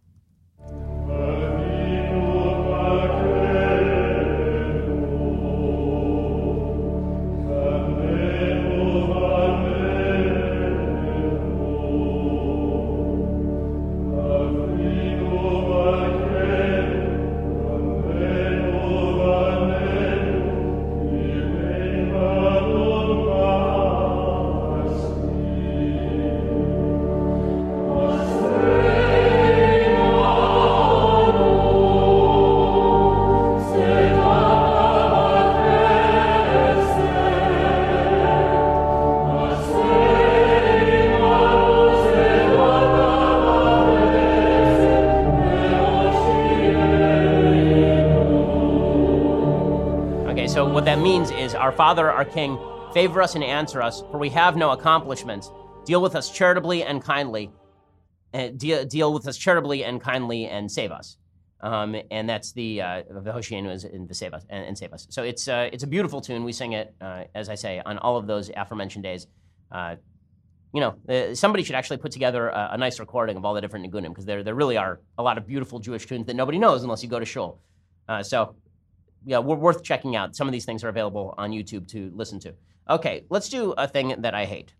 Our 51.61 51.71
Father, 51.71 52.09
our 52.09 52.25
King, 52.25 52.57
favor 52.91 53.21
us 53.21 53.35
and 53.35 53.43
answer 53.43 53.83
us, 53.83 54.01
for 54.09 54.17
we 54.17 54.29
have 54.29 54.57
no 54.57 54.71
accomplishments. 54.71 55.51
Deal 55.85 56.01
with 56.01 56.15
us 56.15 56.31
charitably 56.31 56.83
and 56.83 57.03
kindly. 57.03 57.51
Uh, 58.33 58.47
deal, 58.47 58.83
deal 58.83 59.13
with 59.13 59.27
us 59.27 59.37
charitably 59.37 59.83
and 59.83 60.01
kindly 60.01 60.47
and 60.47 60.71
save 60.71 60.91
us. 60.91 61.17
Um, 61.59 61.95
and 62.09 62.27
that's 62.27 62.51
the 62.53 62.81
uh, 62.81 63.03
in 63.07 64.07
the 64.07 64.13
Save 64.13 64.33
Us 64.33 64.43
and, 64.49 64.65
and 64.65 64.75
Save 64.75 64.91
Us. 64.91 65.05
So 65.11 65.21
it's 65.21 65.47
uh, 65.47 65.69
it's 65.71 65.83
a 65.83 65.87
beautiful 65.87 66.19
tune. 66.19 66.43
We 66.43 66.51
sing 66.51 66.71
it, 66.71 66.95
uh, 66.99 67.25
as 67.35 67.47
I 67.47 67.53
say, 67.53 67.79
on 67.85 67.99
all 67.99 68.17
of 68.17 68.25
those 68.25 68.49
aforementioned 68.57 69.03
days. 69.03 69.27
Uh, 69.71 69.97
you 70.73 70.81
know, 70.81 70.95
uh, 71.07 71.35
somebody 71.35 71.63
should 71.63 71.75
actually 71.75 71.97
put 71.97 72.11
together 72.11 72.49
a, 72.49 72.69
a, 72.71 72.77
nice 72.77 72.99
recording 72.99 73.37
of 73.37 73.45
all 73.45 73.53
the 73.53 73.61
different 73.61 73.85
nigunim 73.85 74.09
because 74.09 74.25
there 74.25 74.41
there 74.41 74.55
really 74.55 74.77
are 74.77 74.99
a 75.19 75.21
lot 75.21 75.37
of 75.37 75.45
beautiful 75.45 75.77
Jewish 75.77 76.07
tunes 76.07 76.25
that 76.25 76.35
nobody 76.35 76.57
knows 76.57 76.81
unless 76.81 77.03
you 77.03 77.09
go 77.09 77.19
to 77.19 77.25
shul. 77.25 77.59
Uh, 78.09 78.23
so 78.23 78.55
yeah, 79.25 79.39
we're 79.39 79.55
worth 79.55 79.83
checking 79.83 80.15
out. 80.15 80.35
Some 80.35 80.47
of 80.47 80.51
these 80.51 80.65
things 80.65 80.83
are 80.83 80.89
available 80.89 81.33
on 81.37 81.51
YouTube 81.51 81.87
to 81.89 82.11
listen 82.15 82.39
to. 82.41 82.53
Okay, 82.89 83.25
let's 83.29 83.49
do 83.49 83.71
a 83.73 83.87
thing 83.87 84.15
that 84.19 84.33
I 84.33 84.45
hate. 84.45 84.73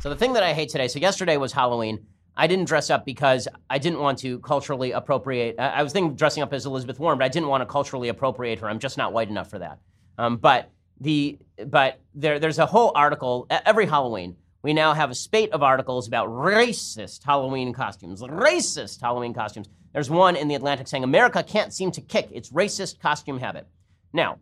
So 0.00 0.10
the 0.10 0.16
thing 0.16 0.34
that 0.34 0.42
I 0.42 0.52
hate 0.52 0.68
today. 0.68 0.88
So 0.88 0.98
yesterday 0.98 1.36
was 1.36 1.52
Halloween. 1.52 2.06
I 2.36 2.46
didn't 2.46 2.66
dress 2.66 2.90
up 2.90 3.06
because 3.06 3.48
I 3.70 3.78
didn't 3.78 4.00
want 4.00 4.18
to 4.18 4.38
culturally 4.40 4.90
appropriate. 4.90 5.58
I 5.58 5.82
was 5.82 5.92
thinking 5.92 6.16
dressing 6.16 6.42
up 6.42 6.52
as 6.52 6.66
Elizabeth 6.66 6.98
Warren, 6.98 7.18
but 7.18 7.24
I 7.24 7.28
didn't 7.28 7.48
want 7.48 7.62
to 7.62 7.66
culturally 7.66 8.08
appropriate 8.08 8.58
her. 8.58 8.68
I'm 8.68 8.80
just 8.80 8.98
not 8.98 9.12
white 9.12 9.28
enough 9.28 9.48
for 9.48 9.60
that. 9.60 9.78
Um, 10.18 10.36
but 10.36 10.70
the 11.00 11.38
but 11.66 12.00
there 12.14 12.38
there's 12.38 12.58
a 12.58 12.66
whole 12.66 12.92
article 12.94 13.46
every 13.50 13.86
Halloween. 13.86 14.36
We 14.64 14.72
now 14.72 14.94
have 14.94 15.10
a 15.10 15.14
spate 15.14 15.52
of 15.52 15.62
articles 15.62 16.08
about 16.08 16.30
racist 16.30 17.22
Halloween 17.22 17.74
costumes. 17.74 18.22
Racist 18.22 18.98
Halloween 18.98 19.34
costumes. 19.34 19.68
There's 19.92 20.08
one 20.08 20.36
in 20.36 20.48
the 20.48 20.54
Atlantic 20.54 20.88
saying 20.88 21.04
America 21.04 21.42
can't 21.42 21.70
seem 21.70 21.90
to 21.90 22.00
kick 22.00 22.30
its 22.32 22.48
racist 22.48 22.98
costume 22.98 23.38
habit. 23.38 23.68
Now, 24.14 24.38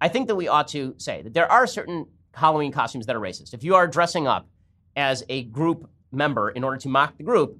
I 0.00 0.06
think 0.06 0.28
that 0.28 0.36
we 0.36 0.46
ought 0.46 0.68
to 0.68 0.94
say 0.98 1.22
that 1.22 1.34
there 1.34 1.50
are 1.50 1.66
certain 1.66 2.06
Halloween 2.32 2.70
costumes 2.70 3.06
that 3.06 3.16
are 3.16 3.20
racist. 3.20 3.52
If 3.52 3.64
you 3.64 3.74
are 3.74 3.88
dressing 3.88 4.28
up 4.28 4.48
as 4.94 5.24
a 5.28 5.42
group 5.42 5.90
member 6.12 6.50
in 6.50 6.62
order 6.62 6.76
to 6.76 6.88
mock 6.88 7.16
the 7.16 7.24
group, 7.24 7.58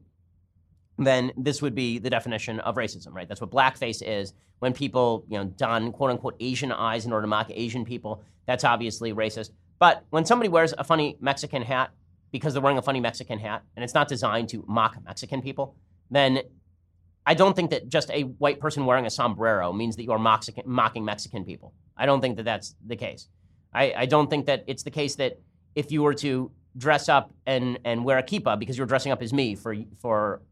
then 0.97 1.33
this 1.37 1.61
would 1.61 1.75
be 1.75 1.99
the 1.99 2.09
definition 2.09 2.61
of 2.61 2.77
racism, 2.77 3.13
right? 3.13 3.27
That's 3.27 3.41
what 3.41 3.51
blackface 3.51 4.01
is. 4.01 4.33
When 4.61 4.75
people, 4.75 5.25
you 5.29 5.39
know, 5.39 5.45
don 5.45 5.91
quote 5.91 6.13
unquote 6.13 6.37
Asian 6.39 6.71
eyes 6.71 7.05
in 7.05 7.13
order 7.13 7.25
to 7.25 7.29
mock 7.29 7.51
Asian 7.51 7.85
people, 7.85 8.23
that's 8.47 8.63
obviously 8.63 9.13
racist. 9.13 9.51
But 9.81 10.05
when 10.11 10.25
somebody 10.25 10.49
wears 10.49 10.73
a 10.79 10.85
funny 10.85 11.17
Mexican 11.21 11.63
hat 11.63 11.91
because 12.31 12.53
they're 12.53 12.63
wearing 12.63 12.79
a 12.79 12.83
funny 12.83 13.01
Mexican 13.01 13.41
hat 13.41 13.65
and 13.75 13.83
it's 13.83 13.95
not 13.95 14.07
designed 14.07 14.51
to 14.51 14.65
mock 14.69 14.97
Mexican 15.05 15.43
people, 15.43 15.75
then 16.11 16.43
I 17.27 17.35
don't 17.35 17.57
think 17.57 17.71
that 17.71 17.89
just 17.89 18.11
a 18.11 18.23
white 18.23 18.61
person 18.61 18.87
wearing 18.87 19.07
a 19.07 19.11
sombrero 19.11 19.73
means 19.73 19.97
that 19.97 20.05
you 20.05 20.13
are 20.13 20.19
mocking 20.19 21.05
Mexican 21.05 21.45
people. 21.45 21.75
I 21.97 22.07
don't 22.07 22.21
think 22.21 22.37
that 22.37 22.45
that's 22.45 22.77
the 22.87 22.97
case. 22.97 23.29
I, 23.73 23.95
I 23.97 24.07
don't 24.07 24.29
think 24.29 24.47
that 24.47 24.65
it's 24.67 24.83
the 24.83 24.91
case 24.91 25.17
that 25.17 25.41
if 25.75 25.91
you 25.91 26.03
were 26.03 26.15
to 26.15 26.51
dress 26.77 27.09
up 27.09 27.33
and, 27.47 27.79
and 27.85 28.05
wear 28.05 28.19
a 28.19 28.23
kippah 28.23 28.59
because 28.59 28.77
you're 28.77 28.87
dressing 28.87 29.13
up 29.13 29.23
as 29.23 29.33
me 29.33 29.55
for, 29.55 29.75
for, 29.99 30.43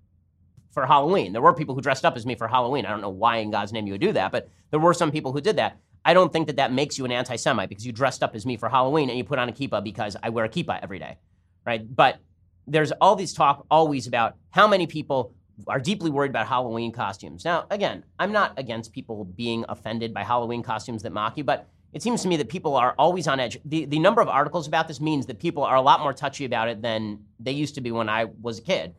for 0.70 0.86
Halloween. 0.86 1.32
There 1.32 1.42
were 1.42 1.52
people 1.52 1.74
who 1.74 1.80
dressed 1.80 2.04
up 2.04 2.16
as 2.16 2.24
me 2.26 2.34
for 2.34 2.48
Halloween. 2.48 2.86
I 2.86 2.90
don't 2.90 3.00
know 3.00 3.08
why 3.08 3.38
in 3.38 3.50
God's 3.50 3.72
name 3.72 3.86
you 3.86 3.92
would 3.92 4.00
do 4.00 4.12
that, 4.12 4.32
but 4.32 4.48
there 4.70 4.80
were 4.80 4.94
some 4.94 5.10
people 5.10 5.32
who 5.32 5.40
did 5.40 5.56
that. 5.56 5.78
I 6.04 6.14
don't 6.14 6.32
think 6.32 6.46
that 6.46 6.56
that 6.56 6.72
makes 6.72 6.98
you 6.98 7.04
an 7.04 7.12
anti 7.12 7.36
Semite 7.36 7.68
because 7.68 7.86
you 7.86 7.92
dressed 7.92 8.22
up 8.22 8.34
as 8.34 8.46
me 8.46 8.56
for 8.56 8.68
Halloween 8.68 9.08
and 9.08 9.18
you 9.18 9.24
put 9.24 9.38
on 9.38 9.48
a 9.48 9.52
kippah 9.52 9.82
because 9.82 10.16
I 10.22 10.30
wear 10.30 10.44
a 10.44 10.48
kippah 10.48 10.80
every 10.82 10.98
day, 10.98 11.18
right? 11.64 11.84
But 11.94 12.18
there's 12.66 12.92
all 12.92 13.16
these 13.16 13.32
talk 13.32 13.66
always 13.70 14.06
about 14.06 14.36
how 14.50 14.68
many 14.68 14.86
people 14.86 15.32
are 15.66 15.80
deeply 15.80 16.10
worried 16.10 16.30
about 16.30 16.46
Halloween 16.46 16.92
costumes. 16.92 17.44
Now, 17.44 17.66
again, 17.70 18.04
I'm 18.18 18.32
not 18.32 18.52
against 18.56 18.92
people 18.92 19.24
being 19.24 19.64
offended 19.68 20.14
by 20.14 20.22
Halloween 20.22 20.62
costumes 20.62 21.02
that 21.02 21.12
mock 21.12 21.36
you, 21.36 21.44
but 21.44 21.68
it 21.92 22.02
seems 22.02 22.22
to 22.22 22.28
me 22.28 22.36
that 22.36 22.48
people 22.48 22.76
are 22.76 22.94
always 22.98 23.26
on 23.26 23.40
edge. 23.40 23.58
The, 23.64 23.86
the 23.86 23.98
number 23.98 24.20
of 24.20 24.28
articles 24.28 24.68
about 24.68 24.88
this 24.88 25.00
means 25.00 25.26
that 25.26 25.38
people 25.38 25.64
are 25.64 25.76
a 25.76 25.80
lot 25.80 26.00
more 26.00 26.12
touchy 26.12 26.44
about 26.44 26.68
it 26.68 26.82
than 26.82 27.20
they 27.40 27.52
used 27.52 27.74
to 27.76 27.80
be 27.80 27.90
when 27.90 28.08
I 28.08 28.26
was 28.42 28.58
a 28.58 28.62
kid. 28.62 28.94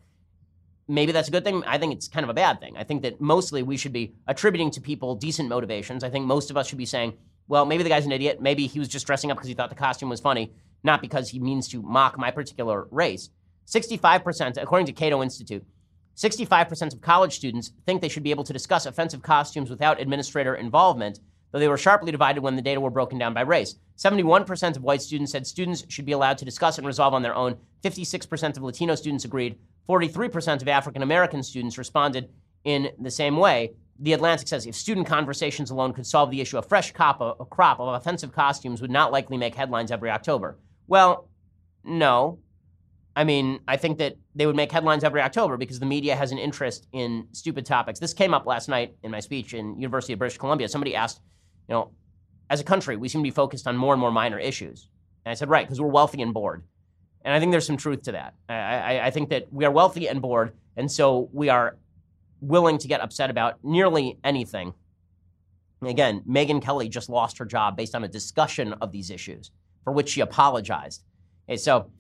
Maybe 0.90 1.12
that's 1.12 1.28
a 1.28 1.32
good 1.32 1.44
thing. 1.44 1.64
I 1.68 1.78
think 1.78 1.94
it's 1.94 2.08
kind 2.08 2.24
of 2.24 2.32
a 2.32 2.34
bad 2.34 2.60
thing. 2.60 2.76
I 2.76 2.84
think 2.84 3.04
that 3.04 3.22
mostly 3.22 3.62
we 3.62 3.78
should 3.78 3.94
be 3.94 4.16
attributing 4.28 4.72
to 4.72 4.82
people 4.82 5.14
decent 5.14 5.48
motivations. 5.48 6.04
I 6.04 6.10
think 6.10 6.26
most 6.26 6.50
of 6.50 6.58
us 6.58 6.68
should 6.68 6.80
be 6.80 6.86
saying, 6.88 7.14
well, 7.48 7.64
maybe 7.64 7.84
the 7.84 7.90
guy's 7.90 8.08
an 8.08 8.12
idiot. 8.12 8.42
Maybe 8.42 8.66
he 8.66 8.80
was 8.80 8.88
just 8.88 9.06
dressing 9.06 9.30
up 9.30 9.38
because 9.38 9.48
he 9.48 9.54
thought 9.54 9.70
the 9.70 9.76
costume 9.76 10.10
was 10.10 10.20
funny, 10.20 10.52
not 10.84 11.00
because 11.00 11.30
he 11.30 11.40
means 11.40 11.68
to 11.70 11.84
mock 11.84 12.18
my 12.18 12.32
particular 12.32 12.88
race. 12.90 13.30
65%, 13.68 14.60
according 14.60 14.88
to 14.88 14.92
Cato 14.92 15.22
Institute, 15.22 15.64
65% 16.16 16.94
of 16.94 17.02
college 17.02 17.36
students 17.36 17.72
think 17.86 18.02
they 18.02 18.10
should 18.10 18.24
be 18.24 18.32
able 18.32 18.44
to 18.44 18.54
discuss 18.54 18.88
offensive 18.88 19.22
costumes 19.22 19.70
without 19.70 20.02
administrator 20.02 20.56
involvement, 20.56 21.20
though 21.52 21.60
they 21.60 21.68
were 21.68 21.78
sharply 21.78 22.12
divided 22.12 22.42
when 22.42 22.56
the 22.56 22.64
data 22.64 22.82
were 22.82 22.90
broken 22.90 23.20
down 23.20 23.36
by 23.36 23.42
race. 23.42 23.76
71% 23.98 24.76
of 24.76 24.84
white 24.84 25.04
students 25.04 25.32
said 25.32 25.46
students 25.46 25.86
should 25.88 26.06
be 26.06 26.14
allowed 26.14 26.40
to 26.40 26.46
discuss 26.46 26.80
and 26.80 26.88
resolve 26.88 27.14
on 27.14 27.22
their 27.22 27.36
own. 27.36 27.58
56% 27.84 28.58
of 28.58 28.64
Latino 28.64 28.96
students 28.96 29.24
agreed. 29.24 29.58
43% 29.90 30.62
of 30.62 30.68
African 30.68 31.02
American 31.02 31.42
students 31.42 31.78
responded 31.78 32.30
in 32.64 32.90
the 33.00 33.10
same 33.10 33.38
way. 33.38 33.74
The 34.02 34.14
Atlantic 34.14 34.48
says 34.48 34.68
if 34.68 34.76
student 34.76 35.08
conversations 35.08 35.72
alone 35.72 35.94
could 35.94 36.06
solve 36.06 36.30
the 36.30 36.40
issue, 36.40 36.58
a 36.58 36.62
fresh 36.62 36.92
crop 36.92 37.20
of, 37.20 37.38
a 37.40 37.46
crop 37.46 37.80
of 37.80 37.88
offensive 37.96 38.32
costumes 38.32 38.82
would 38.82 38.92
not 38.92 39.12
likely 39.12 39.36
make 39.36 39.56
headlines 39.56 39.92
every 39.92 40.12
October. 40.12 40.58
Well, 40.88 41.28
no. 41.84 42.40
I 43.16 43.24
mean, 43.24 43.60
I 43.68 43.76
think 43.76 43.98
that 43.98 44.16
they 44.36 44.46
would 44.46 44.56
make 44.56 44.72
headlines 44.72 45.04
every 45.04 45.22
October 45.22 45.58
because 45.58 45.80
the 45.80 45.86
media 45.86 46.16
has 46.16 46.32
an 46.32 46.38
interest 46.38 46.88
in 46.94 47.28
stupid 47.32 47.66
topics. 47.66 48.00
This 48.00 48.14
came 48.14 48.34
up 48.34 48.46
last 48.46 48.70
night 48.70 48.96
in 49.04 49.12
my 49.12 49.20
speech 49.20 49.54
in 49.54 49.78
University 49.80 50.14
of 50.14 50.20
British 50.20 50.38
Columbia. 50.38 50.70
Somebody 50.70 50.96
asked, 50.96 51.20
you 51.68 51.74
know, 51.74 51.92
as 52.50 52.62
a 52.62 52.64
country, 52.64 52.96
we 52.96 53.10
seem 53.10 53.22
to 53.22 53.28
be 53.28 53.32
focused 53.32 53.68
on 53.68 53.76
more 53.76 53.94
and 53.94 54.00
more 54.00 54.12
minor 54.12 54.40
issues. 54.40 54.90
And 55.26 55.32
I 55.32 55.34
said, 55.34 55.50
right, 55.50 55.66
because 55.66 55.82
we're 55.82 55.88
wealthy 55.88 56.22
and 56.22 56.34
bored. 56.34 56.64
And 57.24 57.34
I 57.34 57.40
think 57.40 57.52
there's 57.52 57.66
some 57.66 57.78
truth 57.78 58.04
to 58.04 58.14
that. 58.14 58.34
I, 58.48 58.54
I, 58.54 59.06
I, 59.08 59.12
think 59.12 59.30
that 59.30 59.52
we 59.52 59.66
are 59.66 59.72
wealthy 59.72 60.08
and 60.08 60.22
bored, 60.22 60.54
and 60.78 60.90
so 60.90 61.30
we 61.34 61.50
are 61.50 61.78
willing 62.42 62.78
to 62.78 62.88
get 62.88 63.02
upset 63.02 63.30
about 63.30 63.64
nearly 63.64 64.18
anything. 64.24 64.74
Again, 65.82 66.24
Megyn 66.28 66.62
Kelly 66.62 66.90
just 66.90 67.10
lost 67.10 67.38
her 67.38 67.46
job 67.46 67.76
based 67.76 67.96
on 67.96 68.04
a 68.04 68.08
discussion 68.08 68.74
of 68.74 68.92
these 68.92 69.10
issues, 69.10 69.52
for 69.84 69.92
which 69.92 70.10
she 70.10 70.22
apologized. 70.22 71.04
Okay, 71.48 71.58
so 71.58 71.92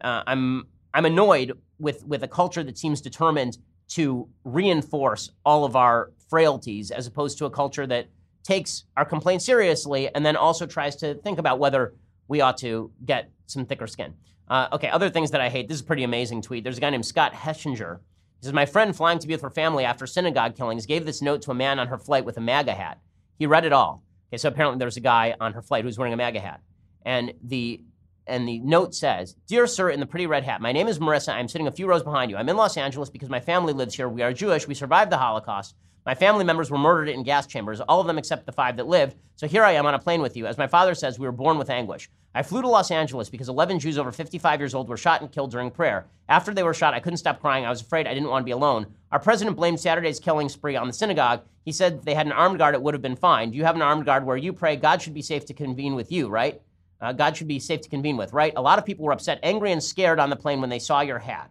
uh, 0.00 0.22
I'm 0.26 0.66
I'm 0.94 1.04
annoyed 1.04 1.52
with 1.78 2.04
with 2.04 2.22
a 2.22 2.28
culture 2.28 2.62
that 2.62 2.78
seems 2.78 3.00
determined 3.00 3.58
to 3.88 4.28
reinforce 4.44 5.30
all 5.44 5.64
of 5.64 5.74
our 5.76 6.12
frailties, 6.28 6.90
as 6.90 7.06
opposed 7.06 7.38
to 7.38 7.46
a 7.46 7.50
culture 7.50 7.86
that 7.86 8.08
takes 8.42 8.84
our 8.96 9.04
complaints 9.04 9.44
seriously 9.44 10.08
and 10.14 10.24
then 10.24 10.36
also 10.36 10.66
tries 10.66 10.96
to 10.96 11.14
think 11.16 11.38
about 11.38 11.58
whether 11.58 11.94
we 12.28 12.40
ought 12.40 12.56
to 12.58 12.90
get 13.04 13.30
some 13.46 13.66
thicker 13.66 13.86
skin. 13.86 14.14
Uh, 14.48 14.68
okay, 14.72 14.88
other 14.88 15.10
things 15.10 15.30
that 15.32 15.40
I 15.40 15.48
hate. 15.48 15.68
This 15.68 15.76
is 15.76 15.82
a 15.82 15.86
pretty 15.86 16.04
amazing 16.04 16.42
tweet. 16.42 16.64
There's 16.64 16.78
a 16.78 16.80
guy 16.80 16.90
named 16.90 17.06
Scott 17.06 17.32
Heschinger. 17.34 17.98
He 18.40 18.44
says, 18.44 18.52
My 18.52 18.66
friend 18.66 18.96
flying 18.96 19.18
to 19.18 19.26
be 19.26 19.34
with 19.34 19.42
her 19.42 19.50
family 19.50 19.84
after 19.84 20.06
synagogue 20.06 20.56
killings 20.56 20.86
gave 20.86 21.04
this 21.04 21.20
note 21.20 21.42
to 21.42 21.50
a 21.50 21.54
man 21.54 21.78
on 21.78 21.88
her 21.88 21.98
flight 21.98 22.24
with 22.24 22.38
a 22.38 22.40
MAGA 22.40 22.74
hat. 22.74 22.98
He 23.38 23.46
read 23.46 23.64
it 23.64 23.72
all. 23.72 24.02
Okay, 24.30 24.38
so 24.38 24.48
apparently 24.48 24.78
there's 24.78 24.96
a 24.96 25.00
guy 25.00 25.34
on 25.40 25.52
her 25.52 25.62
flight 25.62 25.84
who's 25.84 25.98
wearing 25.98 26.14
a 26.14 26.16
MAGA 26.16 26.40
hat. 26.40 26.60
And 27.04 27.34
the 27.42 27.82
and 28.26 28.46
the 28.46 28.58
note 28.60 28.94
says, 28.94 29.34
Dear 29.46 29.66
sir 29.66 29.90
in 29.90 30.00
the 30.00 30.06
pretty 30.06 30.26
red 30.26 30.44
hat, 30.44 30.60
my 30.60 30.72
name 30.72 30.86
is 30.86 30.98
Marissa. 30.98 31.32
I'm 31.32 31.48
sitting 31.48 31.66
a 31.66 31.72
few 31.72 31.86
rows 31.86 32.02
behind 32.02 32.30
you. 32.30 32.36
I'm 32.36 32.48
in 32.48 32.56
Los 32.56 32.76
Angeles 32.76 33.10
because 33.10 33.30
my 33.30 33.40
family 33.40 33.72
lives 33.72 33.94
here. 33.94 34.08
We 34.08 34.22
are 34.22 34.32
Jewish. 34.32 34.68
We 34.68 34.74
survived 34.74 35.10
the 35.10 35.16
Holocaust. 35.16 35.74
My 36.04 36.14
family 36.14 36.44
members 36.44 36.70
were 36.70 36.78
murdered 36.78 37.08
in 37.08 37.22
gas 37.22 37.46
chambers, 37.46 37.80
all 37.80 38.00
of 38.00 38.06
them 38.06 38.18
except 38.18 38.46
the 38.46 38.52
five 38.52 38.76
that 38.76 38.86
lived. 38.86 39.16
So 39.36 39.46
here 39.46 39.64
I 39.64 39.72
am 39.72 39.86
on 39.86 39.94
a 39.94 39.98
plane 39.98 40.22
with 40.22 40.36
you. 40.36 40.46
As 40.46 40.56
my 40.56 40.66
father 40.66 40.94
says, 40.94 41.18
we 41.18 41.26
were 41.26 41.32
born 41.32 41.58
with 41.58 41.70
anguish. 41.70 42.08
I 42.34 42.42
flew 42.42 42.62
to 42.62 42.68
Los 42.68 42.90
Angeles 42.90 43.30
because 43.30 43.48
11 43.48 43.80
Jews 43.80 43.98
over 43.98 44.12
55 44.12 44.60
years 44.60 44.74
old 44.74 44.88
were 44.88 44.96
shot 44.96 45.22
and 45.22 45.32
killed 45.32 45.50
during 45.50 45.70
prayer. 45.70 46.06
After 46.28 46.52
they 46.52 46.62
were 46.62 46.74
shot, 46.74 46.94
I 46.94 47.00
couldn't 47.00 47.16
stop 47.16 47.40
crying. 47.40 47.64
I 47.64 47.70
was 47.70 47.80
afraid 47.80 48.06
I 48.06 48.14
didn't 48.14 48.28
want 48.28 48.42
to 48.42 48.46
be 48.46 48.52
alone. 48.52 48.86
Our 49.10 49.18
president 49.18 49.56
blamed 49.56 49.80
Saturday's 49.80 50.20
killing 50.20 50.48
spree 50.48 50.76
on 50.76 50.86
the 50.86 50.92
synagogue. 50.92 51.42
He 51.64 51.72
said 51.72 52.04
they 52.04 52.14
had 52.14 52.26
an 52.26 52.32
armed 52.32 52.58
guard, 52.58 52.74
it 52.74 52.82
would 52.82 52.94
have 52.94 53.02
been 53.02 53.16
fine. 53.16 53.50
Do 53.50 53.56
you 53.56 53.64
have 53.64 53.76
an 53.76 53.82
armed 53.82 54.04
guard 54.04 54.24
where 54.24 54.36
you 54.36 54.52
pray 54.52 54.76
God 54.76 55.00
should 55.00 55.14
be 55.14 55.22
safe 55.22 55.46
to 55.46 55.54
convene 55.54 55.94
with 55.94 56.12
you, 56.12 56.28
right? 56.28 56.60
Uh, 57.00 57.12
God 57.12 57.36
should 57.36 57.48
be 57.48 57.58
safe 57.58 57.80
to 57.82 57.88
convene 57.88 58.16
with, 58.16 58.32
right? 58.32 58.52
A 58.56 58.62
lot 58.62 58.78
of 58.78 58.84
people 58.84 59.04
were 59.04 59.12
upset, 59.12 59.38
angry, 59.42 59.72
and 59.72 59.82
scared 59.82 60.20
on 60.20 60.30
the 60.30 60.36
plane 60.36 60.60
when 60.60 60.70
they 60.70 60.78
saw 60.78 61.00
your 61.00 61.20
hat. 61.20 61.50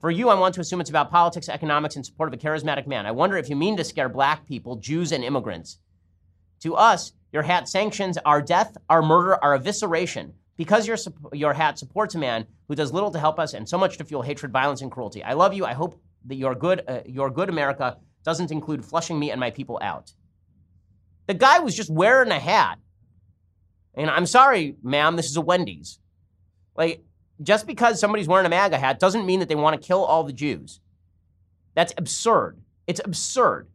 For 0.00 0.10
you, 0.10 0.30
I 0.30 0.34
want 0.34 0.54
to 0.54 0.62
assume 0.62 0.80
it's 0.80 0.88
about 0.88 1.10
politics, 1.10 1.48
economics, 1.48 1.96
and 1.96 2.04
support 2.04 2.32
of 2.32 2.40
a 2.40 2.42
charismatic 2.42 2.86
man. 2.86 3.04
I 3.04 3.10
wonder 3.10 3.36
if 3.36 3.50
you 3.50 3.56
mean 3.56 3.76
to 3.76 3.84
scare 3.84 4.08
black 4.08 4.46
people, 4.46 4.76
Jews, 4.76 5.12
and 5.12 5.22
immigrants. 5.22 5.78
To 6.60 6.74
us, 6.74 7.12
your 7.32 7.42
hat 7.42 7.68
sanctions 7.68 8.18
our 8.24 8.42
death, 8.42 8.76
our 8.88 9.02
murder, 9.02 9.42
our 9.42 9.58
evisceration, 9.58 10.32
because 10.56 10.86
your, 10.86 10.96
your 11.32 11.54
hat 11.54 11.78
supports 11.78 12.14
a 12.14 12.18
man 12.18 12.46
who 12.68 12.74
does 12.74 12.92
little 12.92 13.10
to 13.10 13.18
help 13.18 13.38
us 13.38 13.54
and 13.54 13.68
so 13.68 13.78
much 13.78 13.98
to 13.98 14.04
fuel 14.04 14.22
hatred, 14.22 14.52
violence, 14.52 14.82
and 14.82 14.90
cruelty. 14.90 15.22
I 15.22 15.32
love 15.32 15.54
you. 15.54 15.64
I 15.64 15.72
hope 15.72 16.00
that 16.26 16.34
your 16.34 16.54
good, 16.54 16.82
uh, 16.86 17.00
your 17.06 17.30
good 17.30 17.48
America 17.48 17.96
doesn't 18.24 18.50
include 18.50 18.84
flushing 18.84 19.18
me 19.18 19.30
and 19.30 19.40
my 19.40 19.50
people 19.50 19.78
out. 19.82 20.12
The 21.26 21.34
guy 21.34 21.60
was 21.60 21.74
just 21.74 21.90
wearing 21.90 22.30
a 22.30 22.38
hat. 22.38 22.78
And 23.94 24.10
I'm 24.10 24.26
sorry, 24.26 24.76
ma'am, 24.82 25.16
this 25.16 25.30
is 25.30 25.36
a 25.36 25.40
Wendy's. 25.40 25.98
Like, 26.76 27.02
just 27.42 27.66
because 27.66 27.98
somebody's 27.98 28.28
wearing 28.28 28.46
a 28.46 28.50
MAGA 28.50 28.78
hat 28.78 29.00
doesn't 29.00 29.26
mean 29.26 29.40
that 29.40 29.48
they 29.48 29.54
want 29.54 29.80
to 29.80 29.86
kill 29.86 30.04
all 30.04 30.24
the 30.24 30.32
Jews. 30.32 30.80
That's 31.74 31.94
absurd. 31.96 32.60
It's 32.86 33.00
absurd. 33.04 33.68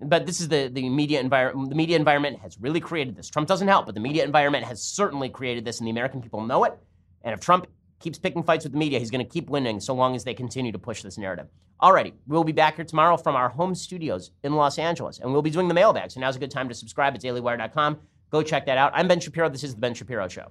But 0.00 0.26
this 0.26 0.40
is 0.40 0.48
the, 0.48 0.70
the 0.72 0.88
media 0.88 1.20
environment. 1.20 1.70
The 1.70 1.74
media 1.76 1.96
environment 1.96 2.38
has 2.40 2.56
really 2.60 2.80
created 2.80 3.16
this. 3.16 3.28
Trump 3.28 3.48
doesn't 3.48 3.66
help, 3.66 3.86
but 3.86 3.94
the 3.94 4.00
media 4.00 4.24
environment 4.24 4.64
has 4.64 4.80
certainly 4.80 5.28
created 5.28 5.64
this, 5.64 5.80
and 5.80 5.86
the 5.86 5.90
American 5.90 6.22
people 6.22 6.40
know 6.40 6.64
it. 6.64 6.78
And 7.22 7.34
if 7.34 7.40
Trump 7.40 7.66
keeps 7.98 8.18
picking 8.18 8.44
fights 8.44 8.64
with 8.64 8.72
the 8.72 8.78
media, 8.78 8.98
he's 9.00 9.10
going 9.10 9.24
to 9.24 9.30
keep 9.30 9.50
winning 9.50 9.80
so 9.80 9.94
long 9.94 10.14
as 10.14 10.22
they 10.22 10.34
continue 10.34 10.70
to 10.70 10.78
push 10.78 11.02
this 11.02 11.18
narrative. 11.18 11.48
Alrighty, 11.82 12.12
we'll 12.26 12.44
be 12.44 12.52
back 12.52 12.76
here 12.76 12.84
tomorrow 12.84 13.16
from 13.16 13.34
our 13.34 13.48
home 13.48 13.74
studios 13.74 14.30
in 14.44 14.54
Los 14.54 14.78
Angeles, 14.78 15.18
and 15.18 15.32
we'll 15.32 15.42
be 15.42 15.50
doing 15.50 15.68
the 15.68 15.74
mailbag. 15.74 16.10
So 16.12 16.20
now's 16.20 16.36
a 16.36 16.40
good 16.40 16.50
time 16.50 16.68
to 16.68 16.74
subscribe 16.74 17.14
at 17.14 17.20
dailywire.com. 17.20 17.98
Go 18.30 18.42
check 18.42 18.66
that 18.66 18.78
out. 18.78 18.92
I'm 18.94 19.08
Ben 19.08 19.20
Shapiro. 19.20 19.48
This 19.48 19.64
is 19.64 19.74
the 19.74 19.80
Ben 19.80 19.94
Shapiro 19.94 20.28
Show. 20.28 20.50